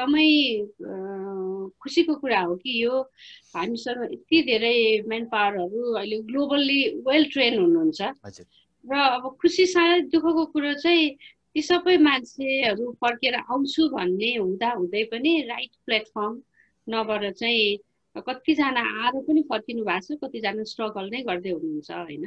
एकदमै 0.00 1.72
खुसीको 1.80 2.14
कुरा 2.20 2.40
हो 2.40 2.54
कि 2.56 2.72
यो 2.82 3.00
हामीसँग 3.56 4.02
यति 4.12 4.42
धेरै 4.42 5.04
मेन 5.08 5.24
पावरहरू 5.28 5.92
अहिले 5.94 6.18
ग्लोबल्ली 6.30 6.80
वेल 7.06 7.24
ट्रेन 7.32 7.58
हुनुहुन्छ। 7.60 8.00
र 8.84 8.92
अब 8.96 9.36
खुसी 9.40 9.66
सायद 9.66 10.08
दुःखको 10.08 10.44
कुरो 10.52 10.72
चाहिँ 10.80 11.16
ती 11.52 11.62
सबै 11.62 11.96
मान्छेहरू 11.98 12.84
फर्केर 13.00 13.34
आउँछु 13.44 13.88
भन्ने 13.92 14.30
हुँदा 14.36 14.70
हुँदै 14.72 15.04
पनि 15.12 15.32
राइट 15.48 15.72
प्लेटफर्म 15.86 16.34
नभएर 16.86 17.30
चाहिँ 17.32 17.78
कतिजना 18.16 18.82
आएर 19.04 19.20
पनि 19.28 19.42
फर्किनु 19.50 19.84
भएको 19.84 20.14
छ 20.14 20.18
कतिजना 20.24 20.64
स्ट्रगल 20.64 21.06
नै 21.12 21.20
गर्दै 21.28 21.50
हुनुहुन्छ 21.50 21.90
होइन? 21.90 22.24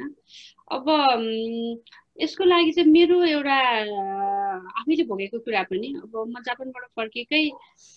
अब 0.70 0.84
यसको 2.18 2.44
लागि 2.44 2.72
चाहिँ 2.72 2.90
मेरो 2.90 3.22
एउटा 3.24 3.56
आफैले 4.80 5.04
भोगेको 5.04 5.38
कुरा 5.38 5.62
पनि 5.70 5.88
अब 6.02 6.12
म 6.28 6.42
जापानबाट 6.46 6.84
फर्केकै 6.96 7.44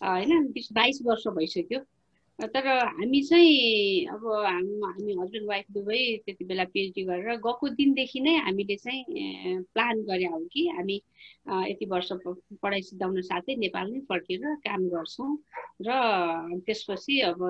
होइन 0.01 0.51
बिस 0.53 0.71
बाइस 0.73 1.01
वर्ष 1.05 1.27
भइसक्यो। 1.37 1.79
तर 2.39 2.67
हामी 2.67 3.21
चाहिँ 3.23 4.05
अब 4.13 4.25
हामी 4.45 5.13
हस्बेन्ड 5.19 5.47
वाइफ 5.49 5.65
दुवै 5.73 6.01
त्यति 6.25 6.45
बेला 6.45 6.63
पिएचडी 6.73 7.03
गरेर 7.03 7.37
गएको 7.45 7.69
दिनदेखि 7.77 8.19
नै 8.19 8.35
हामीले 8.37 8.75
चाहिँ 8.75 9.61
प्लान 9.73 10.01
गरे 10.09 10.25
हौ 10.25 10.39
कि 10.53 10.67
हामी 10.69 10.97
यति 11.69 11.85
वर्ष 11.85 12.09
पढाइ 12.61 12.81
सिद्धाउन 12.81 13.21
साथै 13.21 13.55
नेपाल 13.57 13.91
नै 13.91 13.99
फर्केर 14.09 14.45
काम 14.65 14.87
गर्छौँ 14.89 15.31
र 15.81 15.89
त्यसपछि 16.65 17.19
अब 17.31 17.41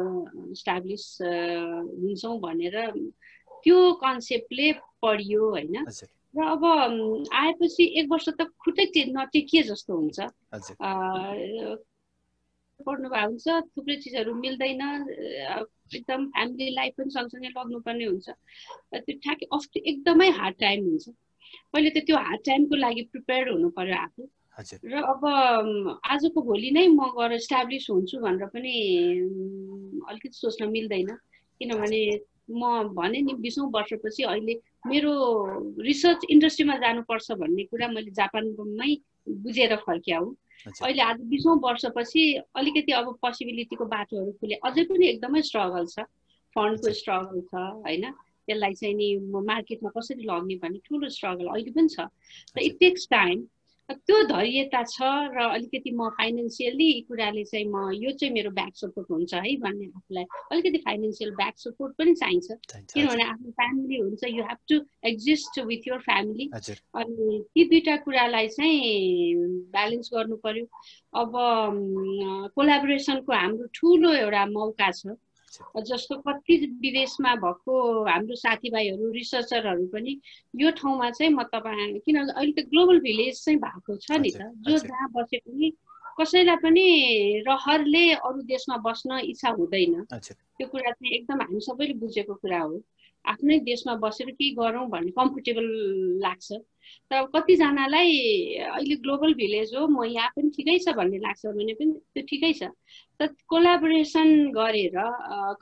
इस्टाब्लिस 0.52 1.06
हुन्छौँ 1.22 2.40
भनेर 2.40 2.76
त्यो 3.64 3.78
कन्सेप्टले 4.04 4.72
पढियो 5.04 5.50
होइन। 5.50 5.84
र 6.36 6.40
अब 6.54 6.64
आएपछि 7.34 7.84
एक 8.00 8.06
वर्ष 8.12 8.30
त 8.40 8.50
खुट्टै 8.64 9.04
नटेकिए 9.18 9.64
जस्तो 9.70 9.92
हुन्छ। 9.98 10.20
पढ्नु 12.80 13.10
भएको 13.10 13.28
हुन्छ 13.28 13.48
थुप्रै 13.74 13.96
चिजहरू 14.06 14.34
मिल्दैन 14.38 14.82
एकदम 15.98 16.26
फ्यामिली 16.36 16.68
लाइफ 16.78 16.94
पनि 16.98 17.10
सँगसँगै 17.16 17.50
लग्नुपर्ने 17.58 18.06
हुन्छ। 18.06 18.28
त्यो 18.30 19.18
ठ्याक्कै 19.24 19.48
अफ 19.56 19.64
एकदमै 19.82 20.30
हार्ड 20.40 20.56
टाइम 20.62 20.80
हुन्छ। 20.90 21.06
पहिले 21.74 21.90
त 21.90 21.98
त्यो 22.06 22.18
हार्ड 22.28 22.42
टाइमको 22.46 22.76
लागि 22.76 23.02
प्रिपेयर 23.12 23.50
हुनु 23.50 23.70
पर्यो 23.78 23.96
आफू। 23.98 24.22
र 24.92 24.94
अब 25.14 25.22
आजको 26.06 26.40
भोलि 26.42 26.70
नै 26.78 26.88
म 26.94 27.10
गएर 27.18 27.32
इस्टाब्लिस 27.42 27.90
हुन्छु 27.90 28.18
भनेर 28.20 28.46
पनि 28.54 28.74
अलिकति 30.10 30.38
सोच्न 30.38 30.70
मिल्दैन। 30.70 31.10
किनभने 31.58 32.02
म 32.52 32.62
भने 32.94 33.20
नि 33.22 33.34
बिसौँ 33.44 33.70
वर्षपछि 33.74 34.24
अहिले 34.24 34.54
मेरो 34.88 35.14
रिसर्च 35.84 36.26
इन्डस्ट्रीमा 36.30 36.76
जानुपर्छ 36.84 37.32
भन्ने 37.42 37.64
कुरा 37.72 37.88
मैले 37.88 38.12
जापानमै 38.20 38.92
बुझेर 39.46 39.76
फर्क्या 39.86 40.18
हो 40.20 40.36
अहिले 40.82 41.02
आज 41.02 41.18
बिसौँ 41.32 41.56
वर्षपछि 41.64 42.24
अलिकति 42.56 42.92
अब 42.92 43.14
पोसिबिलिटीको 43.22 43.86
बाटोहरू 43.86 44.32
खुले। 44.40 44.56
अझै 44.68 44.84
पनि 44.92 45.08
एकदमै 45.08 45.42
स्ट्रगल 45.50 45.86
छ। 45.86 46.06
फन्डको 46.56 46.94
स्ट्रगल 47.00 47.42
छ 47.50 47.54
होइन? 47.84 48.06
त्यसलाई 48.48 48.74
चाहिँ 48.74 48.96
नि 48.96 49.08
मार्केटमा 49.52 49.90
कसरी 49.98 50.24
लग्ने 50.24 50.56
भन्ने 50.64 50.80
ठुलो 50.88 51.10
स्ट्रगल 51.10 51.48
अहिले 51.54 51.72
पनि 51.78 51.90
छ। 51.94 52.08
र 52.56 52.60
इट 52.68 52.80
टेक्स 52.80 53.08
टाइम 53.12 53.46
त्यो 53.90 54.24
धैर्यता 54.28 54.82
छ 54.84 55.10
र 55.34 55.44
अलिकति 55.48 55.92
म 55.96 56.10
फाइनेन्सियली 56.16 56.90
कुराले 57.08 57.44
चाहिँ 57.44 57.66
म 57.72 57.92
यो 57.96 58.12
चाहिँ 58.20 58.34
मेरो 58.34 58.50
ब्याक 58.52 58.74
सपोर्ट 58.76 59.12
हुन्छ 59.12 59.34
है 59.34 59.56
भन्ने 59.64 59.86
आफूलाई 59.96 60.26
अलिकति 60.52 60.78
फाइनेन्सियल 60.88 61.32
ब्याक 61.36 61.54
सपोर्ट 61.58 61.94
पनि 61.98 62.14
चाहिन्छ। 62.22 62.48
किनभने 62.94 63.24
आफ्नो 63.24 63.52
फ्यामिली 63.60 63.98
हुन्छ 63.98 64.24
you 64.28 64.44
have 64.44 64.60
to 64.70 64.80
exist 65.08 65.60
with 65.72 65.88
your 65.88 66.00
family 66.04 66.50
अनि 66.54 67.40
ती 67.56 67.64
दुइटा 67.70 67.96
कुरालाई 68.04 68.48
चाहिँ 68.58 69.36
ब्यालेन्स 69.72 70.10
गर्नु 70.14 70.36
पर्यो। 70.44 70.66
अब 71.22 71.32
कोलाबोरेसनको 72.56 73.34
हाम्रो 73.34 73.68
ठुलो 73.72 74.14
एउटा 74.14 74.46
मौका 74.52 74.92
छ। 74.92 75.16
जस्तो 75.82 76.16
कति 76.28 76.56
विदेशमा 76.82 77.36
भएको 77.36 77.74
हाम्रो 78.06 78.36
साथीभाइहरू 78.36 79.12
रिसर्चरहरू 79.12 79.86
पनि 79.94 80.20
यो 80.56 80.72
ठाउँमा 80.72 81.10
चाहिँ 81.12 81.34
म 81.34 81.44
तपाईँ 81.44 82.00
किन 82.06 82.18
अहिले 82.28 82.52
त 82.62 82.66
ग्लोबल 82.70 83.00
भिलेज 83.00 83.44
चाहिँ 83.46 83.60
भएको 83.60 83.98
छ 83.98 84.12
नि 84.22 84.32
त। 84.32 84.52
जो 84.66 84.78
जहाँ 84.78 85.10
बसे 85.16 85.38
पनि 85.38 85.72
कसैलाई 86.20 86.56
पनि 86.64 86.86
रहरले 87.48 88.04
अरू 88.26 88.42
देशमा 88.42 88.78
बस्न 88.82 89.20
इच्छा 89.30 89.50
हुँदैन। 89.50 90.06
त्यो 90.58 90.68
कुरा 90.68 90.92
चाहिँ 90.92 91.14
एकदम 91.14 91.42
हामी 91.42 91.60
सबैले 91.62 91.94
बुझेको 92.02 92.34
कुरा 92.34 92.62
हो। 92.62 92.82
आफ्नै 93.34 93.58
देशमा 93.68 93.94
बसेर 94.04 94.30
के 94.40 94.50
गरौँ 94.56 94.88
भन्ने 94.90 95.12
कम्फोर्टेबल 95.20 95.66
लाग्छ। 96.24 96.48
तर 97.12 97.26
कतिजनालाई 97.36 98.12
अहिले 98.64 98.96
ग्लोबल 99.04 99.34
भिलेज 99.42 99.74
हो 99.76 99.88
म 99.88 100.04
यहाँ 100.08 100.30
पनि 100.36 100.50
ठिकै 100.58 100.78
छ 100.86 100.96
भन्ने 101.00 101.18
लाग्छ 101.26 101.46
भने 101.58 101.74
पनि 101.80 101.92
त्यो 102.14 102.24
ठिकै 102.32 102.52
छ। 102.60 102.72
तर 103.20 103.28
कोलाबोरेसन 103.52 104.30
गरेर 104.58 104.98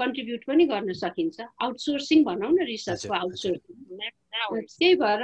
कन्ट्रिब्युट 0.02 0.42
पनि 0.48 0.66
गर्न 0.74 0.94
सकिन्छ। 1.02 1.38
आउटसोर्सिङ 1.66 2.24
भनौँ 2.30 2.52
न 2.52 2.66
रिसर्चको 2.72 3.14
आउटसोर्सिङ 3.14 3.76
त्यही 4.80 4.96
भएर 5.02 5.24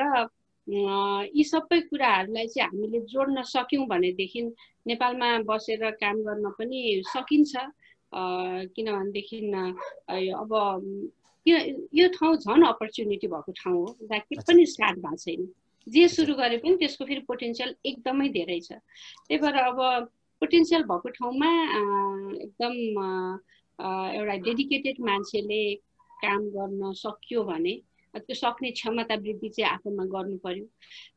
यी 1.37 1.43
सबै 1.43 1.79
कुराहरूलाई 1.89 2.47
चाहिँ 2.47 2.67
हामीले 2.69 2.99
जोड्न 3.13 3.41
सक्यौँ 3.53 3.85
भनेदेखि 3.87 4.41
नेपालमा 4.87 5.29
बसेर 5.49 5.89
काम 6.01 6.17
गर्न 6.27 6.49
पनि 6.57 6.79
सकिन्छ। 7.13 7.53
किनभनेदेखि 8.75 9.37
अब 10.41 10.51
यो 11.45 12.07
ठाउँ 12.17 12.35
झन् 12.37 12.65
अपर्च्युनिटी 12.67 13.27
भएको 13.27 13.51
ठाउँ 13.51 13.77
हो। 13.77 13.95
जहाँ 14.01 14.19
के 14.19 14.35
पनि 14.47 14.65
स्टार्ट 14.65 14.97
भएको 14.99 15.17
छैन। 15.17 15.47
जे 15.87 16.07
सुरु 16.07 16.33
गरे 16.35 16.57
पनि 16.61 16.75
त्यसको 16.77 17.05
फेरि 17.05 17.21
पोटेन्सियल 17.27 17.75
एकदमै 17.85 18.27
धेरै 18.29 18.59
छ। 18.61 18.71
त्यही 19.27 19.37
भएर 19.41 19.55
अब 19.55 19.79
पोटेन्सियल 20.41 20.83
भएको 20.91 21.09
ठाउँमा 21.17 21.49
एकदम 22.45 22.73
एउटा 23.79 24.35
डेडिकेटेड 24.45 24.97
मान्छेले 25.01 25.63
काम 26.21 26.41
गर्न 26.53 26.91
सक्यो 26.93 27.43
भने 27.43 27.73
त्यो 28.13 28.35
सक्ने 28.35 28.71
क्षमता 28.77 29.15
वृद्धि 29.15 29.49
चाहिँ 29.49 29.71
आफूमा 29.71 30.05
गर्नु 30.13 30.37
पर्यो। 30.45 30.65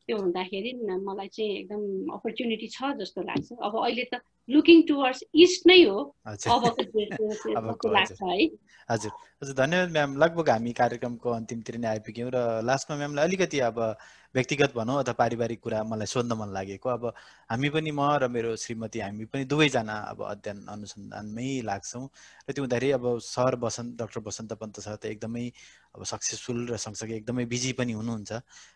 त्यो 0.07 0.17
हुँदाखेरि 0.17 0.71
मलाई 1.05 1.27
चाहिँ 1.27 1.51
एकदम 1.59 1.81
अपर्च्युनिटी 2.15 2.67
छ 2.73 2.95
जस्तो 2.99 3.21
लाग्छ। 3.21 3.51
अब 3.61 3.73
अहिले 3.85 4.05
त 4.13 4.21
लुकिङ 4.49 4.81
टुवर्ड्स 4.87 5.23
इस्ट 5.35 5.67
नै 5.67 5.81
हो। 5.83 5.99
अबको 6.25 7.91
लाग्छ 7.97 8.21
है। 8.21 8.49
हजुर। 8.89 9.11
हजुर 9.41 9.55
धन्यवाद 9.55 9.91
म्याम। 9.91 10.17
लगभग 10.17 10.49
हामी 10.49 10.73
कार्यक्रमको 10.73 11.29
अन्तिमतिर 11.31 11.77
नै 11.77 11.87
आइपुग्यौँ 11.87 12.29
र 12.33 12.43
लास्टमा 12.63 12.97
म्यामलाई 12.97 13.25
अलिकति 13.25 13.59
अब 13.69 13.79
व्यक्तिगत 14.35 14.73
भनौँ 14.75 14.97
अथवा 14.99 15.13
पारिवारिक 15.13 15.59
कुरा 15.61 15.83
मलाई 15.83 16.05
सोध्न 16.05 16.33
मन 16.35 16.49
लागेको। 16.53 16.89
अब 16.89 17.03
हामी 17.51 17.69
पनि 17.69 17.91
म 17.91 18.01
र 18.21 18.27
मेरो 18.27 18.55
श्रीमती 18.55 18.99
हामी 18.99 19.25
पनि 19.31 19.45
दुवैजना 19.45 19.95
अब 20.11 20.21
अध्ययन 20.23 20.65
अनुसन्धानमै 20.67 21.49
लाग्छौँ 21.63 22.03
र 22.49 22.51
त्यो 22.53 22.63
हुँदाखेरि 22.63 22.91
अब 22.91 23.05
sir 23.23 23.55
Basanta 23.55 24.01
doctor 24.01 24.19
Basanta 24.21 24.53
Pant 24.53 24.79
sir 24.79 24.95
त 24.95 25.05
एकदमै 25.07 25.45
अब 25.95 26.03
सक्सेसफुल 26.03 26.59
र 26.67 26.77
सँगसँगै 26.77 27.15
एकदमै 27.17 27.45
बिजी 27.47 27.71
पनि 27.79 27.93
हुनुहुन्छ। 27.95 28.31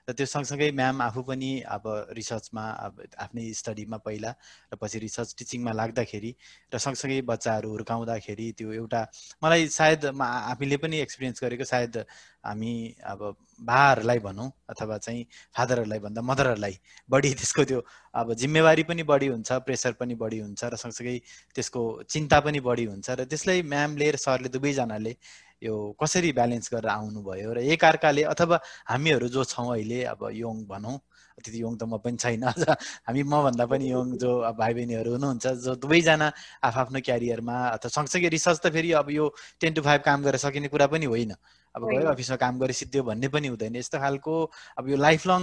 र 0.08 0.10
त्यो 0.16 0.26
सँगसँगै 0.26 0.72
म्याम 0.72 1.02
आफू 1.02 1.22
पनि 1.28 1.52
अब 1.68 1.84
रिसर्चमा 2.16 2.64
अब 2.88 2.94
आफ्नै 3.20 3.44
स्टडीमा 3.54 3.98
पहिला 4.00 4.32
र 4.72 4.76
पछि 4.80 5.00
रिसर्च 5.00 5.36
टिचिङमा 5.60 5.72
लाग्दाखेरि 5.74 6.32
र 6.72 6.78
सँगसँगै 6.78 7.22
बच्चाहरू 7.24 7.70
हुर्काउँदाखेरि 7.70 8.48
त्यो 8.54 8.72
एउटा 8.74 9.02
मलाई 9.44 9.68
सायद 9.70 10.06
हामीले 10.16 10.78
पनि 10.78 10.98
एक्सपिरियन्स 11.00 11.44
गरेको 11.44 11.66
सायद 11.66 11.98
हामी 12.42 12.74
अब 13.04 13.20
बाहरूलाई 13.62 14.20
भनौँ 14.20 14.48
अथवा 14.70 14.98
चाहिँ 15.00 15.24
फादरहरूलाई 15.56 16.00
भन्दा 16.00 16.22
मदरहरूलाई 16.22 16.76
बढी 17.10 17.34
त्यसको 17.36 17.64
त्यो 17.66 17.80
अब 18.16 18.34
जिम्मेवारी 18.36 18.84
पनि 18.84 19.04
बढी 19.04 19.28
हुन्छ 19.28 19.52
प्रेसर 19.62 19.94
पनि 20.00 20.16
बढी 20.16 20.40
हुन्छ 20.40 20.64
र 20.64 20.76
सँगसँगै 20.78 21.18
त्यसको 21.56 21.82
चिन्ता 22.06 22.40
पनि 22.40 22.60
बढी 22.62 22.86
हुन्छ 22.86 23.10
र 23.12 23.26
त्यसलाई 23.26 23.62
म्यामले 23.66 24.12
र 24.12 24.18
सरले 24.18 24.50
दुवैजनाले 24.50 25.14
यो 25.62 25.76
कसरी 26.00 26.32
ब्यालेन्स 26.32 26.70
गरेर 26.74 26.90
आउनुभयो 26.90 27.54
र 27.54 27.60
एकअर्काले 27.68 28.24
अथवा 28.32 28.58
हामीहरू 28.88 29.28
जो 29.30 29.44
छौँ 29.46 29.68
अहिले 29.70 30.04
अब 30.08 30.30
यङ 30.34 30.64
भनौँ 30.66 30.98
त्यति 31.40 31.60
यङ 31.62 31.76
त 31.76 31.84
म 31.84 31.98
पनि 32.00 32.18
छैन। 32.18 32.44
हामी 33.06 33.24
मभन्दा 33.26 33.66
पनि 33.66 33.86
यङ 33.92 34.18
जो 34.18 34.32
भाइ 34.54 34.74
बहिनीहरू 34.74 35.12
हुनुहुन्छ 35.12 35.46
जो 35.66 35.76
दुवैजना 35.78 36.28
आफ्नो 36.64 37.00
क्यारियरमा 37.02 37.56
अथवा 37.70 37.90
सँगसँगै 37.92 38.30
रिसर्च 38.30 38.60
त 38.60 38.72
फेरि 38.72 38.92
अब 39.00 39.10
यो 39.12 39.26
टेन 39.62 39.74
टु 39.74 39.82
फाइभ 39.82 40.02
काम 40.02 40.24
गरेर 40.24 40.38
सकिने 40.40 40.68
कुरा 40.70 40.88
पनि 40.88 41.06
होइन। 41.06 41.34
अब 41.80 41.88
गयो 41.90 42.08
अफिसमा 42.12 42.36
काम 42.36 42.60
गरे 42.60 42.74
सिद्धियो 42.76 43.04
भन्ने 43.08 43.28
पनि 43.32 43.48
हुँदैन। 43.48 43.76
यस्तो 43.76 44.00
खालको 44.00 44.34
अब 44.78 44.90
यो 44.90 44.98
लाइफ 45.00 45.26
लङ 45.28 45.42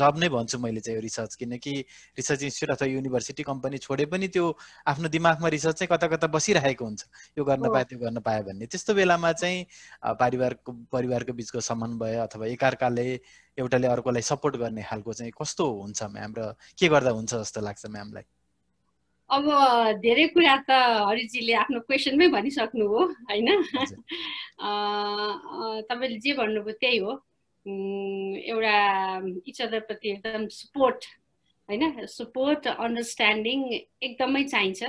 जब 0.00 0.14
नै 0.18 0.28
भन्छु 0.32 0.58
मैले 0.58 0.80
चाहिँ 0.80 0.96
यो 0.96 1.02
रिसर्च 1.02 1.34
किनकि 1.36 1.72
रिसर्च 2.16 2.42
इन्स्टिट्युट 2.48 2.76
अथवा 2.76 2.88
युनिभर्सिटी 2.88 3.42
कम्पनी 3.44 3.78
छोडे 3.84 4.06
पनि 4.08 4.28
त्यो 4.32 4.44
आफ्नो 4.88 5.08
दिमागमा 5.12 5.48
रिसर्च 5.56 5.76
चाहिँ 5.78 5.88
कता 5.92 6.08
कता 6.16 6.26
बसिरहेको 6.32 6.84
हुन्छ। 6.84 7.04
यो 7.38 7.44
गर्न 7.44 7.68
पाए 7.68 7.84
त्यो 7.84 7.98
गर्न 8.00 8.20
पायो 8.24 8.42
भन्ने। 8.48 8.66
त्यस्तो 8.66 8.94
बेलामा 8.94 9.32
चाहिँ 9.44 9.66
परिवारको 10.20 10.72
परिवारको 10.92 11.32
बिचको 11.36 11.60
समन्वय 11.60 12.16
अथवा 12.24 12.46
एकअर्काले 12.56 13.08
एउटाले 13.58 13.86
अर्कोलाई 13.86 14.22
सपोर्ट 14.22 14.56
गर्ने 14.56 14.82
खालको 14.82 15.12
चाहिँ 15.12 15.32
कस्तो 15.40 15.64
हुन्छ 15.82 16.02
म्याम? 16.16 16.32
र 16.38 16.54
के 16.78 16.88
गर्दा 16.88 17.10
हुन्छ 17.10 17.34
जस्तो 17.34 17.60
लाग्छ 17.60 17.86
म्यामलाई? 17.86 18.24
अब 19.30 19.44
धेरै 20.02 20.28
कुरा 20.28 20.56
त 20.68 20.70
हरिजीले 21.08 21.54
आफ्नो 21.54 21.80
क्वेसनमै 21.80 22.28
भनिसक्नु 22.28 22.86
हो 22.86 23.04
होइन? 23.28 23.62
तपाईँले 25.88 26.18
जे 26.18 26.32
भन्नुभयो 26.32 26.76
त्यही 26.80 26.98
हो। 26.98 27.24
एउटा 28.44 28.76
इच 29.46 29.62
अदरप्रति 29.62 30.10
एकदम 30.10 30.46
सपोर्ट 30.52 31.04
होइन? 31.68 32.06
सपोर्ट 32.06 32.68
अन्डरस्ट्यान्डिङ 32.68 33.72
एकदमै 34.02 34.44
चाहिन्छ। 34.44 34.84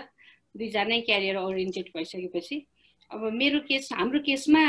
दुईजनै 0.55 1.01
क्यारियर 1.01 1.37
ओरिएन्टेड 1.37 1.89
भइसकेपछि। 1.95 2.65
अब 3.11 3.33
मेरो 3.33 3.59
केस 3.59 3.89
हाम्रो 3.93 4.19
केसमा 4.19 4.59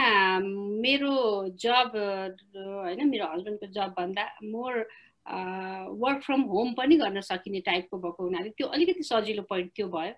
मेरो 0.85 1.49
जब 1.59 1.93
होइन 1.97 3.09
मेरो 3.09 3.27
हस्बेन्डको 3.27 3.67
जबभन्दा 3.73 4.25
मोर 4.45 4.89
वर्क 5.27 6.23
फ्रम 6.23 6.41
होम 6.51 6.73
पनि 6.75 6.97
गर्न 6.97 7.21
सकिने 7.21 7.61
टाइपको 7.67 7.99
भएको 7.99 8.23
हुनाले 8.23 8.51
त्यो 8.57 8.67
अलिकति 8.67 9.03
सजिलो 9.03 9.43
पोइन्ट 9.51 9.71
त्यो 9.77 9.89
भयो। 9.89 10.13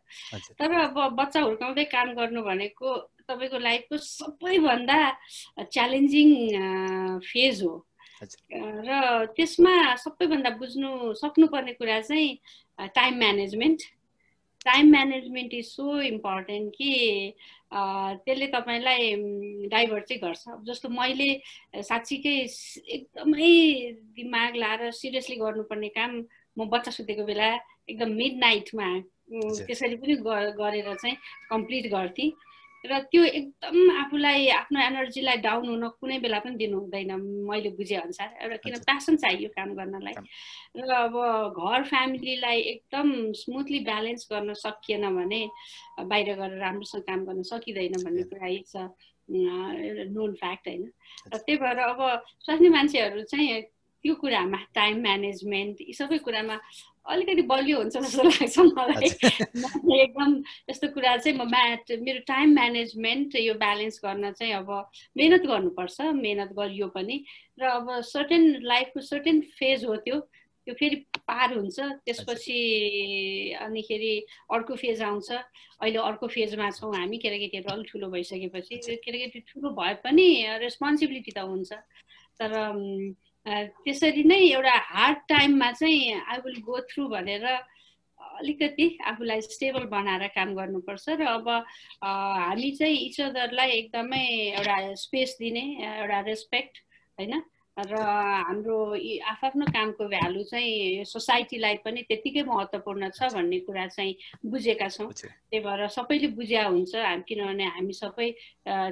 तर 0.59 0.73
अब 0.73 0.97
बच्चा 1.17 1.41
हुर्काउँदै 1.41 1.85
काम 1.89 2.13
गर्नु 2.15 2.43
भनेको 2.43 2.97
तपाईँको 3.29 3.59
लाइफको 3.59 3.97
सबैभन्दा 3.97 4.99
च्यालेन्जिङ 5.73 6.29
फेज 7.25 7.63
हो। 7.63 7.75
र 8.21 8.91
त्यसमा 9.37 9.75
सबैभन्दा 9.97 10.51
बुझ्नु 10.61 10.91
सक्नुपर्ने 11.15 11.73
कुरा 11.79 12.01
चाहिँ 12.01 12.89
time 12.95 13.19
management 13.19 13.81
time 14.69 14.91
management 14.91 15.55
is 15.55 15.67
so 15.67 16.01
important 16.03 16.73
कि 16.77 16.91
त्यसले 17.73 18.47
तपाईँलाई 18.53 19.15
डाइभर्ट 19.69 20.05
चाहिँ 20.09 20.21
गर्छ। 20.23 20.45
जस्तो 20.69 20.89
मैले 20.89 21.31
साँच्चीकै 21.83 22.37
एकदमै 22.97 23.53
दिमाग 24.17 24.57
लाएर 24.57 24.91
सिरियसली 25.01 25.37
गर्नुपर्ने 25.37 25.89
काम 25.97 26.13
म 26.57 26.69
बच्चा 26.69 26.91
सुतेको 26.91 27.25
बेला 27.25 27.49
एकदम 27.89 28.13
मिड 28.21 28.39
नाइटमा 28.39 28.89
त्यसरी 29.31 29.97
पनि 29.97 30.15
गरेर 30.25 30.95
चाहिँ 30.95 31.17
कम्प्लिट 31.51 31.91
गर्थेँ। 31.93 32.31
र 32.87 32.99
त्यो 33.11 33.23
एकदम 33.25 33.91
आफूलाई 33.99 34.49
आफ्नो 34.55 34.81
एनर्जीलाई 34.81 35.37
डाउन 35.43 35.69
हुन 35.69 35.89
कुनै 36.01 36.19
बेला 36.19 36.39
पनि 36.39 36.57
दिनु 36.57 36.79
हुँदैन 36.79 37.11
मैले 37.51 37.71
बुझे 37.75 37.97
अनुसार 37.97 38.29
एउटा 38.43 38.57
किन 38.65 38.77
प्यासन 38.87 39.17
चाहियो 39.17 39.49
काम 39.51 39.75
गर्नलाई। 39.75 40.15
र 40.79 40.91
अब 40.95 41.15
घर 41.59 41.83
फ्यामिलीलाई 41.91 42.59
एकदम 42.73 43.33
स्मुथली 43.35 43.81
ब्यालेन्स 43.85 44.29
गर्न 44.33 44.55
सकिएन 44.55 45.05
भने 45.17 45.43
बाहिर 46.07 46.35
गएर 46.35 46.59
राम्रोसँग 46.59 47.03
काम 47.03 47.25
गर्न 47.27 47.43
सकिँदैन 47.51 47.99
भन्ने 48.05 48.23
कुरा 48.31 48.53
छ। 48.63 48.89
एउटा 49.29 50.05
नोन 50.15 50.35
फ्याक्ट 50.35 50.69
होइन। 50.69 50.85
र 51.35 51.37
त्यही 51.37 51.57
भएर 51.59 51.79
अब 51.79 52.01
स्वास्नी 52.45 52.69
मान्छेहरू 52.69 53.23
चाहिँ 53.23 53.63
त्यो 54.09 54.15
कुरामा 54.25 54.59
टाइम 54.75 55.01
म्यानेजमेन्ट 55.05 55.81
यी 55.85 55.93
सबै 55.93 56.19
कुरामा 56.25 56.57
अलिकति 57.13 57.43
बलियो 57.45 57.77
हुन्छ 57.79 57.97
जस्तो 57.97 58.23
लाग्छ 58.25 58.59
मलाई। 58.59 59.09
एकदम 60.01 60.33
यस्तो 60.71 60.89
कुरा 60.97 61.17
चाहिँ 61.17 61.37
म 61.37 61.45
म्याट 61.45 61.93
मेरो 62.01 62.21
टाइम 62.25 62.49
म्यानेजमेन्ट 62.55 63.37
यो 63.37 63.55
ब्यालेन्स 63.61 64.01
गर्न 64.05 64.33
चाहिँ 64.33 64.53
अब 64.65 64.71
मेहनत 65.17 65.45
गर्नुपर्छ 65.45 66.01
मेहनत 66.25 66.51
गरियो 66.57 66.89
पनि। 66.97 67.17
र 67.61 67.63
अब 67.69 68.01
सर्टेन 68.09 68.65
लाइफको 68.65 69.01
सर्टेन 69.13 69.41
फेज 69.61 69.85
हो 69.85 69.97
त्यो 70.09 70.17
त्यो 70.65 70.75
फेरि 70.81 70.97
पार 71.29 71.53
हुन्छ। 71.53 71.79
त्यसपछि 72.05 72.59
अनिखेरि 73.61 74.13
अर्को 74.53 74.75
फेज 74.77 75.03
आउँछ। 75.03 75.31
अहिले 75.33 75.99
अर्को 76.01 76.27
फेजमा 76.29 76.71
छौँ 76.81 76.93
हामी 76.97 77.17
केटाकेटीहरू 77.25 77.73
अलिक 77.73 77.89
ठुलो 77.93 78.09
भइसकेपछि। 78.09 78.77
केटाकेटी 79.05 79.41
ठुलो 79.49 79.69
भए 79.77 79.95
पनि 80.05 80.29
रेस्पोन्सिबिलिटी 80.65 81.33
त 81.37 81.45
हुन्छ। 81.45 81.73
तर 82.41 82.53
त्यसरी 83.85 84.23
नै 84.25 84.41
एउटा 84.53 84.77
हार्ड 84.93 85.19
टाइममा 85.29 85.71
चाहिँ 85.73 86.15
आई 86.21 86.39
विल 86.47 86.61
गो 86.67 86.81
थ्रु 86.91 87.09
भनेर 87.09 87.45
अलिकति 88.21 88.87
आफूलाई 89.11 89.41
स्टेबल 89.41 89.85
बनाएर 89.93 90.27
काम 90.37 90.55
गर्नुपर्छ 90.55 91.09
र 91.21 91.27
अब 91.27 91.49
हामी 92.05 92.71
चाहिँ 92.79 92.99
इच 93.07 93.21
अदरलाई 93.21 93.71
एकदमै 93.79 94.25
एउटा 94.59 94.77
स्पेस 95.05 95.37
दिने 95.41 95.65
एउटा 95.83 96.21
रेस्पेक्ट 96.29 96.79
होइन? 97.19 97.43
र 97.79 97.95
हाम्रो 97.95 98.77
आफ्नो 99.33 99.65
कामको 99.71 100.09
भ्यालु 100.11 100.43
चाहिँ 100.51 101.05
सोसाइटीलाई 101.07 101.77
पनि 101.85 102.03
त्यत्तिकै 102.09 102.43
महत्त्वपूर्ण 102.43 103.11
छ 103.15 103.31
भन्ने 103.35 103.59
कुरा 103.67 103.87
चाहिँ 103.95 104.15
बुझेका 104.51 104.89
छौँ। 104.91 105.11
त्यही 105.15 105.61
भएर 105.63 105.87
सबैले 105.87 106.29
बुझ्या 106.35 106.65
हुन्छ 106.67 106.93
किनभने 107.29 107.67
हामी 107.79 107.95
सबै 108.03 108.29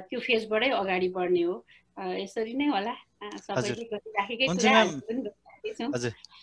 त्यो 0.07 0.19
फेजबाटै 0.19 0.69
अगाडि 0.71 1.09
बढ्ने 1.11 1.43
हो। 1.43 1.55
यसरी 2.23 2.53
नै 2.53 2.67
होला। 2.71 2.95
हजुर। 3.21 3.75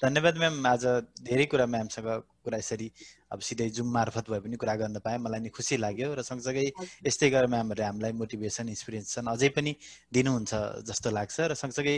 धन्यवाद 0.03 0.37
म्याम। 0.39 0.67
आज 0.67 0.85
धेरै 1.23 1.45
कुरा 1.53 1.67
म्यामसँग 1.67 2.09
कुरा 2.45 2.59
यसरी 2.59 2.89
अब 3.33 3.41
सिधै 3.41 3.69
जुम 3.77 3.89
मार्फत 3.93 4.27
भए 4.31 4.41
पनि 4.45 4.57
कुरा 4.61 4.75
गर्न 4.83 4.99
पाएँ। 5.01 5.19
मलाई 5.19 5.41
नि 5.41 5.51
खुसी 5.55 5.77
लाग्यो 5.81 6.09
र 6.15 6.21
सँगसँगै 6.23 6.67
यस्तै 7.07 7.29
गरेर 7.31 7.49
म्यामहरूले 7.49 7.85
हामीलाई 7.89 8.13
मोटिभेसन 8.21 8.69
इन्सपिरेसन 8.69 9.25
अझै 9.33 9.49
पनि 9.57 9.73
दिनुहुन्छ 10.13 10.53
जस्तो 10.85 11.09
लाग्छ 11.15 11.37
र 11.41 11.55
सँगसँगै 11.55 11.97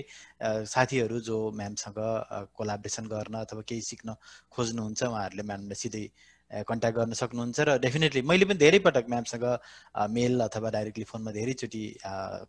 साथीहरू 0.71 1.19
जो 1.25 1.37
म्यामसँग 1.51 1.99
कोलाब्रेसन 2.55 3.05
गर्न 3.11 3.35
अथवा 3.43 3.63
केही 3.67 3.83
सिक्न 3.91 4.09
खोज्नुहुन्छ 4.53 5.03
उहाँहरूले 5.03 5.45
म्यामलाई 5.51 5.79
सिधै 5.83 6.05
कन्ट्याक्ट 6.51 6.97
गर्न 6.99 7.13
सक्नुहुन्छ 7.13 7.59
र 7.61 7.79
डेफिनेटली 7.83 8.23
मैले 8.23 8.45
पनि 8.47 8.59
धेरै 8.59 8.79
पटक 8.87 9.07
म्यामसँग 9.09 9.47
मेल 10.11 10.41
अथवा 10.41 10.71
डाइरेक्टली 10.71 11.05
फोनमा 11.05 11.31
धेरैचोटि 11.39 11.83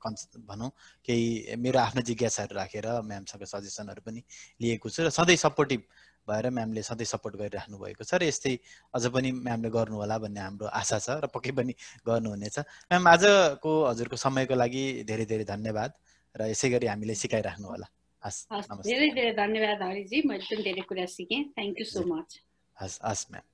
कन्स 0.03 0.27
भनौँ 0.49 0.69
केही 1.07 1.55
मेरो 1.57 1.79
आफ्नो 1.79 2.01
जिज्ञासाहरू 2.09 2.55
राखेर 2.55 2.87
म्यामसँग 3.03 3.43
सजेसनहरू 3.53 4.01
पनि 4.05 4.21
लिएको 4.61 4.89
छु 4.89 5.03
र 5.03 5.09
सधैँ 5.09 5.35
सपोर्टिभ 5.45 5.81
भएर 6.27 6.49
म्यामले 6.51 6.81
सधैँ 6.83 7.05
सपोर्ट 7.07 7.35
गरिराख्नु 7.41 7.77
भएको 7.79 8.03
छ 8.03 8.21
र 8.21 8.29
यस्तै 8.29 8.53
अझ 8.93 9.03
पनि 9.15 9.31
म्यामले 9.31 9.69
गर्नुहोला 9.71 10.17
भन्ने 10.19 10.41
हाम्रो 10.45 10.67
आशा 10.67 10.99
छ 10.99 11.09
र 11.23 11.27
पक्कै 11.33 11.51
पनि 11.57 11.73
गर्नुहुनेछ। 12.05 12.57
म्याम 12.91 13.07
आजको 13.07 13.71
हजुरको 13.89 14.15
समयको 14.19 14.55
लागि 14.61 14.83
धेरै 15.09 15.25
धेरै 15.25 15.45
धन्यवाद 15.53 15.91
र 16.35 16.51
यसै 16.53 16.69
गरी 16.69 16.87
हामीलाई 16.93 17.17
सिकाइराख्नु 17.23 17.67
होला 17.73 17.87
हस् 18.23 18.39
धेरै 18.85 19.09
धेरै 19.17 19.33
धन्यवाद 19.41 19.81
हरिजी 19.89 20.17
मैले 20.27 20.45
पनि 20.51 20.63
धेरै 20.67 20.83
कुरा 20.89 21.05
सिकेँ। 21.15 21.43
थ्याङ्क 21.55 21.79
यू 21.79 21.85
सो 21.95 22.03
मच 22.11 22.29
हस् 22.77 22.99
हस् 23.07 23.25
म्याम 23.31 23.45